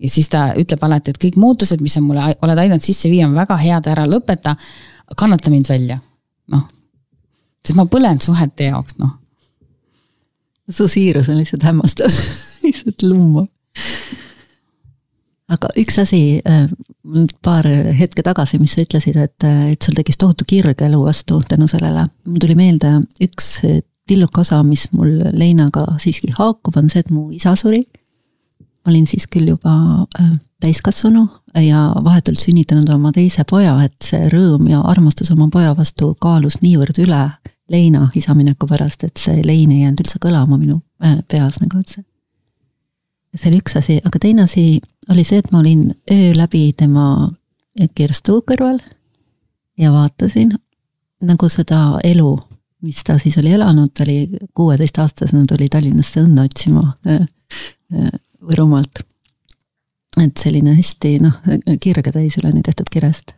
ja 0.00 0.08
siis 0.08 0.28
ta 0.32 0.50
ütleb 0.56 0.84
alati, 0.84 1.14
et 1.14 1.20
kõik 1.20 1.38
muutused, 1.40 1.80
mis 1.80 1.96
sa 1.96 2.02
mulle 2.04 2.34
oled 2.44 2.60
aidanud 2.60 2.84
sisse 2.84 3.08
viia, 3.08 3.28
on 3.28 3.36
väga 3.36 3.56
head, 3.60 3.88
ära 3.88 4.04
lõpeta, 4.08 4.56
kannata 5.16 5.52
mind 5.52 5.68
välja. 5.68 5.98
noh, 6.52 6.66
sest 7.64 7.76
ma 7.76 7.86
põlen 7.88 8.20
suhete 8.20 8.68
jaoks, 8.68 8.98
noh. 9.00 9.16
Su 10.70 10.88
siirus 10.88 11.28
on 11.28 11.40
lihtsalt 11.40 11.66
hämmastav 11.66 12.10
lihtsalt 12.64 13.02
lummav. 13.02 13.46
aga 15.50 15.70
üks 15.82 15.98
asi, 15.98 16.40
äh, 16.46 16.66
paar 17.42 17.66
hetke 17.98 18.22
tagasi, 18.22 18.60
mis 18.62 18.76
sa 18.76 18.84
ütlesid, 18.84 19.16
et, 19.18 19.46
et 19.72 19.82
sul 19.82 19.96
tekkis 19.98 20.20
tohutu 20.20 20.46
kirg 20.46 20.82
elu 20.86 21.00
vastu 21.04 21.40
tänu 21.48 21.68
sellele. 21.68 22.06
mul 22.26 22.42
tuli 22.42 22.58
meelde 22.58 22.98
üks 23.22 23.56
tilluke 24.10 24.42
osa, 24.42 24.62
mis 24.66 24.88
mul 24.96 25.20
leinaga 25.32 25.86
siiski 26.02 26.32
haakub, 26.34 26.76
on 26.76 26.90
see, 26.90 27.02
et 27.04 27.10
mu 27.14 27.28
isa 27.34 27.54
suri. 27.58 27.84
ma 28.80 28.94
olin 28.94 29.06
siis 29.06 29.26
küll 29.28 29.50
juba 29.50 29.74
äh, 30.20 30.30
täiskasvanu 30.64 31.26
ja 31.60 31.90
vahetult 32.04 32.40
sünnitanud 32.40 32.88
oma 32.94 33.12
teise 33.12 33.44
poja, 33.48 33.74
et 33.84 33.96
see 34.04 34.28
rõõm 34.32 34.70
ja 34.70 34.80
armastus 34.88 35.32
oma 35.34 35.50
poja 35.52 35.74
vastu 35.76 36.14
kaalus 36.20 36.60
niivõrd 36.62 37.02
üle 37.02 37.24
leina 37.70 38.08
isa 38.18 38.34
mineku 38.34 38.66
pärast, 38.66 39.04
et 39.04 39.16
see 39.20 39.42
lein 39.46 39.70
ei 39.70 39.84
jäänud 39.84 40.04
üldse 40.04 40.20
kõlama 40.22 40.58
minu 40.58 40.80
äh, 41.04 41.18
peas 41.30 41.60
nagu, 41.62 41.80
et 41.80 41.96
see. 41.96 42.04
oli 43.46 43.60
üks 43.62 43.76
asi, 43.78 44.00
aga 44.04 44.18
teine 44.18 44.46
asi 44.48 44.80
oli 45.10 45.24
see, 45.24 45.38
et 45.38 45.52
ma 45.52 45.60
olin 45.62 45.90
öö 46.10 46.32
läbi 46.36 46.72
tema 46.76 47.30
kirstu 47.94 48.40
kõrval 48.46 48.80
ja 49.78 49.92
vaatasin 49.94 50.56
nagu 51.22 51.48
seda 51.48 52.00
elu 52.04 52.34
mis 52.82 53.04
ta 53.04 53.18
siis 53.18 53.38
oli 53.38 53.52
elanud, 53.52 53.90
ta 53.94 54.04
oli 54.04 54.28
kuueteistaastasena 54.54 55.44
tuli 55.48 55.68
Tallinnasse 55.68 56.22
õnne 56.24 56.44
otsima 56.48 56.84
äh, 57.06 57.22
äh, 57.94 58.10
Võrumaalt. 58.40 59.02
et 60.20 60.36
selline 60.36 60.74
hästi 60.74 61.18
noh, 61.22 61.36
kirge 61.80 62.12
täisüleni 62.12 62.62
tehtud 62.66 62.88
kirest. 62.90 63.34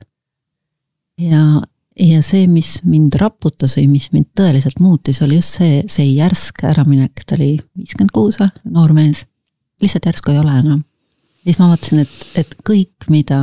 ja, 1.18 1.62
ja 2.00 2.22
see, 2.24 2.46
mis 2.48 2.80
mind 2.88 3.16
raputas 3.20 3.76
või 3.78 3.88
mis 3.92 4.08
mind 4.14 4.30
tõeliselt 4.38 4.80
muutis, 4.80 5.20
oli 5.24 5.38
just 5.40 5.58
see, 5.58 5.82
see 5.90 6.06
järsk 6.14 6.64
äraminek, 6.68 7.24
ta 7.26 7.36
oli 7.36 7.56
viiskümmend 7.78 8.14
kuus 8.14 8.38
või, 8.40 8.48
noor 8.72 8.94
mees. 8.96 9.26
lihtsalt 9.82 10.06
järsku 10.06 10.32
ei 10.32 10.38
ole 10.38 10.58
enam. 10.62 10.84
ja 11.42 11.50
siis 11.50 11.58
ma 11.60 11.68
vaatasin, 11.72 12.04
et, 12.06 12.14
et 12.44 12.56
kõik, 12.64 13.08
mida 13.10 13.40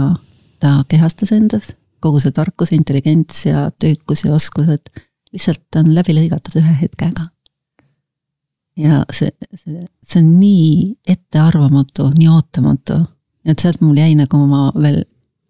ta 0.60 0.80
kehastas 0.90 1.32
endas, 1.36 1.74
kogu 2.00 2.20
see 2.24 2.32
tarkus, 2.32 2.72
intelligents 2.72 3.46
ja 3.46 3.70
töökus 3.80 4.24
ja 4.26 4.34
oskused 4.34 4.90
lihtsalt 5.34 5.78
on 5.78 5.94
läbi 5.96 6.16
lõigatud 6.18 6.58
ühe 6.62 6.74
hetkega. 6.82 7.28
ja 8.80 9.04
see, 9.14 9.32
see, 9.54 9.86
see 10.04 10.22
on 10.24 10.34
nii 10.40 10.98
ettearvamatu, 11.08 12.10
nii 12.18 12.30
ootamatu, 12.32 13.02
et 13.46 13.60
sealt 13.60 13.82
mul 13.84 14.00
jäi 14.00 14.16
nagu 14.18 14.40
ma 14.48 14.70
veel 14.76 15.04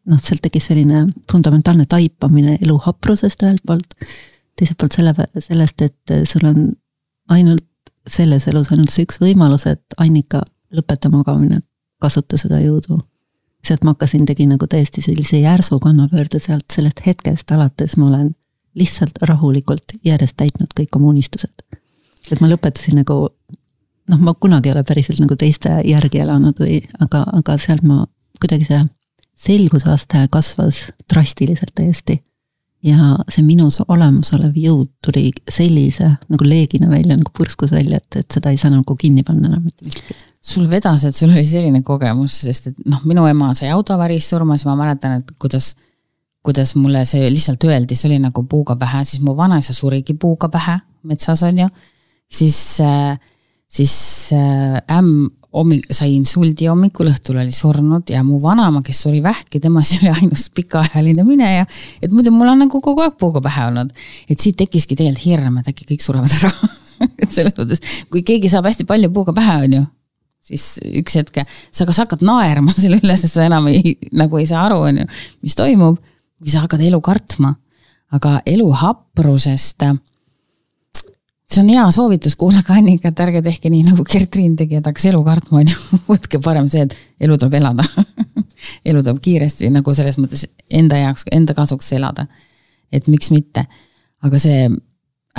noh, 0.09 0.19
sealt 0.21 0.43
tekkis 0.45 0.69
selline 0.71 1.05
fundamentaalne 1.31 1.85
taipamine 1.89 2.57
elu 2.61 2.77
haprusest 2.85 3.43
ühelt 3.45 3.63
poolt, 3.67 3.95
teiselt 4.57 4.79
poolt 4.81 4.97
selle, 4.97 5.13
sellest, 5.37 5.83
et 5.85 6.15
sul 6.29 6.47
on 6.49 6.69
ainult 7.29 7.65
selles 8.09 8.47
elus 8.49 8.71
ainult 8.73 8.91
see 8.93 9.05
üks 9.05 9.21
võimalus, 9.21 9.67
et 9.69 9.97
Annika, 10.01 10.41
lõpeta 10.73 11.11
magamine, 11.13 11.61
kasuta 12.01 12.37
seda 12.37 12.61
jõudu. 12.63 12.99
sealt 13.65 13.83
ma 13.83 13.91
hakkasin, 13.91 14.23
tegin 14.25 14.53
nagu 14.53 14.67
täiesti 14.71 15.01
sellise 15.03 15.41
järsu 15.41 15.79
kannapöörde 15.83 16.39
sealt, 16.39 16.65
sellest 16.71 17.01
hetkest 17.05 17.51
alates 17.51 17.97
ma 17.97 18.05
olen 18.07 18.29
lihtsalt 18.79 19.19
rahulikult 19.21 19.97
järjest 20.03 20.37
täitnud 20.37 20.71
kõik 20.79 20.95
oma 20.95 21.09
unistused. 21.09 21.65
et 22.31 22.39
ma 22.41 22.47
lõpetasin 22.47 23.01
nagu 23.01 23.27
noh, 24.09 24.19
ma 24.19 24.33
kunagi 24.33 24.69
ei 24.69 24.75
ole 24.75 24.83
päriselt 24.83 25.19
nagu 25.19 25.35
teiste 25.35 25.81
järgi 25.85 26.23
elanud 26.23 26.59
või, 26.59 26.79
aga, 26.99 27.25
aga 27.33 27.57
sealt 27.57 27.83
ma 27.83 28.05
kuidagi 28.39 28.65
see 28.69 28.79
selgusaste 29.39 30.25
kasvas 30.31 30.89
drastiliselt 31.11 31.75
täiesti. 31.75 32.23
ja 32.83 33.17
see 33.27 33.43
minus 33.43 33.81
olemasolev 33.91 34.55
jõud 34.55 34.87
tuli 35.03 35.33
sellise 35.51 36.05
nagu 36.31 36.45
leegina 36.47 36.87
välja, 36.87 37.17
nagu 37.19 37.31
purskus 37.35 37.73
välja, 37.75 37.99
et, 37.99 38.21
et 38.21 38.37
seda 38.37 38.53
ei 38.53 38.57
saa 38.57 38.71
nagu 38.71 38.95
kinni 38.95 39.23
panna 39.27 39.49
enam 39.51 39.65
mitte 39.65 39.83
miski 39.83 40.15
sul 40.39 40.69
vedas, 40.71 41.03
et 41.03 41.15
sul 41.15 41.33
oli 41.33 41.43
selline 41.45 41.81
kogemus, 41.83 42.37
sest 42.45 42.69
et 42.71 42.77
noh, 42.87 43.01
minu 43.03 43.25
ema 43.27 43.51
sai 43.57 43.73
autoavaris 43.75 44.29
surma, 44.31 44.55
siis 44.55 44.69
ma 44.69 44.77
mäletan, 44.79 45.19
et 45.19 45.33
kuidas 45.41 45.73
kuidas 46.45 46.75
mulle 46.75 47.03
see 47.05 47.27
lihtsalt 47.31 47.63
öeldi, 47.67 47.97
see 47.99 48.07
oli 48.09 48.19
nagu 48.23 48.43
puuga 48.49 48.77
pähe, 48.79 49.03
siis 49.05 49.21
mu 49.23 49.35
vanaisa 49.37 49.75
surigi 49.75 50.15
puuga 50.19 50.49
pähe 50.49 50.79
metsas, 51.03 51.43
on 51.43 51.59
ju. 51.65 51.67
siis, 52.31 52.57
äh, 52.81 53.19
siis 53.69 53.93
äh, 54.35 54.79
ämm 54.97 55.29
hommik, 55.55 55.87
sai 55.93 56.11
insuldi 56.13 56.67
hommikul, 56.69 57.09
õhtul 57.09 57.39
oli 57.41 57.53
surnud 57.53 58.09
ja 58.13 58.21
mu 58.25 58.37
vanaema, 58.41 58.83
kes 58.85 59.03
suri 59.05 59.21
vähki, 59.25 59.61
tema 59.63 59.81
siis 59.85 60.03
oli 60.03 60.13
ainus 60.13 60.47
pikaajaline 60.55 61.25
mineja. 61.27 61.65
et 62.01 62.11
muidu 62.11 62.33
mul 62.35 62.51
on 62.51 62.65
nagu 62.65 62.81
kogu 62.81 63.05
aeg 63.05 63.17
puuga 63.19 63.41
pähe 63.45 63.67
olnud. 63.69 63.93
et 64.29 64.39
siit 64.39 64.57
tekkiski 64.59 64.95
tegelikult 64.95 65.25
hirm, 65.25 65.61
et 65.61 65.71
äkki 65.71 65.87
kõik 65.93 66.05
surevad 66.05 66.35
ära 66.39 66.51
et 67.23 67.31
selles 67.31 67.55
mõttes, 67.57 67.81
kui 68.11 68.23
keegi 68.25 68.51
saab 68.51 68.69
hästi 68.69 68.85
palju 68.89 69.09
puuga 69.15 69.33
pähe, 69.35 69.55
on 69.65 69.79
ju, 69.79 69.85
siis 70.49 70.67
üks 71.01 71.17
hetk 71.19 71.41
sa 71.45 71.87
kas 71.89 72.03
hakkad 72.03 72.23
naerma 72.25 72.73
selle 72.77 73.01
üle, 73.01 73.17
sest 73.19 73.39
sa 73.39 73.47
enam 73.49 73.71
ei, 73.71 73.95
nagu 74.13 74.41
ei 74.41 74.47
saa 74.49 74.67
aru, 74.67 74.83
on 74.91 75.01
ju, 75.03 75.09
mis 75.45 75.57
toimub 75.57 75.97
või 76.39 76.53
sa 76.53 76.63
hakkad 76.65 76.83
elu 76.85 77.01
kartma. 77.03 77.55
aga 78.15 78.39
elu 78.49 78.65
haprusest, 78.73 79.83
see 81.49 81.63
on 81.63 81.69
hea 81.71 81.85
soovitus, 81.91 82.35
kuulake 82.39 82.73
Annikat, 82.75 83.19
ärge 83.25 83.41
tehke 83.45 83.71
nii 83.73 83.87
nagu 83.87 84.03
Gert-Triin 84.05 84.55
tegi, 84.59 84.79
et 84.79 84.85
hakkas 84.85 85.07
elu 85.09 85.21
kartma, 85.25 85.63
on 85.63 85.71
ju. 85.71 85.77
võtke 86.11 86.41
parem 86.43 86.67
see, 86.69 86.85
et 86.85 86.95
elu 87.25 87.37
tuleb 87.37 87.57
elada 87.61 87.85
elu 88.89 89.01
tuleb 89.01 89.21
kiiresti 89.23 89.71
nagu 89.73 89.95
selles 89.97 90.19
mõttes 90.21 90.45
enda 90.69 90.99
jaoks, 90.99 91.25
enda 91.33 91.55
kasuks 91.57 91.89
elada. 91.97 92.27
et 92.91 93.07
miks 93.07 93.31
mitte. 93.31 93.65
aga 94.21 94.39
see 94.41 94.69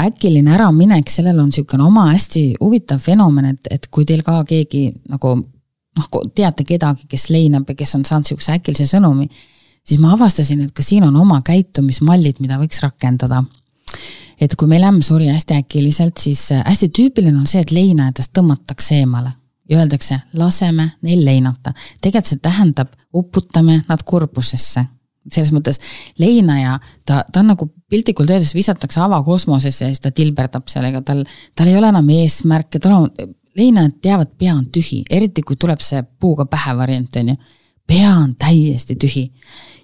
äkiline 0.00 0.54
äraminek, 0.54 1.10
sellel 1.10 1.38
on 1.42 1.50
niisugune 1.50 1.84
oma 1.84 2.10
hästi 2.12 2.44
huvitav 2.60 3.00
fenomen, 3.02 3.52
et, 3.54 3.70
et 3.70 3.86
kui 3.90 4.06
teil 4.08 4.22
ka 4.26 4.42
keegi 4.48 4.88
nagu 5.10 5.34
noh, 5.36 6.20
teate 6.34 6.64
kedagi, 6.64 7.06
kes 7.10 7.28
leinab 7.30 7.68
ja 7.68 7.74
kes 7.74 7.94
on 7.98 8.04
saanud 8.06 8.24
niisuguse 8.24 8.54
äkilise 8.56 8.86
sõnumi 8.88 9.28
siis 9.86 10.00
ma 10.00 10.14
avastasin, 10.14 10.64
et 10.66 10.74
ka 10.76 10.84
siin 10.84 11.04
on 11.06 11.16
oma 11.20 11.40
käitumismallid, 11.46 12.40
mida 12.42 12.58
võiks 12.60 12.82
rakendada. 12.84 13.42
Et 14.40 14.54
kui 14.56 14.68
meil 14.68 14.84
ämm 14.88 15.02
suri 15.04 15.28
hästi 15.30 15.58
äkiliselt, 15.60 16.16
siis 16.18 16.46
äh, 16.52 16.62
hästi 16.66 16.90
tüüpiline 16.96 17.36
on 17.38 17.46
see, 17.50 17.60
et 17.60 17.74
leinajatest 17.74 18.32
tõmmatakse 18.36 19.00
eemale 19.02 19.34
ja 19.70 19.78
öeldakse, 19.82 20.20
laseme 20.32 20.90
neil 21.02 21.24
leinata. 21.24 21.72
tegelikult 22.00 22.32
see 22.32 22.42
tähendab, 22.42 22.96
uputame 23.14 23.82
nad 23.88 24.02
kurbusesse 24.06 24.86
selles 25.30 25.50
mõttes 25.52 25.76
leinaja, 26.18 26.78
ta, 27.04 27.20
ta 27.32 27.42
on 27.42 27.52
nagu 27.52 27.66
piltlikult 27.92 28.30
öeldes 28.30 28.54
visatakse 28.56 29.02
avakosmosesse 29.04 29.84
ja 29.84 29.90
siis 29.92 30.00
ta 30.00 30.10
tilberdab 30.16 30.68
seal, 30.70 30.86
ega 30.88 31.02
tal, 31.04 31.20
tal 31.54 31.68
ei 31.68 31.76
ole 31.76 31.90
enam 31.92 32.08
eesmärke, 32.14 32.80
tal 32.80 32.96
on, 32.96 33.08
leinajad 33.58 33.98
teavad, 34.02 34.32
pea 34.40 34.54
on 34.56 34.64
tühi, 34.72 35.02
eriti 35.10 35.44
kui 35.46 35.58
tuleb 35.60 35.82
see 35.84 36.02
puuga 36.20 36.46
pähe 36.50 36.74
variant, 36.78 37.20
on 37.20 37.34
ju. 37.34 37.36
pea 37.86 38.14
on 38.14 38.34
täiesti 38.38 38.96
tühi 38.96 39.26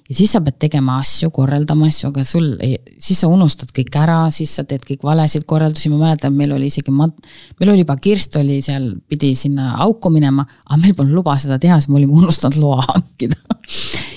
ja 0.09 0.15
siis 0.15 0.33
sa 0.33 0.41
pead 0.45 0.59
tegema 0.63 0.99
asju, 1.01 1.31
korraldama 1.35 1.89
asju, 1.91 2.11
aga 2.13 2.25
sul 2.27 2.53
siis 2.63 3.19
sa 3.23 3.31
unustad 3.33 3.73
kõik 3.75 3.97
ära, 3.99 4.19
siis 4.35 4.53
sa 4.59 4.65
teed 4.69 4.85
kõik 4.87 5.03
valesid 5.07 5.47
korraldusi, 5.49 5.91
ma 5.91 5.99
mäletan, 6.05 6.35
meil 6.37 6.55
oli 6.55 6.71
isegi 6.71 6.95
mat-, 6.95 7.17
meil 7.61 7.73
oli 7.73 7.83
juba 7.83 7.97
Kirst 8.03 8.39
oli 8.39 8.61
seal, 8.65 8.93
pidi 9.09 9.33
sinna 9.39 9.75
auku 9.83 10.13
minema, 10.15 10.47
aga 10.69 10.81
meil 10.83 10.95
polnud 10.99 11.19
luba 11.19 11.35
seda 11.43 11.59
teha, 11.63 11.81
sest 11.81 11.91
me 11.91 12.01
olime 12.01 12.15
unustanud 12.21 12.61
loa 12.63 12.87
hankida. 12.87 13.39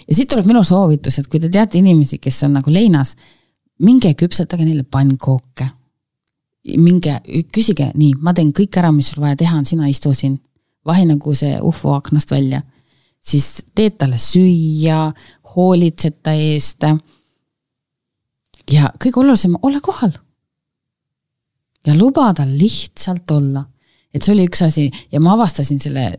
ja 0.06 0.16
siit 0.16 0.30
tuleb 0.30 0.50
minu 0.50 0.64
soovitus, 0.66 1.20
et 1.20 1.30
kui 1.32 1.42
te 1.42 1.50
teate 1.50 1.82
inimesi, 1.82 2.22
kes 2.22 2.44
on 2.48 2.58
nagu 2.60 2.74
leinas, 2.74 3.16
minge 3.86 4.14
küpsetage 4.20 4.68
neile 4.68 4.86
pannkooke. 4.86 5.72
minge, 6.78 7.16
küsige, 7.56 7.92
nii, 7.96 8.20
ma 8.22 8.34
teen 8.38 8.52
kõik 8.54 8.78
ära, 8.78 8.92
mis 8.94 9.08
sul 9.10 9.24
vaja 9.24 9.38
teha 9.40 9.58
on, 9.58 9.66
sina 9.66 9.90
istu 9.90 10.14
siin. 10.14 10.38
vahi 10.86 11.06
nagu 11.06 11.34
see 11.36 11.58
ufo 11.62 11.92
aknast 11.94 12.32
välja 12.32 12.62
siis 13.30 13.66
teed 13.76 13.98
talle 14.00 14.18
süüa, 14.22 15.10
hoolitsed 15.56 16.20
ta 16.24 16.34
eest. 16.34 16.86
ja 18.72 18.90
kõige 19.02 19.22
olulisem, 19.22 19.56
ole 19.62 19.82
kohal. 19.82 20.12
ja 21.88 21.96
luba 21.96 22.34
tal 22.34 22.52
lihtsalt 22.58 23.32
olla. 23.32 23.66
et 24.14 24.24
see 24.24 24.34
oli 24.34 24.48
üks 24.50 24.66
asi 24.66 24.90
ja 25.12 25.20
ma 25.20 25.34
avastasin 25.34 25.80
selle, 25.80 26.12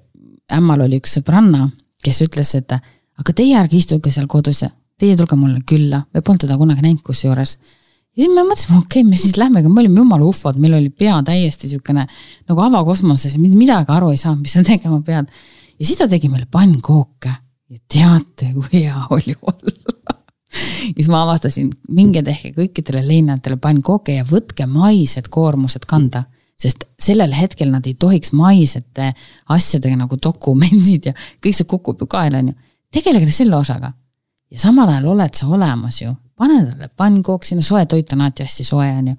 ämmal 0.53 0.87
oli 0.87 1.01
üks 1.01 1.19
sõbranna, 1.19 1.69
kes 2.05 2.23
ütles, 2.23 2.55
et 2.55 2.73
aga 2.73 3.33
teie 3.35 3.59
ärge 3.59 3.77
istuge 3.77 4.13
seal 4.13 4.27
kodus 4.27 4.63
ja 4.63 4.71
teie 4.99 5.17
tulge 5.17 5.37
mulle 5.37 5.61
külla, 5.67 6.05
me 6.15 6.21
polnud 6.21 6.47
teda 6.47 6.57
kunagi 6.61 6.83
näinud 6.85 7.03
kusjuures 7.03 7.57
ja 8.17 8.25
siis 8.25 8.35
me 8.35 8.45
mõtlesime, 8.47 8.81
okei 8.81 9.03
okay,, 9.03 9.11
me 9.11 9.21
siis 9.21 9.37
lähme, 9.39 9.63
me 9.69 9.83
olime 9.85 10.03
jumala 10.03 10.27
uhvad, 10.27 10.59
meil 10.61 10.79
oli 10.81 10.91
pea 10.91 11.21
täiesti 11.27 11.71
siukene 11.71 12.07
nagu 12.07 12.67
avakosmoses, 12.67 13.39
midagi 13.39 13.95
aru 13.95 14.11
ei 14.15 14.21
saanud, 14.21 14.43
mis 14.45 14.57
sa 14.59 14.65
tegema 14.73 15.01
pead 15.07 15.31
ja 15.81 15.87
siis 15.87 15.99
ta 16.01 16.09
tegi 16.11 16.31
meile 16.33 16.49
pannkooke 16.51 17.33
ja 17.71 17.79
teate, 17.89 18.53
kui 18.57 18.83
hea 18.83 19.07
oli 19.15 19.37
olla 19.41 20.19
siis 20.97 21.09
ma 21.09 21.23
avastasin, 21.25 21.71
minge 21.95 22.23
tehke 22.27 22.53
kõikidele 22.57 23.03
leinajatele 23.07 23.59
pannkooke 23.63 24.17
ja 24.19 24.27
võtke 24.27 24.67
maised 24.67 25.31
koormused 25.31 25.87
kanda. 25.87 26.25
sest 26.61 26.85
sellel 27.01 27.33
hetkel 27.33 27.71
nad 27.73 27.87
ei 27.89 27.95
tohiks 27.95 28.35
maisete 28.37 29.15
asjadega 29.49 29.97
nagu 29.97 30.19
dokumendid 30.23 31.07
ja 31.09 31.15
kõik 31.41 31.57
see 31.57 31.65
kukub 31.65 32.01
ju 32.01 32.07
kaela, 32.07 32.43
on 32.43 32.51
ju. 32.53 32.55
tegelege 32.93 33.31
selle 33.31 33.57
osaga. 33.57 33.93
ja 34.51 34.59
samal 34.59 34.89
ajal 34.89 35.07
oled 35.15 35.35
sa 35.35 35.47
olemas 35.47 36.03
ju, 36.03 36.13
pane 36.41 36.63
talle 36.65 36.89
pannkook 36.97 37.45
sinna, 37.45 37.65
soe 37.65 37.85
toit 37.87 38.13
on 38.15 38.25
alati 38.25 38.47
hästi 38.47 38.65
soe, 38.65 38.89
on 38.99 39.13
ju. 39.13 39.17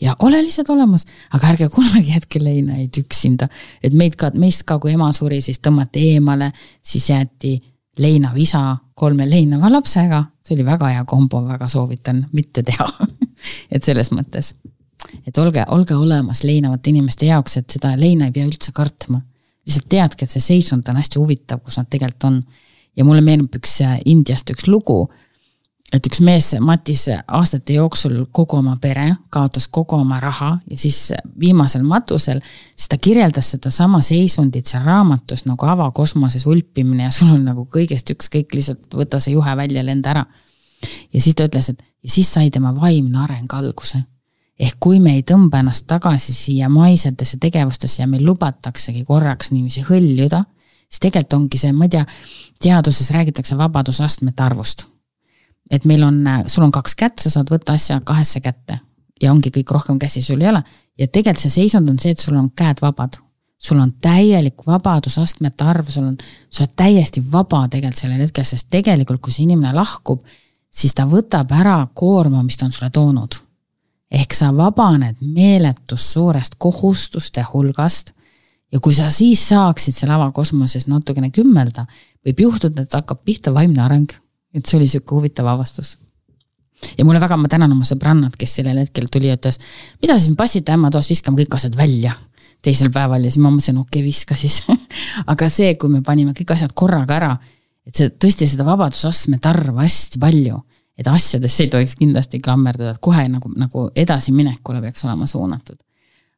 ja 0.00 0.16
ole 0.24 0.40
lihtsalt 0.42 0.70
olemas, 0.72 1.06
aga 1.36 1.52
ärge 1.52 1.68
kunagi 1.72 2.14
jätke 2.14 2.42
leineid 2.42 3.00
üksinda. 3.02 3.48
et 3.82 3.92
meid 3.92 4.16
ka, 4.16 4.30
meist 4.34 4.64
ka, 4.68 4.78
kui 4.82 4.94
ema 4.96 5.10
suri, 5.12 5.42
siis 5.44 5.60
tõmmati 5.64 6.08
eemale, 6.14 6.52
siis 6.82 7.10
jäeti 7.10 7.56
leinav 7.98 8.36
isa 8.36 8.76
kolme 8.94 9.28
leinava 9.28 9.70
lapsega, 9.72 10.22
see 10.44 10.56
oli 10.56 10.64
väga 10.66 10.92
hea 10.94 11.04
kombo, 11.08 11.42
väga 11.48 11.68
soovitan 11.68 12.24
mitte 12.32 12.64
teha 12.64 12.88
et 13.74 13.84
selles 13.84 14.10
mõttes, 14.12 14.54
et 15.26 15.38
olge, 15.38 15.64
olge 15.72 15.96
olemas 15.96 16.42
leinavate 16.44 16.92
inimeste 16.92 17.28
jaoks, 17.28 17.58
et 17.60 17.78
seda 17.78 17.94
leina 18.00 18.28
ei 18.28 18.34
pea 18.34 18.46
üldse 18.48 18.72
kartma. 18.76 19.20
lihtsalt 19.66 19.88
teadke, 19.90 20.24
et 20.24 20.30
see 20.30 20.44
seisund 20.44 20.88
on 20.88 20.96
hästi 21.00 21.20
huvitav, 21.20 21.60
kus 21.64 21.76
nad 21.80 21.88
tegelikult 21.90 22.24
on. 22.30 22.42
ja 22.96 23.04
mulle 23.04 23.20
meenub 23.20 23.54
üks 23.56 23.80
äh, 23.84 23.98
Indiast 24.04 24.50
üks 24.50 24.68
lugu 24.68 25.06
et 25.94 26.06
üks 26.08 26.20
mees 26.24 26.48
matis 26.64 27.04
aastate 27.10 27.76
jooksul 27.76 28.16
kogu 28.34 28.58
oma 28.58 28.74
pere, 28.82 29.06
kaotas 29.30 29.68
kogu 29.72 29.98
oma 30.00 30.18
raha 30.20 30.56
ja 30.70 30.78
siis 30.78 31.12
viimasel 31.40 31.84
matusel, 31.86 32.40
siis 32.74 32.90
ta 32.90 32.98
kirjeldas 32.98 33.52
sedasama 33.54 34.00
seisundit 34.04 34.66
seal 34.66 34.84
raamatus 34.86 35.46
nagu 35.46 35.68
avakosmoses 35.70 36.46
ulpimine 36.46 37.06
ja 37.06 37.12
sul 37.14 37.36
on 37.36 37.46
nagu 37.46 37.68
kõigest 37.70 38.10
ükskõik, 38.16 38.56
lihtsalt 38.56 38.98
võta 38.98 39.20
see 39.22 39.36
juhe 39.36 39.56
välja, 39.56 39.84
lenda 39.86 40.10
ära. 40.14 40.24
ja 41.12 41.20
siis 41.20 41.38
ta 41.38 41.46
ütles, 41.46 41.70
et 41.70 41.82
ja 42.02 42.10
siis 42.10 42.32
sai 42.34 42.50
tema 42.50 42.74
vaimne 42.74 43.22
areng 43.22 43.54
alguse. 43.54 44.02
ehk 44.58 44.76
kui 44.80 44.98
me 45.00 45.14
ei 45.14 45.22
tõmba 45.22 45.60
ennast 45.60 45.86
tagasi 45.86 46.32
siia 46.32 46.68
maisetesse 46.72 47.38
tegevustesse 47.38 48.02
ja 48.02 48.06
meil 48.08 48.24
lubataksegi 48.26 49.04
korraks 49.04 49.52
niiviisi 49.52 49.84
hõljuda, 49.86 50.42
siis 50.88 51.00
tegelikult 51.00 51.40
ongi 51.40 51.58
see, 51.62 51.72
ma 51.72 51.86
ei 51.86 51.94
tea, 51.94 52.04
teaduses 52.60 53.10
räägitakse 53.14 53.58
vabadusastmete 53.58 54.42
arvust 54.42 54.86
et 55.70 55.84
meil 55.84 56.02
on, 56.06 56.20
sul 56.46 56.64
on 56.64 56.72
kaks 56.72 56.94
kätt, 56.94 57.18
sa 57.22 57.30
saad 57.30 57.50
võtta 57.50 57.74
asja 57.74 58.00
kahesse 58.04 58.40
kätte 58.40 58.80
ja 59.22 59.32
ongi 59.32 59.52
kõik, 59.52 59.70
rohkem 59.72 59.98
käsi 59.98 60.22
sul 60.22 60.42
ei 60.42 60.50
ole. 60.50 60.62
ja 60.98 61.06
tegelikult 61.06 61.42
see 61.42 61.54
seisund 61.62 61.88
on 61.88 61.98
see, 61.98 62.12
et 62.12 62.20
sul 62.20 62.36
on 62.36 62.50
käed 62.50 62.82
vabad. 62.82 63.18
sul 63.58 63.78
on 63.80 63.92
täielik 64.04 64.66
vabadus, 64.66 65.16
astmete 65.18 65.64
arv, 65.64 65.88
sul 65.88 66.04
on, 66.04 66.16
sa 66.50 66.62
oled 66.62 66.74
täiesti 66.76 67.22
vaba 67.32 67.64
tegelikult 67.68 67.98
sellel 67.98 68.20
hetkel, 68.20 68.44
sest 68.44 68.68
tegelikult, 68.70 69.20
kui 69.20 69.32
see 69.32 69.46
inimene 69.46 69.72
lahkub, 69.74 70.20
siis 70.70 70.92
ta 70.94 71.06
võtab 71.08 71.50
ära 71.56 71.78
koorma, 71.94 72.42
mis 72.44 72.60
ta 72.60 72.66
on 72.68 72.72
sulle 72.72 72.90
toonud. 72.90 73.40
ehk 74.10 74.34
sa 74.34 74.52
vabaned 74.54 75.16
meeletust 75.20 76.12
suurest 76.12 76.54
kohustuste 76.58 77.42
hulgast 77.52 78.12
ja 78.72 78.78
kui 78.80 78.94
sa 78.94 79.10
siis 79.10 79.48
saaksid 79.48 79.94
seal 79.94 80.12
avakosmoses 80.14 80.86
natukene 80.86 81.30
kümmelda, 81.30 81.86
võib 82.26 82.40
juhtuda, 82.40 82.82
et 82.82 82.94
hakkab 82.94 83.24
pihta 83.24 83.54
vaimne 83.54 83.82
areng 83.82 84.12
et 84.56 84.66
see 84.66 84.78
oli 84.80 84.88
sihuke 84.90 85.16
huvitav 85.16 85.48
avastus. 85.52 85.96
ja 86.98 87.04
mulle 87.04 87.20
väga, 87.20 87.36
ma 87.40 87.48
tänan 87.48 87.72
oma 87.72 87.84
sõbrannat, 87.88 88.36
kes 88.36 88.58
sellel 88.58 88.82
hetkel 88.82 89.08
tuli 89.12 89.30
ja 89.30 89.36
ütles, 89.38 89.60
mida 90.02 90.18
siis 90.20 90.36
passite 90.36 90.74
ämma 90.74 90.90
toas, 90.92 91.08
viskame 91.10 91.40
kõik 91.40 91.56
asjad 91.56 91.76
välja 91.76 92.12
teisel 92.64 92.90
päeval 92.92 93.24
ja 93.24 93.30
siis 93.30 93.42
ma 93.42 93.52
mõtlesin, 93.52 93.78
okei 93.80 94.00
okay,, 94.00 94.06
viska 94.06 94.36
siis 94.38 94.62
aga 95.32 95.48
see, 95.52 95.74
kui 95.80 95.92
me 95.92 96.02
panime 96.04 96.34
kõik 96.36 96.54
asjad 96.56 96.74
korraga 96.76 97.16
ära, 97.16 97.32
et 97.86 97.96
see 97.96 98.12
tõstis 98.12 98.54
seda 98.54 98.66
vabadusastme 98.68 99.38
tarva 99.42 99.84
hästi 99.84 100.20
palju. 100.22 100.62
et 100.96 101.08
asjadesse 101.12 101.64
ei 101.64 101.68
tohiks 101.68 101.92
kindlasti 102.00 102.40
klammerduda, 102.40 102.94
et 102.94 103.00
kohe 103.04 103.26
nagu, 103.28 103.50
nagu 103.52 103.90
edasiminekule 103.94 104.80
peaks 104.80 105.04
olema 105.04 105.26
suunatud. 105.26 105.76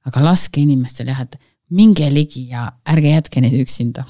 aga 0.06 0.24
laske 0.24 0.60
inimestel 0.60 1.10
jah, 1.10 1.22
et 1.22 1.38
minge 1.70 2.10
ligi 2.10 2.48
ja 2.50 2.70
ärge 2.86 3.10
jätke 3.12 3.40
neid 3.40 3.58
üksinda 3.60 4.04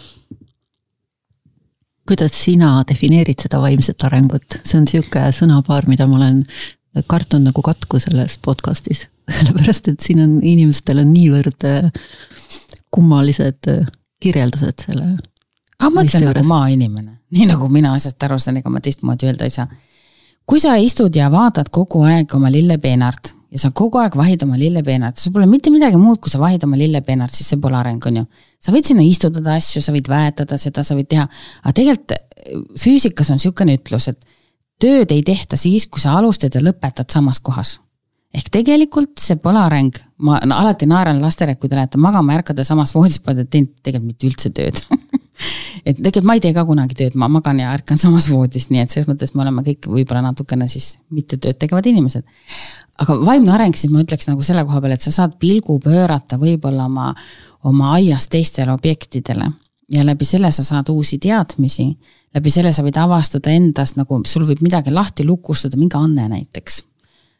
kuidas 2.09 2.33
sina 2.45 2.79
defineerid 2.89 3.43
seda 3.45 3.61
vaimset 3.61 4.03
arengut, 4.09 4.59
see 4.65 4.79
on 4.81 4.89
sihuke 4.89 5.27
sõnapaar, 5.35 5.89
mida 5.91 6.07
ma 6.09 6.17
olen 6.21 6.43
kartunud 7.07 7.51
nagu 7.51 7.63
katku 7.63 8.01
selles 8.03 8.39
podcast'is. 8.45 9.07
sellepärast, 9.39 9.91
et 9.93 10.01
siin 10.01 10.23
on, 10.25 10.39
inimestel 10.41 11.03
on 11.03 11.11
niivõrd 11.13 11.67
äh, 11.69 11.91
kummalised 12.95 13.69
äh, 13.69 13.83
kirjeldused 14.23 14.87
selle. 14.87 15.11
aga 15.79 15.91
mõtle 15.95 16.23
nagu 16.25 16.45
maainimene, 16.49 17.19
nii 17.37 17.51
nagu 17.51 17.69
mina 17.73 17.93
asjast 17.97 18.25
aru 18.25 18.39
saan, 18.41 18.63
ega 18.63 18.73
ma 18.73 18.81
teistmoodi 18.81 19.29
öelda 19.29 19.45
ei 19.45 19.53
saa. 19.53 19.69
kui 20.49 20.61
sa 20.61 20.79
istud 20.81 21.17
ja 21.17 21.29
vaatad 21.31 21.69
kogu 21.71 22.03
aeg 22.09 22.35
oma 22.35 22.51
lillepeenart 22.51 23.35
ja 23.53 23.61
sa 23.63 23.71
kogu 23.75 24.01
aeg 24.03 24.17
vahid 24.19 24.43
oma 24.45 24.59
lillepeenart, 24.61 25.19
sul 25.21 25.33
pole 25.33 25.49
mitte 25.49 25.73
midagi 25.73 25.99
muud, 26.01 26.21
kui 26.23 26.33
sa 26.33 26.41
vahid 26.43 26.65
oma 26.67 26.79
lillepeenart, 26.81 27.33
siis 27.35 27.49
see 27.53 27.61
pole 27.63 27.79
areng, 27.79 28.05
on 28.11 28.21
ju. 28.21 28.25
sa 28.61 28.75
võid 28.75 28.89
sinna 28.91 29.05
istutada 29.07 29.57
asju, 29.57 29.83
sa 29.85 29.95
võid 29.95 30.11
väetada 30.11 30.59
seda, 30.61 30.85
sa 30.85 30.97
võid 30.99 31.09
teha, 31.09 31.25
aga 31.63 31.75
tegelikult 31.77 32.17
äh, 32.17 32.23
füüsikas 32.81 33.33
on 33.33 33.41
niisugune 33.41 33.79
ütlus, 33.79 34.11
et 34.13 34.21
tööd 34.83 35.13
ei 35.15 35.25
tehta 35.27 35.59
siis, 35.61 35.89
kui 35.89 36.03
sa 36.03 36.19
alustad 36.19 36.55
ja 36.55 36.63
lõpetad 36.65 37.09
samas 37.13 37.41
kohas. 37.41 37.79
ehk 38.35 38.51
tegelikult 38.53 39.17
see 39.23 39.39
pole 39.41 39.61
areng, 39.63 39.97
ma 40.21 40.37
no, 40.45 40.59
alati 40.61 40.87
naeran 40.87 41.23
lastele, 41.25 41.57
kui 41.57 41.71
te 41.71 41.79
lähete 41.79 41.99
magama, 41.99 42.37
ärkate 42.37 42.65
samas 42.65 42.93
voodis, 42.95 43.23
pole 43.25 43.47
teinud 43.49 43.73
tegelikult 43.81 44.13
mitte 44.13 44.29
üldse 44.29 44.53
tööd 44.53 44.83
et 45.85 45.97
tegelikult 45.97 46.29
ma 46.29 46.37
ei 46.39 46.43
tee 46.45 46.55
ka 46.57 46.65
kunagi 46.69 46.99
tööd, 46.99 47.17
ma 47.19 47.29
magan 47.33 47.63
ja 47.63 47.73
ärkan 47.77 48.01
samas 48.05 48.29
voodis, 48.33 48.69
nii 48.73 48.85
et 48.85 48.95
selles 48.95 49.09
mõttes 49.11 49.35
me 49.35 49.45
oleme 49.47 49.65
kõik 49.67 49.89
võib-olla 49.91 50.25
natukene 50.31 50.69
siis 50.69 50.97
mitte 51.15 51.41
tööd 51.41 51.61
tegevad 51.61 51.87
inimesed 51.87 52.27
aga 52.99 53.15
vaimne 53.23 53.53
areng, 53.55 53.77
siis 53.79 53.93
ma 53.95 54.03
ütleks 54.03 54.27
nagu 54.31 54.43
selle 54.43 54.65
koha 54.67 54.83
peal, 54.83 54.97
et 54.97 55.05
sa 55.05 55.13
saad 55.15 55.39
pilgu 55.39 55.79
pöörata 55.83 56.39
võib-olla 56.41 56.89
oma, 56.91 57.13
oma 57.69 57.95
aias 57.99 58.27
teistele 58.33 58.75
objektidele 58.75 59.51
ja 59.95 60.05
läbi 60.07 60.25
selle 60.29 60.51
sa 60.53 60.65
saad 60.65 60.91
uusi 60.93 61.19
teadmisi. 61.19 61.89
läbi 62.35 62.51
selle 62.53 62.73
sa 62.73 62.83
võid 62.85 62.99
avastada 63.01 63.51
endas 63.51 63.95
nagu, 63.97 64.21
sul 64.27 64.45
võib 64.45 64.61
midagi 64.63 64.93
lahti 64.93 65.25
lukustada, 65.25 65.77
mingi 65.81 65.97
anne 65.97 66.29
näiteks. 66.29 66.83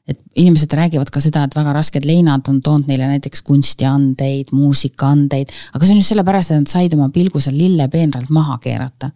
Et 0.09 0.19
inimesed 0.41 0.73
räägivad 0.73 1.11
ka 1.13 1.21
seda, 1.21 1.45
et 1.45 1.57
väga 1.57 1.75
rasked 1.77 2.07
leinad 2.09 2.49
on 2.49 2.63
toonud 2.65 2.89
neile 2.89 3.11
näiteks 3.11 3.43
kunstiandeid, 3.45 4.53
muusikaandeid, 4.57 5.53
aga 5.75 5.85
see 5.85 5.95
on 5.95 6.01
just 6.01 6.15
sellepärast, 6.15 6.53
et 6.53 6.63
nad 6.63 6.73
said 6.73 6.95
oma 6.97 7.11
pilgu 7.15 7.43
seal 7.43 7.59
lillepeenralt 7.61 8.31
maha 8.35 8.59
keerata. 8.65 9.11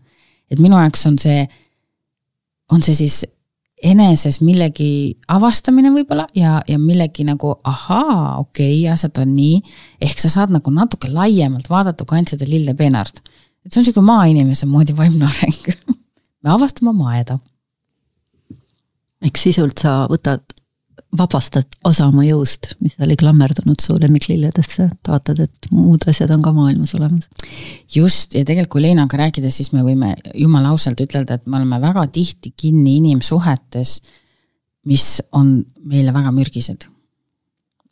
et 0.53 0.61
minu 0.61 0.76
jaoks 0.76 1.07
on 1.09 1.16
see, 1.18 1.47
on 2.72 2.82
see 2.84 2.95
siis 2.99 3.22
eneses 3.82 4.38
millegi 4.45 5.16
avastamine 5.32 5.90
võib-olla 5.95 6.26
ja, 6.38 6.61
ja 6.68 6.78
millegi 6.78 7.24
nagu 7.26 7.57
ahaa, 7.66 8.38
okei 8.43 8.82
okay,, 8.82 8.93
asjad 8.93 9.18
on 9.24 9.32
nii. 9.34 9.62
ehk 10.07 10.20
sa 10.22 10.30
saad 10.30 10.55
nagu 10.55 10.70
natuke 10.74 11.11
laiemalt 11.11 11.70
vaadata 11.70 12.07
kui 12.07 12.18
ainult 12.18 12.34
seda 12.34 12.49
lillepeenart. 12.49 13.22
et 13.64 13.72
see 13.72 13.80
on 13.80 13.88
sihuke 13.88 14.05
maainimese 14.07 14.68
moodi 14.70 14.97
vaimne 14.97 15.26
areng 15.26 15.72
me 16.43 16.55
avastame 16.55 16.93
oma 16.93 17.16
aeda. 17.16 17.38
ehk 19.24 19.40
sisult 19.40 19.82
sa 19.82 20.03
võtad 20.12 20.51
vabastad 21.18 21.76
osa 21.84 22.06
oma 22.08 22.24
jõust, 22.24 22.72
mis 22.80 22.94
oli 23.04 23.16
klammerdunud 23.20 23.82
su 23.84 23.96
lemmiklilledesse, 24.00 24.88
vaatad, 25.08 25.42
et 25.44 25.68
muud 25.72 26.06
asjad 26.08 26.32
on 26.32 26.44
ka 26.44 26.54
maailmas 26.56 26.94
olemas. 26.96 27.28
just, 27.94 28.34
ja 28.34 28.44
tegelikult 28.44 28.72
kui 28.72 28.82
Leinaga 28.86 29.18
rääkides, 29.20 29.58
siis 29.60 29.72
me 29.76 29.84
võime 29.84 30.14
jumala 30.34 30.72
ausalt 30.72 31.00
ütelda, 31.04 31.36
et 31.36 31.46
me 31.46 31.58
oleme 31.60 31.80
väga 31.82 32.06
tihti 32.12 32.54
kinni 32.56 32.96
inimsuhetes, 33.02 34.00
mis 34.88 35.20
on 35.32 35.58
meile 35.84 36.14
väga 36.14 36.32
mürgised. 36.32 36.88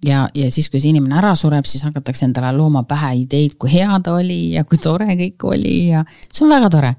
ja, 0.04 0.28
ja 0.34 0.50
siis, 0.50 0.70
kui 0.70 0.80
see 0.80 0.94
inimene 0.94 1.18
ära 1.20 1.34
sureb, 1.36 1.68
siis 1.68 1.84
hakatakse 1.84 2.24
endale 2.24 2.54
looma 2.56 2.86
pähe 2.88 3.18
ideid, 3.26 3.58
kui 3.60 3.72
hea 3.74 4.00
ta 4.00 4.16
oli 4.16 4.54
ja 4.54 4.64
kui 4.64 4.78
tore 4.80 5.12
kõik 5.12 5.44
oli 5.44 5.90
ja 5.90 6.04
see 6.32 6.46
on 6.46 6.56
väga 6.56 6.70
tore 6.72 6.94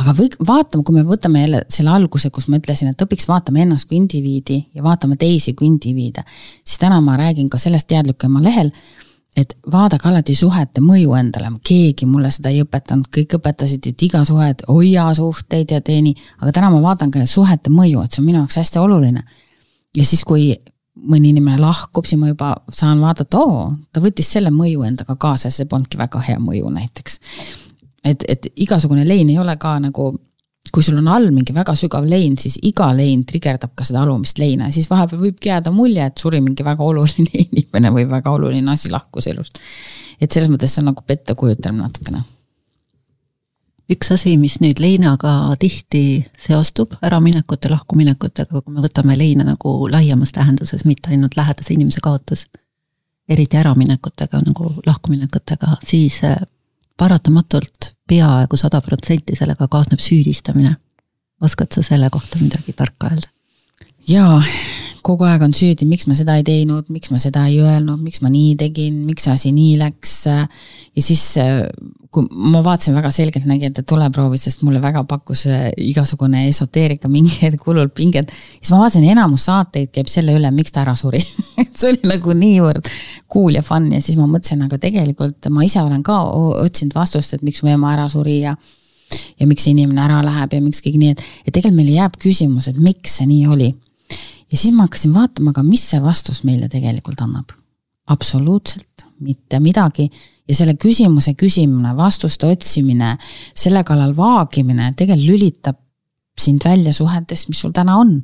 aga 0.00 0.12
või 0.16 0.28
vaatame, 0.46 0.84
kui 0.84 0.96
me 0.98 1.04
võtame 1.06 1.42
jälle 1.44 1.62
selle 1.72 1.94
alguse, 1.94 2.30
kus 2.34 2.50
ma 2.52 2.60
ütlesin, 2.60 2.92
et 2.92 3.02
õpiks 3.02 3.28
vaatama 3.30 3.62
ennast 3.64 3.88
kui 3.88 3.98
indiviidi 4.00 4.60
ja 4.76 4.84
vaatame 4.84 5.16
teisi 5.20 5.54
kui 5.56 5.70
indiviide, 5.70 6.24
siis 6.64 6.80
täna 6.82 7.00
ma 7.04 7.16
räägin 7.16 7.48
ka 7.52 7.60
sellest 7.60 7.88
teadlikuma 7.88 8.42
lehel, 8.44 8.70
et 9.36 9.56
vaadake 9.72 10.08
alati 10.08 10.36
suhete 10.36 10.84
mõju 10.84 11.16
endale, 11.16 11.50
keegi 11.64 12.08
mulle 12.08 12.30
seda 12.32 12.52
ei 12.52 12.62
õpetanud, 12.64 13.08
kõik 13.12 13.38
õpetasid, 13.40 13.88
et 13.92 14.06
iga 14.08 14.22
suhe, 14.24 14.50
et 14.52 14.62
hoia 14.68 15.08
suhteid 15.16 15.72
ja 15.72 15.82
tee 15.84 16.00
nii, 16.04 16.16
aga 16.40 16.54
täna 16.56 16.70
ma 16.72 16.80
vaatan 16.84 17.12
ka 17.12 17.24
suhete 17.28 17.72
mõju, 17.72 18.04
et 18.04 18.12
see 18.12 18.24
on 18.24 18.30
minu 18.30 18.42
jaoks 18.42 18.60
hästi 18.62 18.80
oluline. 18.80 19.24
ja 19.96 20.04
siis, 20.04 20.24
kui 20.24 20.54
mõni 20.96 21.30
inimene 21.30 21.60
lahkub, 21.60 22.04
siis 22.08 22.20
ma 22.20 22.28
juba 22.28 22.54
saan 22.72 23.00
vaadata, 23.00 23.40
oo, 23.40 23.72
ta 23.92 24.00
võttis 24.00 24.28
selle 24.32 24.50
mõju 24.52 24.84
endaga 24.88 25.16
kaasa, 25.16 25.50
see 25.50 25.68
polnudki 25.68 26.00
väga 26.00 26.20
hea 26.24 26.40
mõju 26.40 26.72
näiteks 26.72 27.20
et, 28.06 28.24
et 28.28 28.48
igasugune 28.56 29.04
lein 29.08 29.28
ei 29.30 29.38
ole 29.38 29.56
ka 29.60 29.78
nagu 29.82 30.12
kui 30.72 30.82
sul 30.82 30.98
on 30.98 31.08
all 31.08 31.30
mingi 31.34 31.54
väga 31.54 31.74
sügav 31.78 32.06
lein, 32.08 32.36
siis 32.40 32.58
iga 32.66 32.88
lein 32.96 33.24
trigerdab 33.28 33.74
ka 33.78 33.84
seda 33.86 34.02
alumist 34.04 34.38
leina, 34.42 34.70
siis 34.74 34.88
vahepeal 34.90 35.22
võibki 35.22 35.50
jääda 35.50 35.72
mulje, 35.74 36.06
et 36.06 36.22
suri 36.22 36.40
mingi 36.44 36.64
väga 36.66 36.84
oluline 36.84 37.42
inimene 37.46 37.92
või 37.94 38.06
väga 38.10 38.32
oluline 38.36 38.72
asi 38.74 38.90
lahkus 38.92 39.28
elust. 39.30 39.60
et 40.20 40.32
selles 40.32 40.50
mõttes 40.50 40.72
see 40.74 40.82
on 40.82 40.90
nagu 40.92 41.04
pettekujutelm 41.06 41.78
natukene. 41.82 42.22
üks 43.92 44.12
asi, 44.12 44.36
mis 44.36 44.58
nüüd 44.60 44.80
leinaga 44.82 45.54
tihti 45.60 46.24
seostub 46.38 46.96
äraminekute, 47.04 47.70
lahkuminekutega, 47.70 48.60
kui 48.60 48.74
me 48.74 48.82
võtame 48.82 49.18
leina 49.18 49.46
nagu 49.46 49.78
laiemas 49.90 50.32
tähenduses, 50.32 50.84
mitte 50.84 51.14
ainult 51.14 51.36
lähedase 51.36 51.74
inimese 51.74 52.02
kaotus, 52.02 52.46
eriti 53.28 53.56
äraminekutega 53.56 54.42
nagu 54.42 54.74
lahkuminekutega, 54.86 55.78
siis 55.84 56.22
paratamatult 56.96 57.92
peaaegu 58.08 58.56
sada 58.56 58.80
protsenti 58.80 59.36
sellega 59.36 59.68
kaasneb 59.68 60.00
süüdistamine. 60.00 60.76
oskad 61.40 61.72
sa 61.72 61.82
selle 61.82 62.10
kohta 62.10 62.38
midagi 62.40 62.72
tarka 62.72 63.10
öelda? 63.10 63.28
jaa, 64.08 64.42
kogu 65.06 65.26
aeg 65.28 65.44
on 65.46 65.54
süüdi, 65.54 65.86
miks 65.88 66.08
ma 66.10 66.16
seda 66.18 66.34
ei 66.38 66.44
teinud, 66.46 66.88
miks 66.92 67.12
ma 67.12 67.20
seda 67.22 67.44
ei 67.46 67.60
öelnud, 67.62 68.00
miks 68.02 68.22
ma 68.24 68.30
nii 68.32 68.56
tegin, 68.58 68.98
miks 69.06 69.26
see 69.26 69.34
asi 69.34 69.52
nii 69.54 69.76
läks. 69.78 70.14
ja 70.26 71.04
siis, 71.04 71.22
kui 72.10 72.26
ma 72.52 72.62
vaatasin 72.64 72.96
väga 72.96 73.12
selgelt, 73.14 73.46
nägin, 73.46 73.70
et 73.70 73.86
tuleproovid, 73.86 74.40
sest 74.42 74.64
mulle 74.66 74.80
väga 74.82 75.04
pakkus 75.08 75.44
igasugune 75.82 76.46
esoteerika 76.48 77.10
mingi 77.12 77.36
hetk 77.44 77.66
hullult 77.68 77.94
pinget. 77.94 78.32
siis 78.58 78.72
ma 78.74 78.80
vaatasin, 78.82 79.06
enamus 79.14 79.46
saateid 79.50 79.92
käib 79.94 80.10
selle 80.10 80.34
üle, 80.38 80.50
miks 80.54 80.74
ta 80.74 80.82
ära 80.82 80.96
suri 80.98 81.22
et 81.62 81.70
see 81.76 81.92
oli 81.92 82.10
nagu 82.10 82.34
niivõrd 82.36 82.90
cool 83.32 83.58
ja 83.58 83.62
fun 83.66 83.92
ja 83.94 84.02
siis 84.02 84.18
ma 84.18 84.26
mõtlesin, 84.30 84.64
aga 84.66 84.80
tegelikult 84.82 85.50
ma 85.54 85.66
ise 85.66 85.82
olen 85.84 86.02
ka 86.06 86.18
otsinud 86.64 86.96
vastust, 86.96 87.36
et 87.36 87.46
miks 87.46 87.62
mu 87.62 87.72
ema 87.74 87.94
ära 87.94 88.08
suri 88.10 88.40
ja 88.42 88.56
ja 89.38 89.46
miks 89.46 89.66
inimene 89.70 90.02
ära 90.02 90.20
läheb 90.24 90.56
ja 90.56 90.62
miks 90.62 90.82
kõik 90.84 90.96
nii, 91.00 91.14
et, 91.14 91.24
et 91.46 91.52
tegelikult 91.54 91.78
meile 91.78 91.98
jääb 92.00 92.16
küsimus, 92.22 92.66
et 92.70 92.78
miks 92.82 93.20
see 93.20 93.28
nii 93.30 93.44
oli. 93.54 93.68
Ja 94.52 94.58
siis 94.58 94.74
ma 94.74 94.86
hakkasin 94.86 95.14
vaatama 95.14 95.52
ka, 95.52 95.64
mis 95.66 95.84
see 95.90 96.02
vastus 96.02 96.42
meile 96.44 96.68
tegelikult 96.72 97.22
annab. 97.24 97.54
absoluutselt 98.06 99.02
mitte 99.20 99.58
midagi 99.58 100.04
ja 100.46 100.54
selle 100.54 100.76
küsimuse 100.78 101.32
küsimine, 101.34 101.90
vastuste 101.96 102.46
otsimine, 102.46 103.16
selle 103.54 103.82
kallal 103.84 104.12
vaagimine 104.16 104.92
tegelikult 104.96 105.26
lülitab 105.26 105.80
sind 106.38 106.62
välja 106.64 106.92
suhetest, 106.92 107.48
mis 107.48 107.60
sul 107.60 107.72
täna 107.72 107.96
on. 107.96 108.22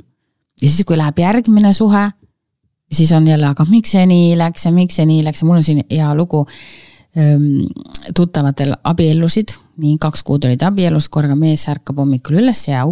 ja 0.60 0.68
siis, 0.68 0.84
kui 0.86 0.96
läheb 0.96 1.18
järgmine 1.18 1.72
suhe, 1.72 2.10
siis 2.92 3.12
on 3.12 3.26
jälle, 3.26 3.46
aga 3.46 3.66
miks 3.70 3.96
see 3.96 4.06
nii 4.06 4.38
läks 4.38 4.66
ja 4.66 4.72
miks 4.72 5.00
see 5.00 5.06
nii 5.08 5.24
läks 5.24 5.42
ja 5.42 5.46
mul 5.46 5.58
on 5.58 5.66
siin 5.66 5.84
hea 5.90 6.14
lugu 6.14 6.46
Ehm, 7.12 7.66
tuttavatel 8.16 8.72
abiellusid, 8.88 9.52
nii 9.82 9.98
kaks 10.00 10.22
kuud 10.24 10.46
olid 10.48 10.62
abielus, 10.64 11.10
korraga 11.12 11.34
mees 11.36 11.66
ärkab 11.68 11.98
hommikul 12.00 12.38
üles 12.40 12.62
ja 12.70 12.86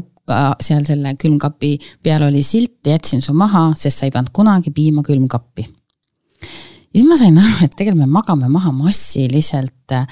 seal 0.63 0.85
selle 0.89 1.15
külmkapi 1.21 1.75
peal 2.03 2.25
oli 2.29 2.43
silt, 2.47 2.81
jätsin 2.87 3.23
su 3.23 3.35
maha, 3.37 3.71
sest 3.79 4.01
sa 4.01 4.09
ei 4.09 4.15
pannud 4.15 4.33
kunagi 4.35 4.73
piima 4.75 5.03
külmkappi. 5.07 5.67
ja 5.67 6.97
siis 6.97 7.09
ma 7.09 7.19
sain 7.21 7.39
aru, 7.39 7.65
et 7.65 7.77
tegelikult 7.77 8.07
me 8.07 8.11
magame 8.19 8.49
maha 8.49 8.73
massiliselt 8.73 9.97
äh, 9.97 10.07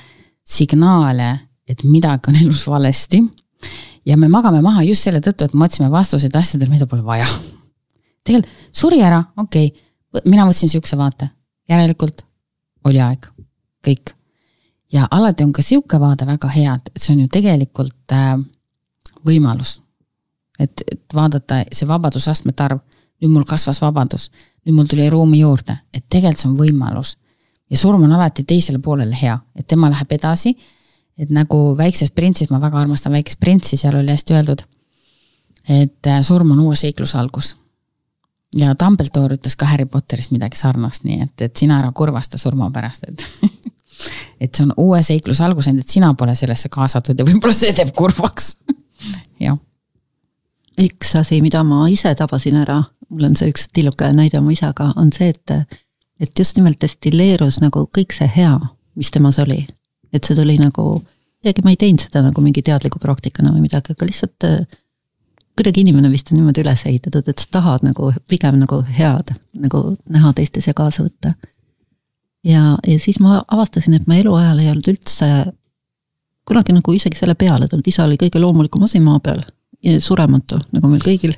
signaale, 0.48 1.30
et 1.68 1.84
midagi 1.84 2.30
on 2.30 2.40
elus 2.42 2.66
valesti. 2.68 3.22
ja 4.06 4.16
me 4.16 4.28
magame 4.28 4.62
maha 4.64 4.82
just 4.86 5.04
selle 5.04 5.20
tõttu, 5.24 5.44
et 5.44 5.54
me 5.54 5.64
otsime 5.64 5.90
vastuseid 5.90 6.36
asjadele, 6.36 6.70
mida 6.70 6.86
pole 6.86 7.04
vaja. 7.04 7.26
tegelikult 8.24 8.70
suri 8.72 9.02
ära, 9.02 9.22
okei 9.36 9.72
okay., 9.72 10.24
mina 10.24 10.46
võtsin 10.48 10.70
sihukese 10.70 10.96
vaate, 10.96 11.28
järelikult 11.68 12.24
oli 12.88 13.00
aeg 13.00 13.28
kõik. 13.84 14.14
ja 14.92 15.08
alati 15.10 15.44
on 15.44 15.52
ka 15.52 15.62
sihuke 15.62 16.00
vaade 16.00 16.26
väga 16.26 16.48
hea, 16.54 16.74
et 16.74 17.02
see 17.02 17.14
on 17.14 17.26
ju 17.26 17.28
tegelikult 17.32 18.16
äh, 18.16 18.38
võimalus. 19.24 19.78
Et, 20.59 20.82
et 20.92 21.14
vaadata 21.14 21.62
see 21.72 21.88
vabadusastmete 21.88 22.64
arv, 22.64 22.80
nüüd 23.22 23.32
mul 23.34 23.46
kasvas 23.48 23.80
vabadus, 23.82 24.28
nüüd 24.66 24.76
mul 24.76 24.88
tuli 24.90 25.09
ruumi 25.11 25.42
juurde, 25.42 25.78
et 25.94 26.04
tegelikult 26.09 26.42
see 26.42 26.50
on 26.50 26.59
võimalus. 26.59 27.16
ja 27.70 27.76
surm 27.78 28.02
on 28.02 28.12
alati 28.12 28.44
teisele 28.44 28.78
poolele 28.78 29.16
hea, 29.22 29.38
et 29.56 29.66
tema 29.66 29.90
läheb 29.90 30.12
edasi. 30.12 30.56
et 31.18 31.30
nagu 31.30 31.76
Väikses 31.76 32.11
printsis, 32.11 32.50
ma 32.50 32.61
väga 32.61 32.78
armastan 32.78 33.12
Väikest 33.12 33.40
printsi, 33.40 33.76
seal 33.76 33.96
oli 33.96 34.11
hästi 34.11 34.34
öeldud, 34.34 34.62
et 35.68 36.06
äh, 36.06 36.22
surm 36.22 36.50
on 36.50 36.61
uue 36.61 36.76
seikluse 36.76 37.18
algus 37.18 37.56
ja 38.56 38.74
Dumbledore 38.80 39.36
ütles 39.36 39.56
ka 39.59 39.66
Harry 39.68 39.86
Potteris 39.86 40.30
midagi 40.32 40.56
sarnast, 40.56 41.04
nii 41.04 41.22
et, 41.26 41.42
et 41.44 41.56
sina 41.56 41.78
ära 41.82 41.90
kurvasta 41.92 42.38
surma 42.40 42.70
pärast, 42.74 43.09
et 43.09 43.24
et 44.44 44.54
see 44.54 44.64
on 44.64 44.74
uue 44.78 45.00
seikluse 45.02 45.44
algus, 45.44 45.68
ainult 45.68 45.86
et 45.86 45.96
sina 45.96 46.12
pole 46.14 46.34
sellesse 46.38 46.70
kaasatud 46.72 47.18
ja 47.18 47.26
võib-olla 47.26 47.56
see 47.56 47.74
teeb 47.76 47.90
kurvaks 47.96 48.54
jah. 49.46 49.59
Üks 50.78 51.14
asi, 51.18 51.40
mida 51.42 51.62
ma 51.66 51.86
ise 51.90 52.14
tabasin 52.18 52.58
ära, 52.62 52.80
mul 53.10 53.28
on 53.30 53.36
see 53.38 53.50
üks 53.52 53.68
tilluke 53.74 54.10
näide 54.14 54.40
oma 54.40 54.52
isaga, 54.54 54.92
on 54.96 55.10
see, 55.14 55.32
et, 55.34 55.76
et 56.20 56.38
just 56.38 56.58
nimelt 56.58 56.80
destilleerus 56.82 57.60
nagu 57.64 57.86
kõik 57.94 58.14
see 58.16 58.28
hea, 58.38 58.54
mis 58.98 59.10
temas 59.14 59.40
oli. 59.42 59.64
et 60.12 60.24
see 60.24 60.36
tuli 60.36 60.56
nagu, 60.56 61.02
kuidagi 61.42 61.64
ma 61.64 61.72
ei 61.74 61.80
teinud 61.80 62.00
seda 62.00 62.22
nagu 62.24 62.40
mingi 62.40 62.62
teadliku 62.64 63.00
praktikana 63.02 63.52
või 63.52 63.66
midagi, 63.66 63.92
aga 63.92 64.06
lihtsalt 64.08 64.46
kuidagi 65.58 65.82
inimene 65.82 66.10
vist 66.12 66.30
on 66.30 66.38
niimoodi 66.38 66.62
üles 66.62 66.84
ehitatud, 66.86 67.26
et 67.28 67.42
sa 67.42 67.50
tahad 67.58 67.84
nagu 67.86 68.12
pigem 68.30 68.60
nagu 68.60 68.80
head 68.98 69.34
nagu 69.58 69.82
näha 70.08 70.32
teistes 70.38 70.68
ja 70.70 70.74
kaasa 70.78 71.02
võtta. 71.02 71.34
ja, 72.46 72.76
ja 72.86 72.98
siis 72.98 73.18
ma 73.20 73.42
avastasin, 73.42 73.98
et 73.98 74.06
ma 74.06 74.20
eluajal 74.20 74.62
ei 74.62 74.70
olnud 74.70 74.90
üldse 74.94 75.28
kunagi 76.48 76.72
nagu 76.72 76.94
isegi 76.94 77.18
selle 77.18 77.34
peale 77.34 77.68
tulnud, 77.68 77.86
isa 77.90 78.06
oli 78.06 78.16
kõige 78.20 78.40
loomulikum 78.40 78.86
asi 78.86 79.00
maa 79.04 79.18
peal, 79.20 79.42
surematu, 80.02 80.58
nagu 80.74 80.90
meil 80.90 81.02
kõigil. 81.04 81.34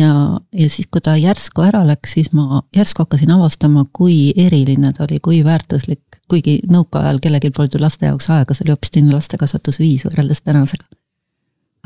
ja, 0.00 0.12
ja 0.52 0.70
siis, 0.70 0.88
kui 0.90 1.02
ta 1.04 1.16
järsku 1.18 1.64
ära 1.66 1.82
läks, 1.86 2.16
siis 2.16 2.32
ma 2.36 2.62
järsku 2.76 3.04
hakkasin 3.04 3.34
avastama, 3.34 3.84
kui 3.92 4.32
eriline 4.36 4.92
ta 4.96 5.06
oli, 5.08 5.20
kui 5.24 5.42
väärtuslik, 5.44 6.22
kuigi 6.30 6.60
nõukaajal 6.70 7.20
kellelgi 7.22 7.52
polnud 7.52 7.76
ju 7.76 7.82
laste 7.82 8.08
jaoks 8.08 8.30
aega, 8.30 8.54
see 8.54 8.66
oli 8.66 8.76
hoopis 8.76 8.94
teine 8.94 9.14
lastekasvatusviis 9.16 10.06
võrreldes 10.08 10.44
tänasega 10.46 10.86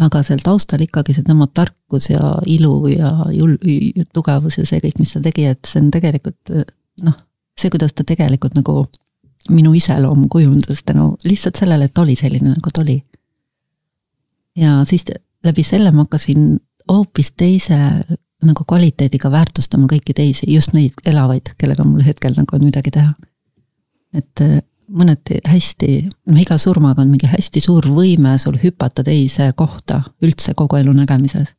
aga 0.06 0.20
seal 0.26 0.42
taustal 0.44 0.82
ikkagi 0.84 1.14
seesama 1.16 1.46
tarkus 1.54 2.10
ja 2.10 2.34
ilu 2.46 2.88
ja 2.92 3.12
jul-, 3.32 3.56
tugevus 4.12 4.58
ja 4.60 4.66
see 4.68 4.82
kõik, 4.84 5.00
mis 5.00 5.14
ta 5.14 5.22
tegi, 5.24 5.46
et 5.48 5.64
see 5.64 5.80
on 5.80 5.90
tegelikult 5.94 6.52
noh, 7.06 7.16
see, 7.56 7.70
kuidas 7.72 7.96
ta 7.96 8.04
tegelikult 8.06 8.58
nagu 8.58 8.84
minu 9.48 9.72
iseloomu 9.78 10.28
kujundas 10.28 10.82
tänu 10.84 11.14
lihtsalt 11.24 11.56
sellele, 11.60 11.88
et 11.88 11.94
ta 11.94 12.02
oli 12.02 12.16
selline, 12.18 12.52
nagu 12.52 12.72
ta 12.72 12.82
oli. 12.82 12.98
ja 14.56 14.82
siis 14.88 15.06
läbi 15.46 15.64
selle 15.66 15.92
ma 15.94 16.04
hakkasin 16.06 16.56
hoopis 16.90 17.32
teise 17.38 17.78
nagu 18.46 18.64
kvaliteediga 18.68 19.30
väärtustama 19.32 19.88
kõiki 19.90 20.14
teisi, 20.14 20.48
just 20.52 20.74
neid 20.76 20.98
elavaid, 21.08 21.54
kellega 21.58 21.84
mul 21.86 22.04
hetkel 22.04 22.36
nagu 22.36 22.56
on 22.56 22.66
midagi 22.66 22.92
teha. 22.94 23.12
et 24.16 24.40
mõneti 24.86 25.40
hästi, 25.44 25.92
noh 26.30 26.40
iga 26.40 26.56
surmaga 26.60 27.02
on 27.02 27.10
mingi 27.10 27.28
hästi 27.30 27.62
suur 27.64 27.88
võime 27.90 28.36
sul 28.38 28.58
hüpata 28.62 29.04
teise 29.06 29.50
kohta 29.58 30.02
üldse 30.22 30.54
kogu 30.54 30.78
elu 30.78 30.94
nägemises. 30.94 31.54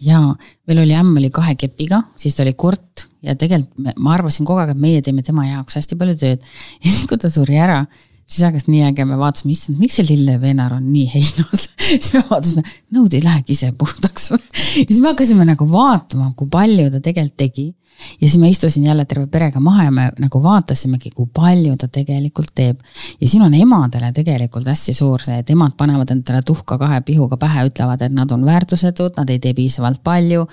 jaa, 0.00 0.34
meil 0.66 0.80
oli 0.82 0.94
ämm 0.94 1.16
oli 1.18 1.30
kahe 1.30 1.54
kepiga, 1.54 2.02
siis 2.16 2.34
ta 2.34 2.42
oli 2.42 2.54
kurt 2.54 3.06
ja 3.22 3.34
tegelikult 3.36 3.98
ma 3.98 4.14
arvasin 4.14 4.46
kogu 4.46 4.60
aeg, 4.62 4.74
et 4.74 4.80
meie 4.80 5.02
teeme 5.02 5.22
tema 5.22 5.46
jaoks 5.46 5.76
hästi 5.80 5.96
palju 5.96 6.16
tööd. 6.20 6.42
ja 6.82 6.90
siis, 6.90 7.06
kui 7.08 7.18
ta 7.20 7.30
suri 7.30 7.58
ära, 7.60 7.84
siis 8.26 8.46
hakkas 8.46 8.66
nii 8.70 8.82
äge, 8.88 9.04
me 9.08 9.18
vaatasime, 9.20 9.52
issand, 9.52 9.78
miks 9.78 10.00
see 10.00 10.08
lilleveenar 10.08 10.74
on 10.78 10.90
nii 10.92 11.06
heinas 11.14 11.68
siis 11.92 12.12
me 12.16 12.24
vaatasime, 12.30 12.64
nõud 12.96 13.14
ei 13.14 13.24
lähegi 13.24 13.56
ise 13.56 13.72
puhtaks 13.78 14.30
siis 14.88 14.98
me 15.00 15.10
hakkasime 15.12 15.46
nagu 15.48 15.68
vaatama, 15.70 16.32
kui 16.38 16.50
palju 16.50 16.90
ta 16.94 17.02
tegelikult 17.04 17.40
tegi 17.44 17.70
ja 18.20 18.28
siis 18.28 18.38
ma 18.38 18.46
istusin 18.46 18.84
jälle 18.84 19.04
terve 19.04 19.26
perega 19.26 19.60
maha 19.60 19.84
ja 19.84 19.90
me 19.90 20.08
nagu 20.18 20.42
vaatasimegi, 20.42 21.10
kui 21.10 21.26
palju 21.32 21.76
ta 21.76 21.88
tegelikult 21.88 22.50
teeb. 22.54 22.80
ja 23.20 23.28
siin 23.28 23.42
on 23.42 23.54
emadele 23.54 24.12
tegelikult 24.12 24.66
hästi 24.66 24.94
suur 24.94 25.22
see, 25.22 25.38
et 25.38 25.50
emad 25.50 25.76
panevad 25.76 26.10
endale 26.10 26.42
tuhka 26.42 26.78
kahe 26.78 27.00
pihuga 27.00 27.36
pähe, 27.36 27.68
ütlevad, 27.68 28.02
et 28.02 28.12
nad 28.12 28.30
on 28.30 28.44
väärtusetud, 28.46 29.14
nad 29.16 29.30
ei 29.30 29.38
tee 29.38 29.54
piisavalt 29.54 30.02
palju. 30.02 30.46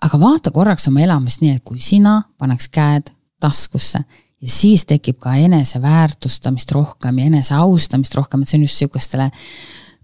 aga 0.00 0.20
vaata 0.20 0.50
korraks 0.50 0.88
oma 0.88 1.00
elamist 1.00 1.42
nii, 1.42 1.56
et 1.58 1.64
kui 1.64 1.80
sina 1.80 2.22
paneks 2.38 2.68
käed 2.68 3.10
taskusse 3.40 4.04
ja 4.42 4.48
siis 4.52 4.86
tekib 4.86 5.18
ka 5.22 5.34
eneseväärtustamist 5.34 6.70
rohkem 6.76 7.18
ja 7.18 7.26
eneseaustamist 7.32 8.14
rohkem, 8.14 8.42
et 8.42 8.50
see 8.50 8.58
on 8.60 8.66
just 8.68 8.82
sihukestele 8.82 9.30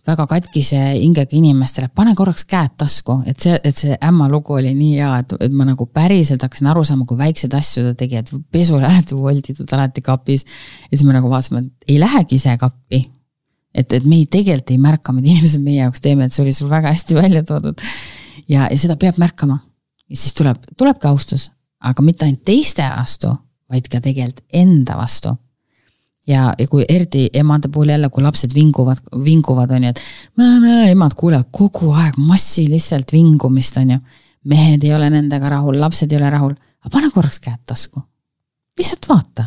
väga 0.04 0.26
katkise 0.28 0.78
hingega 0.98 1.32
inimestele, 1.36 1.88
pane 1.96 2.12
korraks 2.16 2.44
käed 2.48 2.74
tasku, 2.80 3.18
et 3.28 3.40
see, 3.40 3.54
et 3.64 3.78
see 3.78 3.96
ämma 4.04 4.26
lugu 4.28 4.56
oli 4.58 4.74
nii 4.76 4.98
hea, 4.98 5.10
et, 5.22 5.32
et 5.46 5.54
ma 5.54 5.64
nagu 5.68 5.86
päriselt 5.88 6.44
hakkasin 6.44 6.68
aru 6.72 6.82
saama, 6.84 7.06
kui 7.08 7.18
väikseid 7.20 7.54
asju 7.56 7.86
ta 7.86 7.94
tegi, 8.02 8.20
et 8.20 8.32
pesu 8.52 8.76
oli 8.76 8.84
alati 8.88 9.16
volditud, 9.16 9.70
alati 9.76 10.04
kapis. 10.04 10.44
ja 10.90 10.96
siis 10.96 11.06
me 11.08 11.16
nagu 11.16 11.30
vaatasime, 11.32 11.64
et 11.64 11.94
ei 11.94 11.98
lähegi 12.02 12.36
ise 12.36 12.56
kappi. 12.60 13.00
et, 13.74 13.92
et 13.92 14.04
me 14.04 14.20
ei, 14.20 14.26
tegelikult 14.26 14.74
ei 14.74 14.82
märka, 14.82 15.14
mida 15.16 15.30
inimesed 15.32 15.64
meie 15.64 15.80
jaoks 15.80 16.04
teeme, 16.04 16.28
et 16.28 16.36
see 16.36 16.44
oli 16.44 16.52
sul 16.52 16.68
väga 16.70 16.92
hästi 16.92 17.16
välja 17.16 17.42
toodud. 17.42 17.80
ja, 18.48 18.68
ja 18.68 18.76
seda 18.76 18.98
peab 19.00 19.16
märkama. 19.18 19.58
ja 20.10 20.16
siis 20.20 20.36
tuleb, 20.36 20.60
tulebki 20.76 21.08
austus, 21.08 21.48
aga 21.80 22.04
mitte 22.04 22.28
ainult 22.28 22.44
teiste 22.44 22.84
vastu, 22.92 23.32
vaid 23.74 23.90
ka 23.90 24.00
tegelikult 24.00 24.44
enda 24.54 24.96
vastu 24.98 25.34
ja, 26.26 26.54
ja 26.58 26.68
kui 26.68 26.84
eriti 26.88 27.28
emade 27.32 27.68
puhul 27.68 27.88
jälle, 27.88 28.08
kui 28.10 28.22
lapsed 28.22 28.54
vinguvad, 28.54 28.98
vinguvad, 29.24 29.70
on 29.70 29.84
ju, 29.84 29.88
et 29.88 30.00
mää, 30.36 30.86
emad 30.90 31.16
kuulevad 31.16 31.50
kogu 31.52 31.92
aeg 31.92 32.16
massiliselt 32.16 33.12
vingumist, 33.12 33.76
on 33.76 33.90
ju. 33.90 33.98
mehed 34.44 34.82
ei 34.84 34.92
ole 34.94 35.08
nendega 35.10 35.48
rahul, 35.48 35.80
lapsed 35.80 36.12
ei 36.12 36.18
ole 36.18 36.30
rahul, 36.30 36.52
aga 36.84 36.92
pane 36.92 37.10
korraks 37.10 37.40
käed 37.40 37.62
tasku. 37.66 38.02
lihtsalt 38.78 39.08
vaata. 39.08 39.44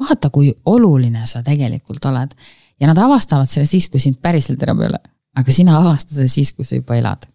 vaata, 0.00 0.30
kui 0.30 0.52
oluline 0.64 1.26
sa 1.26 1.42
tegelikult 1.42 2.04
oled. 2.04 2.34
ja 2.80 2.86
nad 2.86 2.98
avastavad 2.98 3.48
selle 3.48 3.66
siis, 3.66 3.88
kui 3.88 4.00
sind 4.00 4.20
päriselt 4.22 4.62
enam 4.62 4.80
ei 4.80 4.88
ole. 4.88 5.00
aga 5.36 5.52
sina 5.52 5.78
avasta 5.78 6.14
selle 6.14 6.28
siis, 6.28 6.52
kui 6.52 6.64
sa 6.64 6.74
juba 6.74 6.96
elad. 6.96 7.26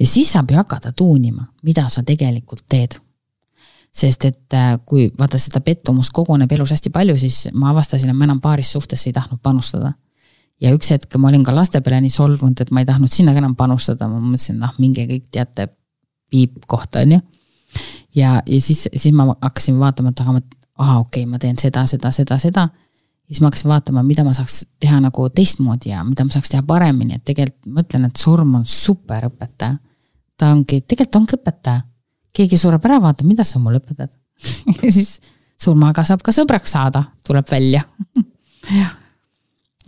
ja 0.00 0.06
siis 0.06 0.32
saab 0.32 0.50
ju 0.50 0.56
hakata 0.56 0.92
tuunima, 0.92 1.46
mida 1.62 1.88
sa 1.88 2.02
tegelikult 2.02 2.64
teed 2.68 3.00
sest 3.96 4.26
et 4.28 4.56
äh, 4.56 4.74
kui 4.88 5.06
vaata 5.18 5.38
seda 5.40 5.62
pettumust 5.64 6.12
koguneb 6.16 6.50
elus 6.52 6.74
hästi 6.74 6.92
palju, 6.92 7.16
siis 7.20 7.46
ma 7.56 7.70
avastasin, 7.72 8.12
et 8.12 8.18
ma 8.18 8.26
enam 8.28 8.42
paaris 8.44 8.74
suhtesse 8.76 9.08
ei 9.10 9.16
tahtnud 9.16 9.40
panustada. 9.42 9.94
ja 10.60 10.72
üks 10.72 10.88
hetk 10.92 11.16
ma 11.20 11.28
olin 11.28 11.42
ka 11.44 11.52
laste 11.52 11.80
peale 11.84 12.00
nii 12.00 12.12
solvunud, 12.12 12.60
et 12.60 12.70
ma 12.72 12.80
ei 12.80 12.88
tahtnud 12.88 13.12
sinna 13.12 13.34
ka 13.36 13.42
enam 13.42 13.56
panustada, 13.56 14.08
ma 14.08 14.20
mõtlesin, 14.20 14.56
noh, 14.60 14.72
minge 14.80 15.04
kõik 15.08 15.26
teate 15.32 15.68
piip 16.32 16.64
kohta, 16.66 17.04
on 17.04 17.16
ju. 17.16 17.20
ja, 18.16 18.40
ja 18.46 18.60
siis, 18.60 18.86
siis 18.92 19.12
ma 19.16 19.28
hakkasin 19.34 19.78
vaatama, 19.80 20.12
et 20.12 20.20
aga 20.24 20.36
ma, 20.36 20.42
ahah, 20.78 21.00
okei 21.04 21.24
okay,, 21.24 21.30
ma 21.32 21.40
teen 21.40 21.58
seda, 21.60 21.86
seda, 21.88 22.12
seda, 22.12 22.38
seda. 22.40 22.68
siis 23.28 23.40
ma 23.40 23.50
hakkasin 23.50 23.72
vaatama, 23.72 24.04
mida 24.04 24.24
ma 24.24 24.32
saaks 24.36 24.64
teha 24.80 25.00
nagu 25.04 25.28
teistmoodi 25.28 25.92
ja 25.92 26.04
mida 26.04 26.24
ma 26.24 26.36
saaks 26.36 26.52
teha 26.52 26.64
paremini, 26.68 27.16
et 27.16 27.24
tegelikult 27.24 27.68
ma 27.72 27.84
ütlen, 27.84 28.08
et 28.08 28.24
surm 28.24 28.54
on 28.60 28.64
super 28.68 29.28
õpetaja. 29.28 29.76
ta 30.36 30.52
ongi, 30.52 30.82
tegelikult 30.84 31.22
ongi 31.22 31.40
õpetaja. 31.40 31.84
Keegi 32.36 32.58
sureb 32.60 32.84
ära, 32.84 33.00
vaatab, 33.02 33.26
mida 33.28 33.44
sa 33.44 33.62
mulle 33.62 33.80
õpetad 33.82 34.12
ja 34.84 34.92
siis 34.92 35.16
surmaga 35.60 36.04
saab 36.04 36.22
ka 36.24 36.34
sõbraks 36.36 36.76
saada, 36.76 37.06
tuleb 37.26 37.48
välja 37.50 37.82
jah 38.70 38.94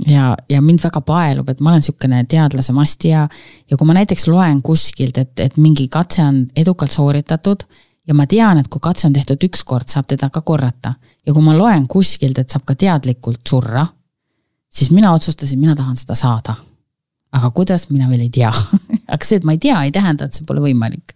ja, 0.06 0.36
ja 0.50 0.60
mind 0.62 0.82
väga 0.84 1.00
paelub, 1.02 1.48
et 1.50 1.60
ma 1.60 1.72
olen 1.72 1.82
niisugune 1.82 2.22
teadlase 2.30 2.74
masti 2.76 3.12
ja, 3.12 3.24
ja 3.70 3.76
kui 3.76 3.88
ma 3.88 3.96
näiteks 3.96 4.28
loen 4.30 4.60
kuskilt, 4.62 5.18
et, 5.18 5.34
et 5.42 5.56
mingi 5.58 5.88
katse 5.92 6.22
on 6.22 6.44
edukalt 6.56 6.94
sooritatud 6.94 7.64
ja 8.08 8.16
ma 8.16 8.26
tean, 8.30 8.60
et 8.60 8.68
kui 8.70 8.82
katse 8.84 9.08
on 9.08 9.16
tehtud 9.16 9.48
üks 9.48 9.64
kord, 9.68 9.88
saab 9.90 10.08
teda 10.08 10.30
ka 10.30 10.42
korrata. 10.46 10.94
ja 11.26 11.34
kui 11.34 11.44
ma 11.44 11.56
loen 11.56 11.88
kuskilt, 11.88 12.38
et 12.38 12.50
saab 12.50 12.64
ka 12.68 12.74
teadlikult 12.78 13.42
surra, 13.48 13.86
siis 14.70 14.90
mina 14.90 15.12
otsustasin, 15.12 15.60
mina 15.60 15.76
tahan 15.76 15.96
seda 15.96 16.14
saada. 16.14 16.54
Aga 17.36 17.50
kuidas, 17.54 17.88
mina 17.90 18.08
veel 18.08 18.24
ei 18.26 18.30
tea 18.32 18.52
aga 19.12 19.24
see, 19.24 19.38
et 19.40 19.46
ma 19.46 19.54
ei 19.56 19.60
tea, 19.62 19.78
ei 19.84 19.92
tähenda, 19.94 20.28
et 20.28 20.36
see 20.36 20.46
pole 20.48 20.62
võimalik. 20.64 21.14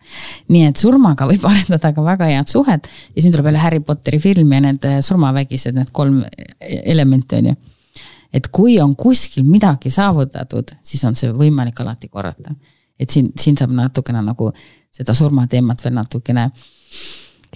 nii 0.52 0.68
et 0.70 0.80
surmaga 0.80 1.26
võib 1.28 1.44
arendada 1.50 1.92
ka 1.96 2.04
väga 2.04 2.30
head 2.30 2.52
suhet 2.52 2.88
ja 2.88 3.22
siin 3.22 3.34
tuleb 3.34 3.50
jälle 3.50 3.62
Harry 3.62 3.80
Potteri 3.80 4.20
film 4.22 4.52
ja 4.52 4.62
need 4.68 4.88
surmavägised, 5.00 5.76
need 5.76 5.92
kolm 5.92 6.22
elementi 6.60 7.40
on 7.40 7.52
ju 7.52 7.58
et 8.32 8.48
kui 8.48 8.78
on 8.80 8.94
kuskil 8.96 9.44
midagi 9.44 9.90
saavutatud, 9.92 10.72
siis 10.82 11.02
on 11.04 11.16
see 11.18 11.32
võimalik 11.36 11.80
alati 11.84 12.08
korrata. 12.08 12.54
et 12.98 13.10
siin, 13.10 13.32
siin 13.38 13.56
saab 13.58 13.72
natukene 13.76 14.22
nagu 14.22 14.52
seda 14.92 15.14
surmateemat 15.16 15.84
veel 15.84 15.94
natukene 15.96 16.50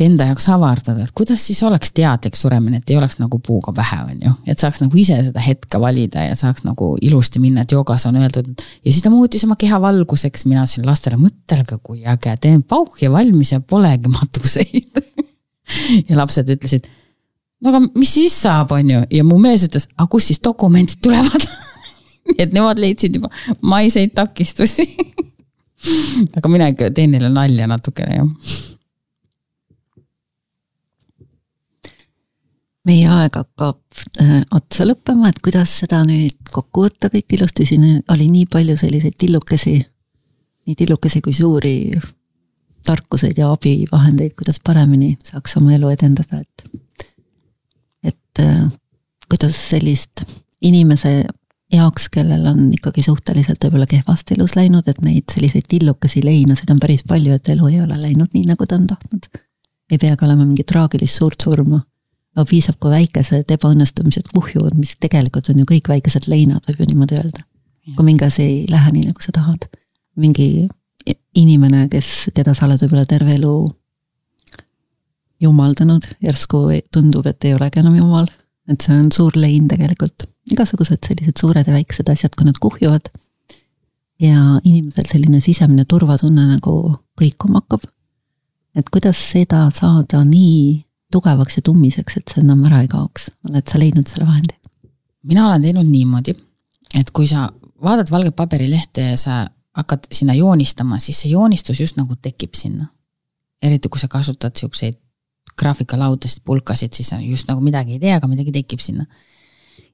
enda 0.05 0.27
jaoks 0.29 0.49
avardada, 0.53 1.07
et 1.07 1.13
kuidas 1.17 1.41
siis 1.49 1.63
oleks 1.65 1.95
teadlik 1.97 2.37
suremine, 2.37 2.81
et 2.83 2.91
ei 2.93 2.99
oleks 2.99 3.17
nagu 3.21 3.39
puuga 3.41 3.73
pähe, 3.77 4.03
on 4.05 4.27
ju. 4.27 4.33
et 4.47 4.61
saaks 4.61 4.83
nagu 4.83 4.99
ise 5.01 5.17
seda 5.25 5.41
hetke 5.41 5.81
valida 5.81 6.27
ja 6.27 6.35
saaks 6.37 6.67
nagu 6.67 6.93
ilusti 7.03 7.41
minna, 7.41 7.65
et 7.65 7.73
joogas 7.73 8.05
on 8.11 8.19
öeldud. 8.21 8.51
ja 8.57 8.93
siis 8.93 9.03
ta 9.05 9.11
muutis 9.11 9.45
oma 9.49 9.57
keha 9.57 9.81
valguseks, 9.81 10.45
mina 10.51 10.67
ütlesin 10.67 10.87
lastele, 10.89 11.17
mõtelge, 11.21 11.81
kui 11.83 12.05
äge, 12.05 12.37
teen 12.41 12.63
pauhi 12.63 13.11
valmis 13.13 13.55
ja 13.55 13.61
polegi 13.61 14.13
matuseid 14.13 15.03
ja 16.09 16.21
lapsed 16.21 16.53
ütlesid 16.53 16.91
no 17.63 17.73
aga 17.73 17.81
mis 17.97 18.13
siis 18.19 18.37
saab, 18.37 18.77
on 18.77 18.91
ju, 18.91 19.03
ja 19.11 19.25
mu 19.25 19.41
mees 19.41 19.65
ütles, 19.65 19.89
aga 19.97 20.09
kust 20.13 20.33
siis 20.33 20.45
dokumendid 20.45 21.01
tulevad 21.05 21.49
nii 22.29 22.43
et 22.45 22.53
nemad 22.53 22.81
leidsid 22.83 23.17
juba 23.17 23.33
maiseid 23.65 24.13
takistusi 24.17 24.91
aga 26.37 26.53
mina 26.53 26.69
ikka 26.73 26.93
teen 26.95 27.17
neile 27.17 27.33
nalja 27.33 27.69
natukene, 27.71 28.21
jah. 28.21 28.57
Meie 32.87 33.09
aeg 33.11 33.34
hakkab 33.41 34.03
äh, 34.22 34.43
otsa 34.55 34.87
lõppema, 34.87 35.30
et 35.30 35.41
kuidas 35.45 35.72
seda 35.82 36.03
nüüd 36.07 36.53
kokku 36.53 36.87
võtta 36.87 37.11
kõik 37.12 37.39
ilusti, 37.39 37.66
siin 37.66 37.87
oli 38.12 38.28
nii 38.30 38.47
palju 38.53 38.76
selliseid 38.78 39.16
tillukesi, 39.18 39.76
nii 40.66 40.78
tillukesi 40.78 41.22
kui 41.24 41.34
suuri 41.37 41.76
tarkuseid 42.87 43.39
ja 43.39 43.51
abivahendeid, 43.51 44.37
kuidas 44.39 44.61
paremini 44.64 45.16
saaks 45.24 45.57
oma 45.59 45.74
elu 45.74 45.91
edendada, 45.97 46.43
et 46.43 46.66
et 48.07 48.45
äh, 48.45 48.62
kuidas 49.26 49.59
sellist 49.72 50.22
inimese 50.62 51.24
jaoks, 51.72 52.07
kellel 52.14 52.47
on 52.47 52.68
ikkagi 52.74 53.03
suhteliselt 53.03 53.64
võib-olla 53.64 53.89
kehvasti 53.91 54.37
elus 54.37 54.55
läinud, 54.55 54.87
et 54.87 55.03
neid 55.03 55.26
selliseid 55.32 55.66
tillukesi 55.68 56.22
leinasid 56.24 56.70
on 56.70 56.80
päris 56.82 57.03
palju, 57.09 57.34
et 57.34 57.51
elu 57.57 57.72
ei 57.72 57.80
ole 57.82 57.99
läinud 57.99 58.30
nii, 58.34 58.47
nagu 58.53 58.66
ta 58.66 58.78
on 58.78 58.87
tahtnud. 58.87 59.26
ei 59.91 59.99
peagi 60.03 60.26
olema 60.26 60.45
mingi 60.47 60.64
traagilist 60.66 61.18
suurt 61.18 61.43
surma, 61.43 61.80
aga 62.37 62.45
piisab, 62.51 62.76
kui 62.80 62.93
väikesed 62.93 63.53
ebaõnnestumised 63.57 64.28
kuhjuvad, 64.34 64.76
mis 64.76 64.95
tegelikult 65.01 65.49
on 65.51 65.62
ju 65.62 65.68
kõik 65.68 65.89
väikesed 65.89 66.28
leinad, 66.28 66.64
võib 66.68 66.82
ju 66.82 66.91
niimoodi 66.91 67.16
öelda. 67.16 67.45
kui 67.97 68.05
mingi 68.05 68.24
asi 68.26 68.43
ei 68.43 68.57
lähe 68.68 68.93
nii, 68.93 69.07
nagu 69.09 69.22
sa 69.22 69.32
tahad. 69.32 69.68
mingi 70.16 70.68
inimene, 71.37 71.89
kes, 71.89 72.30
keda 72.34 72.55
sa 72.55 72.66
oled 72.66 72.80
võib-olla 72.82 73.05
terve 73.09 73.34
elu 73.37 73.55
jumaldanud, 75.41 76.07
järsku 76.24 76.62
tundub, 76.93 77.26
et 77.28 77.45
ei 77.45 77.55
olegi 77.55 77.80
enam 77.80 77.97
jumal. 77.97 78.26
et 78.68 78.82
see 78.82 78.97
on 78.99 79.12
suur 79.14 79.37
lein 79.39 79.68
tegelikult, 79.70 80.24
igasugused 80.51 80.99
sellised 81.07 81.39
suured 81.39 81.68
ja 81.68 81.72
väiksed 81.72 82.09
asjad, 82.11 82.34
kui 82.37 82.47
nad 82.47 82.59
kuhjuvad. 82.61 83.12
ja 84.20 84.61
inimesel 84.64 85.09
selline 85.09 85.41
sisemine 85.41 85.84
turvatunne 85.84 86.47
nagu 86.55 86.97
kõikuma 87.20 87.62
hakkab. 87.62 87.89
et 88.74 88.91
kuidas 88.91 89.16
seda 89.32 89.70
saada 89.72 90.24
nii 90.24 90.86
tugevaks 91.13 91.59
ja 91.59 91.63
tummiseks, 91.65 92.17
et 92.19 92.33
see 92.35 92.43
enam 92.43 92.65
ära 92.69 92.83
ei 92.85 92.89
kaoks, 92.91 93.31
oled 93.49 93.67
sa 93.69 93.79
leidnud 93.81 94.09
selle 94.11 94.27
vahendi? 94.29 94.57
mina 95.27 95.49
olen 95.49 95.63
teinud 95.63 95.89
niimoodi, 95.91 96.37
et 96.95 97.11
kui 97.11 97.27
sa 97.27 97.49
vaatad 97.83 98.11
valget 98.11 98.37
paberilehte 98.37 99.11
ja 99.11 99.17
sa 99.19 99.47
hakkad 99.77 100.07
sinna 100.13 100.35
joonistama, 100.35 100.99
siis 100.99 101.21
see 101.23 101.33
joonistus 101.33 101.81
just 101.81 101.97
nagu 101.97 102.17
tekib 102.17 102.55
sinna. 102.55 102.87
eriti 103.63 103.89
kui 103.89 104.01
sa 104.01 104.09
kasutad 104.09 104.57
siukseid 104.57 104.99
graafikalaudasid, 105.59 106.43
pulkasid, 106.45 106.93
siis 106.93 107.11
just 107.25 107.49
nagu 107.49 107.61
midagi 107.65 107.97
ei 107.97 108.01
tee, 108.01 108.13
aga 108.15 108.29
midagi 108.29 108.53
tekib 108.53 108.81
sinna. 108.81 109.07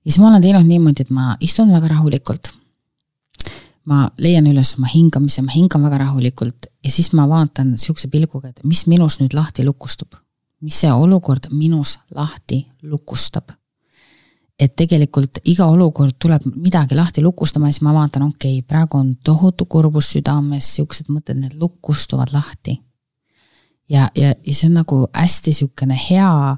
ja 0.04 0.08
siis 0.10 0.18
ma 0.18 0.28
olen 0.28 0.42
teinud 0.42 0.66
niimoodi, 0.66 1.06
et 1.06 1.10
ma 1.10 1.36
istun 1.40 1.72
väga 1.72 1.94
rahulikult. 1.94 2.52
ma 3.84 4.08
leian 4.18 4.46
üles 4.46 4.76
oma 4.78 4.86
hingamise, 4.86 5.42
ma 5.42 5.50
hingan 5.50 5.82
väga 5.82 5.98
rahulikult 6.04 6.66
ja 6.84 6.90
siis 6.90 7.12
ma 7.12 7.26
vaatan 7.28 7.74
sihukese 7.78 8.08
pilguga, 8.08 8.48
et 8.48 8.60
mis 8.64 8.86
minus 8.86 9.18
nüüd 9.20 9.34
lahti 9.34 9.64
lukustub. 9.64 10.14
Mis 10.62 10.78
see 10.80 10.92
olukord 10.92 11.50
minus 11.50 11.98
lahti 12.14 12.62
lukustab 12.82 13.52
et 14.62 14.76
tegelikult 14.76 15.40
iga 15.50 15.66
olukord 15.66 16.14
tuleb 16.22 16.44
midagi 16.54 16.94
lahti 16.94 17.22
lukustama 17.22 17.68
ja 17.68 17.74
siis 17.74 17.82
ma 17.82 17.94
vaatan, 17.96 18.28
okei 18.28 18.58
okay,, 18.58 18.68
praegu 18.68 18.98
on 18.98 19.16
tohutu 19.24 19.66
kurbus 19.66 20.12
südames, 20.14 20.68
siuksed 20.76 21.10
mõtted, 21.10 21.40
need 21.40 21.56
lukustuvad 21.58 22.30
lahti 22.34 22.76
ja, 23.90 24.08
ja, 24.14 24.34
ja 24.46 24.54
see 24.54 24.68
on 24.70 24.78
nagu 24.80 25.00
hästi 25.12 25.52
sihukene 25.52 25.98
hea 26.08 26.56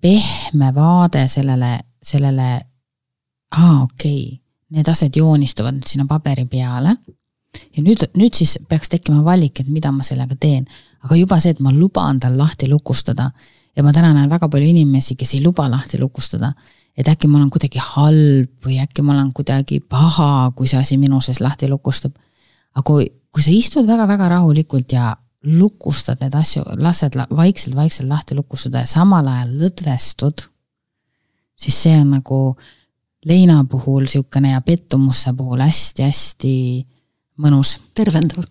pehme 0.00 0.72
vaade 0.74 1.28
sellele, 1.28 1.78
sellele, 2.02 2.48
aa 3.56 3.76
okei 3.82 4.22
okay,, 4.24 4.40
need 4.74 4.90
asjad 4.90 5.16
joonistuvad 5.16 5.78
nüüd 5.78 5.88
sinna 5.88 6.04
paberi 6.08 6.44
peale. 6.44 6.96
Ja 7.76 7.82
nüüd, 7.82 8.04
nüüd 8.18 8.34
siis 8.36 8.58
peaks 8.68 8.90
tekkima 8.92 9.22
valik, 9.24 9.60
et 9.60 9.68
mida 9.72 9.92
ma 9.92 10.04
sellega 10.06 10.36
teen. 10.40 10.66
aga 11.04 11.16
juba 11.16 11.38
see, 11.40 11.54
et 11.54 11.60
ma 11.60 11.72
luban 11.72 12.20
tal 12.20 12.36
lahti 12.38 12.68
lukustada 12.68 13.30
ja 13.76 13.84
ma 13.86 13.92
täna 13.94 14.12
näen 14.14 14.30
väga 14.30 14.48
palju 14.50 14.66
inimesi, 14.72 15.14
kes 15.14 15.36
ei 15.36 15.44
luba 15.44 15.68
lahti 15.70 16.00
lukustada. 16.00 16.52
et 16.98 17.06
äkki 17.08 17.28
ma 17.30 17.38
olen 17.38 17.50
kuidagi 17.50 17.78
halb 17.78 18.66
või 18.66 18.80
äkki 18.82 19.02
ma 19.06 19.12
olen 19.14 19.32
kuidagi 19.32 19.78
paha, 19.80 20.50
kui 20.56 20.66
see 20.66 20.80
asi 20.80 20.96
minu 20.98 21.20
sees 21.20 21.40
lahti 21.40 21.68
lukustab. 21.68 22.12
aga 22.74 22.82
kui, 22.82 23.06
kui 23.32 23.42
sa 23.42 23.50
istud 23.50 23.86
väga-väga 23.86 24.28
rahulikult 24.28 24.92
ja 24.92 25.16
lukustad 25.44 26.18
neid 26.20 26.34
asju, 26.34 26.64
lased 26.82 27.14
vaikselt-vaikselt 27.14 28.08
lahti 28.08 28.34
lukustada 28.34 28.82
ja 28.82 28.90
samal 28.90 29.26
ajal 29.30 29.54
lõdvestud, 29.60 30.48
siis 31.58 31.82
see 31.84 31.94
on 32.00 32.10
nagu 32.16 32.40
leina 33.24 33.62
puhul 33.70 34.06
niisugune 34.06 34.52
ja 34.52 34.60
pettumuse 34.60 35.32
puhul 35.38 35.62
hästi-hästi 35.62 36.54
mõnus. 37.38 37.78
tervendav, 37.94 38.44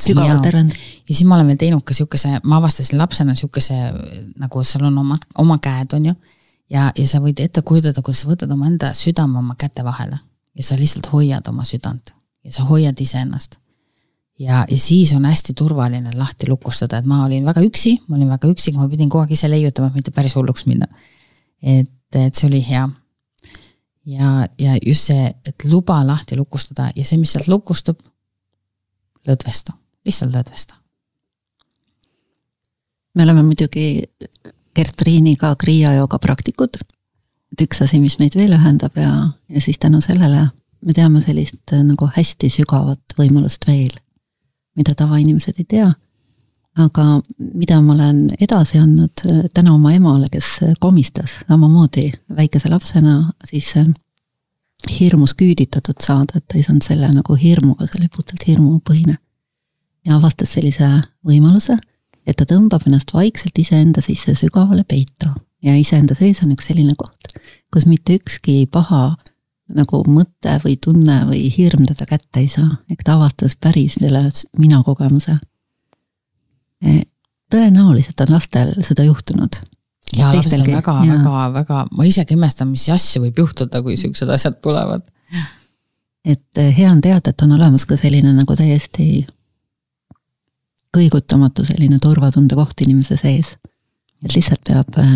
sügavalt 0.00 0.42
tervendav. 0.42 0.76
ja 1.08 1.14
siis 1.14 1.24
ma 1.28 1.38
olen 1.38 1.52
veel 1.52 1.60
teinud 1.64 1.84
ka 1.84 1.94
niisuguse, 1.94 2.34
ma 2.44 2.58
avastasin 2.60 2.98
lapsena 2.98 3.36
niisuguse, 3.36 3.78
nagu 4.42 4.64
sul 4.64 4.86
on 4.88 4.98
oma, 5.04 5.18
oma 5.38 5.58
käed, 5.62 5.96
on 5.98 6.10
ju, 6.10 6.14
ja, 6.70 6.90
ja 6.98 7.06
sa 7.06 7.22
võid 7.24 7.40
ette 7.44 7.62
kujutada, 7.62 8.02
kuidas 8.02 8.24
sa 8.24 8.32
võtad 8.32 8.52
omaenda 8.52 8.92
südame 8.96 9.38
oma 9.38 9.56
käte 9.58 9.84
vahele 9.84 10.18
ja 10.56 10.64
sa 10.64 10.76
lihtsalt 10.76 11.12
hoiad 11.12 11.48
oma 11.48 11.64
südant 11.68 12.14
ja 12.44 12.52
sa 12.52 12.64
hoiad 12.68 13.00
iseennast 13.00 13.62
ja, 14.38 14.64
ja 14.70 14.78
siis 14.78 15.12
on 15.12 15.24
hästi 15.24 15.54
turvaline 15.54 16.10
lahti 16.14 16.48
lukustada, 16.48 16.98
et 16.98 17.06
ma 17.08 17.24
olin 17.26 17.44
väga 17.46 17.62
üksi, 17.64 17.96
ma 18.08 18.16
olin 18.16 18.32
väga 18.32 18.50
üksi, 18.50 18.74
ma 18.76 18.88
pidin 18.90 19.10
kogu 19.10 19.26
aeg 19.26 19.36
ise 19.36 19.50
leiutama, 19.50 19.90
et 19.90 20.00
mitte 20.00 20.14
päris 20.14 20.36
hulluks 20.38 20.66
minna. 20.66 20.88
et, 21.62 21.90
et 22.14 22.34
see 22.34 22.48
oli 22.48 22.62
hea. 22.66 22.88
ja, 24.06 24.32
ja 24.58 24.76
just 24.86 25.10
see, 25.10 25.28
et 25.46 25.64
luba 25.64 26.00
lahti 26.06 26.36
lukustada 26.36 26.90
ja 26.96 27.04
see, 27.04 27.20
mis 27.20 27.34
sealt 27.36 27.48
lukustub, 27.48 28.00
lõdvestu, 29.28 29.72
lihtsalt 30.06 30.34
lõdvestu. 30.34 30.74
me 33.14 33.22
oleme 33.22 33.42
muidugi 33.42 34.04
Gertriiniga 34.74 35.54
Kriia 35.56 35.94
jooga 35.94 36.18
praktikud. 36.18 36.76
et 37.52 37.60
üks 37.60 37.82
asi, 37.82 38.00
mis 38.00 38.18
meid 38.18 38.34
veel 38.36 38.52
ühendab 38.56 38.96
ja, 38.96 39.32
ja 39.48 39.60
siis 39.60 39.78
tänu 39.78 40.00
sellele 40.00 40.48
me 40.82 40.92
teame 40.92 41.20
sellist 41.22 41.74
nagu 41.82 42.08
hästi 42.16 42.50
sügavat 42.50 43.18
võimalust 43.18 43.66
veel 43.66 43.92
mida 44.76 44.94
tavainimesed 44.96 45.60
ei 45.60 45.68
tea. 45.68 45.90
aga 46.72 47.02
mida 47.36 47.82
ma 47.84 47.92
olen 47.92 48.20
edasi 48.40 48.78
andnud 48.80 49.22
äh, 49.28 49.42
tänu 49.52 49.74
oma 49.74 49.90
emale, 49.92 50.30
kes 50.32 50.46
äh, 50.64 50.70
komistas 50.80 51.34
samamoodi 51.44 52.06
väikese 52.32 52.70
lapsena, 52.72 53.16
siis 53.44 53.74
äh, 53.76 53.90
hirmus 54.90 55.34
küüditatud 55.38 56.00
saada, 56.02 56.38
et 56.38 56.46
ta 56.48 56.58
ei 56.58 56.66
saanud 56.66 56.84
selle 56.86 57.08
nagu 57.12 57.36
hirmuga, 57.38 57.86
see 57.86 58.00
oli 58.00 58.10
puhtalt 58.14 58.46
hirmupõhine. 58.46 59.18
ja 60.04 60.16
avastas 60.16 60.56
sellise 60.56 60.86
võimaluse, 61.26 61.76
et 62.26 62.36
ta 62.36 62.46
tõmbab 62.48 62.88
ennast 62.88 63.12
vaikselt 63.14 63.58
iseenda 63.58 64.02
sisse 64.02 64.34
sügavale 64.34 64.82
peitu 64.84 65.30
ja 65.62 65.76
iseenda 65.78 66.14
sees 66.18 66.42
on 66.42 66.54
üks 66.56 66.66
selline 66.70 66.96
koht, 66.98 67.36
kus 67.72 67.86
mitte 67.86 68.16
ükski 68.18 68.64
paha 68.66 69.14
nagu 69.72 70.02
mõte 70.08 70.56
või 70.64 70.76
tunne 70.82 71.22
või 71.28 71.46
hirm 71.54 71.86
teda 71.88 72.06
kätte 72.08 72.42
ei 72.42 72.48
saa, 72.52 72.68
ehk 72.90 73.04
ta 73.06 73.16
avastas 73.16 73.56
päris 73.56 73.96
selle 74.00 74.24
mina 74.58 74.82
kogemuse. 74.84 75.36
E, 76.82 77.02
tõenäoliselt 77.52 78.20
on 78.26 78.34
lastel 78.34 78.74
seda 78.82 79.06
juhtunud. 79.06 79.60
Ja 80.16 80.30
lapsed 80.34 80.60
on 80.60 80.66
väga, 80.66 80.94
väga, 81.06 81.42
väga, 81.54 81.82
ma 81.96 82.06
isegi 82.08 82.36
imestan, 82.36 82.70
mis 82.72 82.88
asju 82.92 83.24
võib 83.26 83.42
juhtuda, 83.44 83.82
kui 83.82 83.96
siuksed 84.00 84.30
asjad 84.30 84.60
tulevad. 84.64 85.04
et 86.24 86.58
e, 86.58 86.68
hea 86.76 86.90
on 86.90 87.00
teada, 87.00 87.30
et 87.30 87.42
on 87.42 87.52
olemas 87.58 87.86
ka 87.88 87.96
selline 87.96 88.32
nagu 88.36 88.56
täiesti 88.56 89.26
kõigutamatu 90.92 91.64
selline 91.64 91.98
turvatunde 92.02 92.56
koht 92.58 92.84
inimese 92.84 93.16
sees. 93.16 93.56
et 94.22 94.34
lihtsalt 94.36 94.64
peab 94.68 94.98
e, 95.00 95.06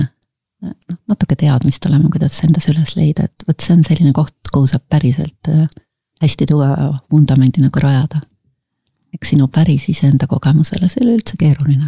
noh, 0.65 1.01
natuke 1.11 1.37
teadmist 1.39 1.85
olema, 1.89 2.11
kuidas 2.13 2.39
endas 2.47 2.69
üles 2.73 2.95
leida, 2.97 3.27
et 3.29 3.49
vot 3.49 3.61
see 3.61 3.77
on 3.77 3.85
selline 3.87 4.15
koht, 4.17 4.37
kuhu 4.53 4.69
saab 4.71 4.87
päriselt 4.93 5.53
äh, 5.53 5.67
hästi 6.23 6.49
tugeva 6.49 6.95
vundamendi 7.13 7.65
nagu 7.65 7.83
rajada. 7.83 8.23
eks 9.17 9.31
sinu 9.33 9.47
päris 9.49 9.87
iseenda 9.89 10.27
kogemusele, 10.29 10.89
see 10.93 11.01
ei 11.01 11.07
ole 11.07 11.15
üldse 11.17 11.39
keeruline. 11.41 11.87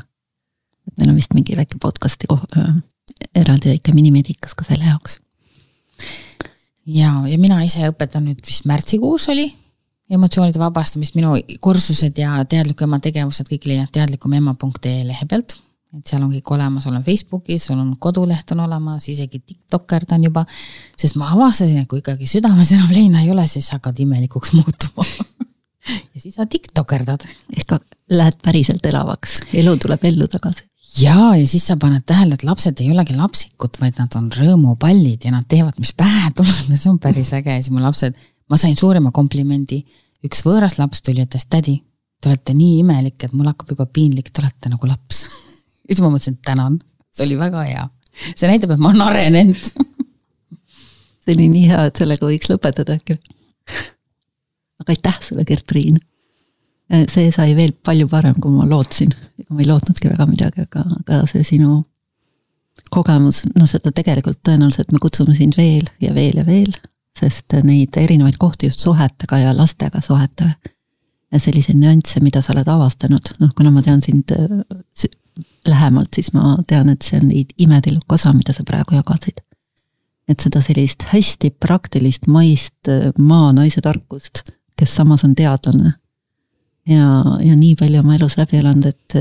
Meil 0.99 1.12
on 1.12 1.18
vist 1.18 1.34
mingi 1.36 1.57
väike 1.59 1.78
podcast'i 1.82 2.30
koh-, 2.30 2.44
eraldi 3.34 3.72
väike 3.74 3.94
minimedikas 3.96 4.57
ka 4.59 4.66
selle 4.66 4.88
jaoks. 4.88 5.20
ja, 6.86 7.12
ja 7.28 7.38
mina 7.38 7.62
ise 7.64 7.88
õpetan 7.92 8.28
nüüd 8.28 8.42
vist 8.46 8.68
märtsikuus 8.68 9.28
oli 9.32 9.49
emotsioonide 10.11 10.61
vabastamist, 10.61 11.16
minu 11.18 11.34
kursused 11.61 12.16
ja 12.18 12.38
teadliku 12.49 12.86
ema 12.86 13.01
tegevused 13.05 13.49
kõik 13.51 13.66
leiad 13.68 13.90
teadlikumema.ee 13.92 15.03
lehe 15.05 15.26
pealt 15.28 15.59
et 15.96 16.11
seal 16.11 16.20
on 16.20 16.32
kõik 16.32 16.51
olemas, 16.53 16.86
olen 16.88 17.05
Facebookis, 17.05 17.68
on 17.72 17.94
koduleht 18.01 18.53
on 18.53 18.61
olemas, 18.66 19.07
isegi 19.09 19.40
tiktokerdan 19.40 20.24
juba. 20.26 20.44
sest 20.99 21.16
ma 21.16 21.30
avastasin, 21.32 21.82
et 21.82 21.88
kui 21.88 22.03
ikkagi 22.03 22.28
südames 22.28 22.72
enam 22.76 22.92
leina 22.92 23.22
ei 23.22 23.30
ole, 23.32 23.46
siis 23.49 23.70
hakkad 23.72 24.01
imelikuks 24.05 24.53
muutuma 24.59 25.07
ja 26.14 26.20
siis 26.20 26.36
sa 26.36 26.46
tiktokerdad. 26.46 27.24
ehk 27.57 27.78
lähed 28.11 28.40
päriselt 28.44 28.86
elavaks, 28.86 29.40
elu 29.53 29.76
tuleb 29.76 30.05
ellu 30.05 30.28
tagasi. 30.28 30.68
Ja, 30.97 31.16
ja 31.36 31.47
siis 31.47 31.66
sa 31.68 31.76
paned 31.80 32.05
tähele, 32.09 32.39
et 32.39 32.45
lapsed 32.47 32.80
ei 32.82 32.91
olegi 32.93 33.16
lapsikud, 33.16 33.76
vaid 33.80 33.99
nad 34.01 34.14
on 34.18 34.30
rõõmupallid 34.34 35.26
ja 35.26 35.34
nad 35.34 35.47
teevad, 35.51 35.76
mis 35.80 35.93
pähe 35.97 36.32
tuleb 36.36 36.72
ja 36.72 36.78
see 36.80 36.93
on 36.93 37.01
päris 37.03 37.32
äge 37.36 37.59
ja 37.59 37.62
siis 37.62 37.74
mu 37.74 37.82
lapsed, 37.84 38.16
ma 38.49 38.61
sain 38.61 38.76
suurima 38.78 39.12
komplimendi. 39.14 39.82
üks 40.24 40.43
võõras 40.47 40.78
laps 40.80 41.05
tuli, 41.05 41.22
ütles 41.26 41.47
tädi, 41.47 41.78
te 42.20 42.30
olete 42.32 42.55
nii 42.57 42.80
imelik, 42.80 43.20
et 43.22 43.36
mul 43.36 43.51
hakkab 43.51 43.76
juba 43.76 43.86
piinlik, 43.86 44.32
te 44.32 44.43
olete 44.43 44.72
nagu 44.72 44.91
laps 44.91 45.26
ja 45.86 45.95
siis 45.95 46.03
ma 46.05 46.12
mõtlesin, 46.12 46.39
et 46.39 46.51
tänan, 46.51 46.80
see 47.12 47.28
oli 47.28 47.39
väga 47.39 47.68
hea. 47.68 47.89
see 48.34 48.51
näitab, 48.51 48.74
et 48.74 48.82
ma 48.82 48.93
olen 48.95 49.07
arenenud 49.11 49.59
see 51.28 51.36
oli 51.36 51.49
nii 51.53 51.68
hea, 51.68 51.84
et 51.91 52.01
sellega 52.01 52.24
võiks 52.24 52.49
lõpetada 52.49 52.97
äkki. 52.97 53.18
aga 54.80 54.95
aitäh 54.95 55.18
sulle, 55.20 55.45
Gertriin. 55.45 55.99
See 56.89 57.32
sai 57.34 57.53
veel 57.57 57.74
palju 57.84 58.09
parem, 58.09 58.36
kui 58.41 58.53
ma 58.55 58.66
lootsin. 58.68 59.12
ma 59.49 59.61
ei 59.62 59.68
lootnudki 59.68 60.11
väga 60.11 60.26
midagi, 60.28 60.64
aga, 60.66 60.84
aga 61.03 61.22
see 61.30 61.45
sinu 61.47 61.82
kogemus, 62.95 63.43
noh, 63.57 63.66
seda 63.68 63.93
tegelikult 63.95 64.41
tõenäoliselt 64.47 64.93
me 64.93 65.01
kutsume 65.03 65.34
sind 65.36 65.57
veel 65.59 65.89
ja 66.01 66.14
veel 66.14 66.39
ja 66.41 66.45
veel, 66.47 66.72
sest 67.18 67.57
neid 67.66 67.97
erinevaid 67.99 68.39
kohti 68.39 68.70
just 68.70 68.84
suhetega 68.84 69.41
ja 69.43 69.55
lastega 69.57 70.01
suhete 70.05 70.49
ja 71.32 71.41
selliseid 71.41 71.78
nüansse, 71.80 72.22
mida 72.24 72.43
sa 72.43 72.55
oled 72.55 72.68
avastanud, 72.70 73.32
noh, 73.43 73.51
kuna 73.57 73.72
ma 73.74 73.82
tean 73.84 74.01
sind 74.05 74.32
lähemalt, 75.68 76.14
siis 76.14 76.32
ma 76.32 76.57
tean, 76.68 76.89
et 76.93 77.05
see 77.05 77.20
on 77.20 77.30
imetilluke 77.34 78.16
osa, 78.16 78.32
mida 78.36 78.55
sa 78.57 78.64
praegu 78.66 78.99
jagasid. 78.99 79.45
et 80.28 80.43
seda 80.45 80.61
sellist 80.61 81.07
hästi 81.09 81.55
praktilist 81.57 82.26
maist 82.28 82.89
äh, 82.93 83.07
maanaise 83.16 83.80
tarkust, 83.80 84.43
kes 84.76 84.97
samas 84.99 85.24
on 85.24 85.32
teadlane. 85.34 85.95
Ja, 86.89 87.09
ja 87.45 87.57
nii 87.57 87.74
palju 87.78 88.03
oma 88.03 88.16
elus 88.16 88.39
läbi 88.41 88.59
elanud, 88.61 88.89
et 88.89 89.18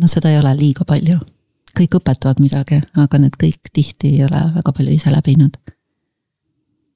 noh, 0.00 0.10
seda 0.10 0.32
ei 0.32 0.40
ole 0.40 0.54
liiga 0.58 0.86
palju. 0.88 1.20
kõik 1.70 1.94
õpetavad 2.00 2.40
midagi, 2.42 2.80
aga 2.98 3.18
need 3.22 3.36
kõik 3.38 3.70
tihti 3.72 4.08
ei 4.16 4.24
ole 4.26 4.40
väga 4.56 4.72
palju 4.74 4.96
ise 4.96 5.12
läbinud. 5.14 5.56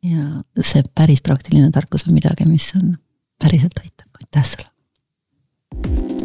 ja 0.04 0.42
see 0.60 0.82
päris 0.94 1.22
praktiline 1.22 1.70
tarkus 1.70 2.08
on 2.08 2.14
midagi, 2.14 2.44
mis 2.50 2.72
on, 2.76 2.96
päriselt 3.40 3.78
aitab, 3.80 4.10
aitäh 4.20 4.44
sulle. 4.44 6.23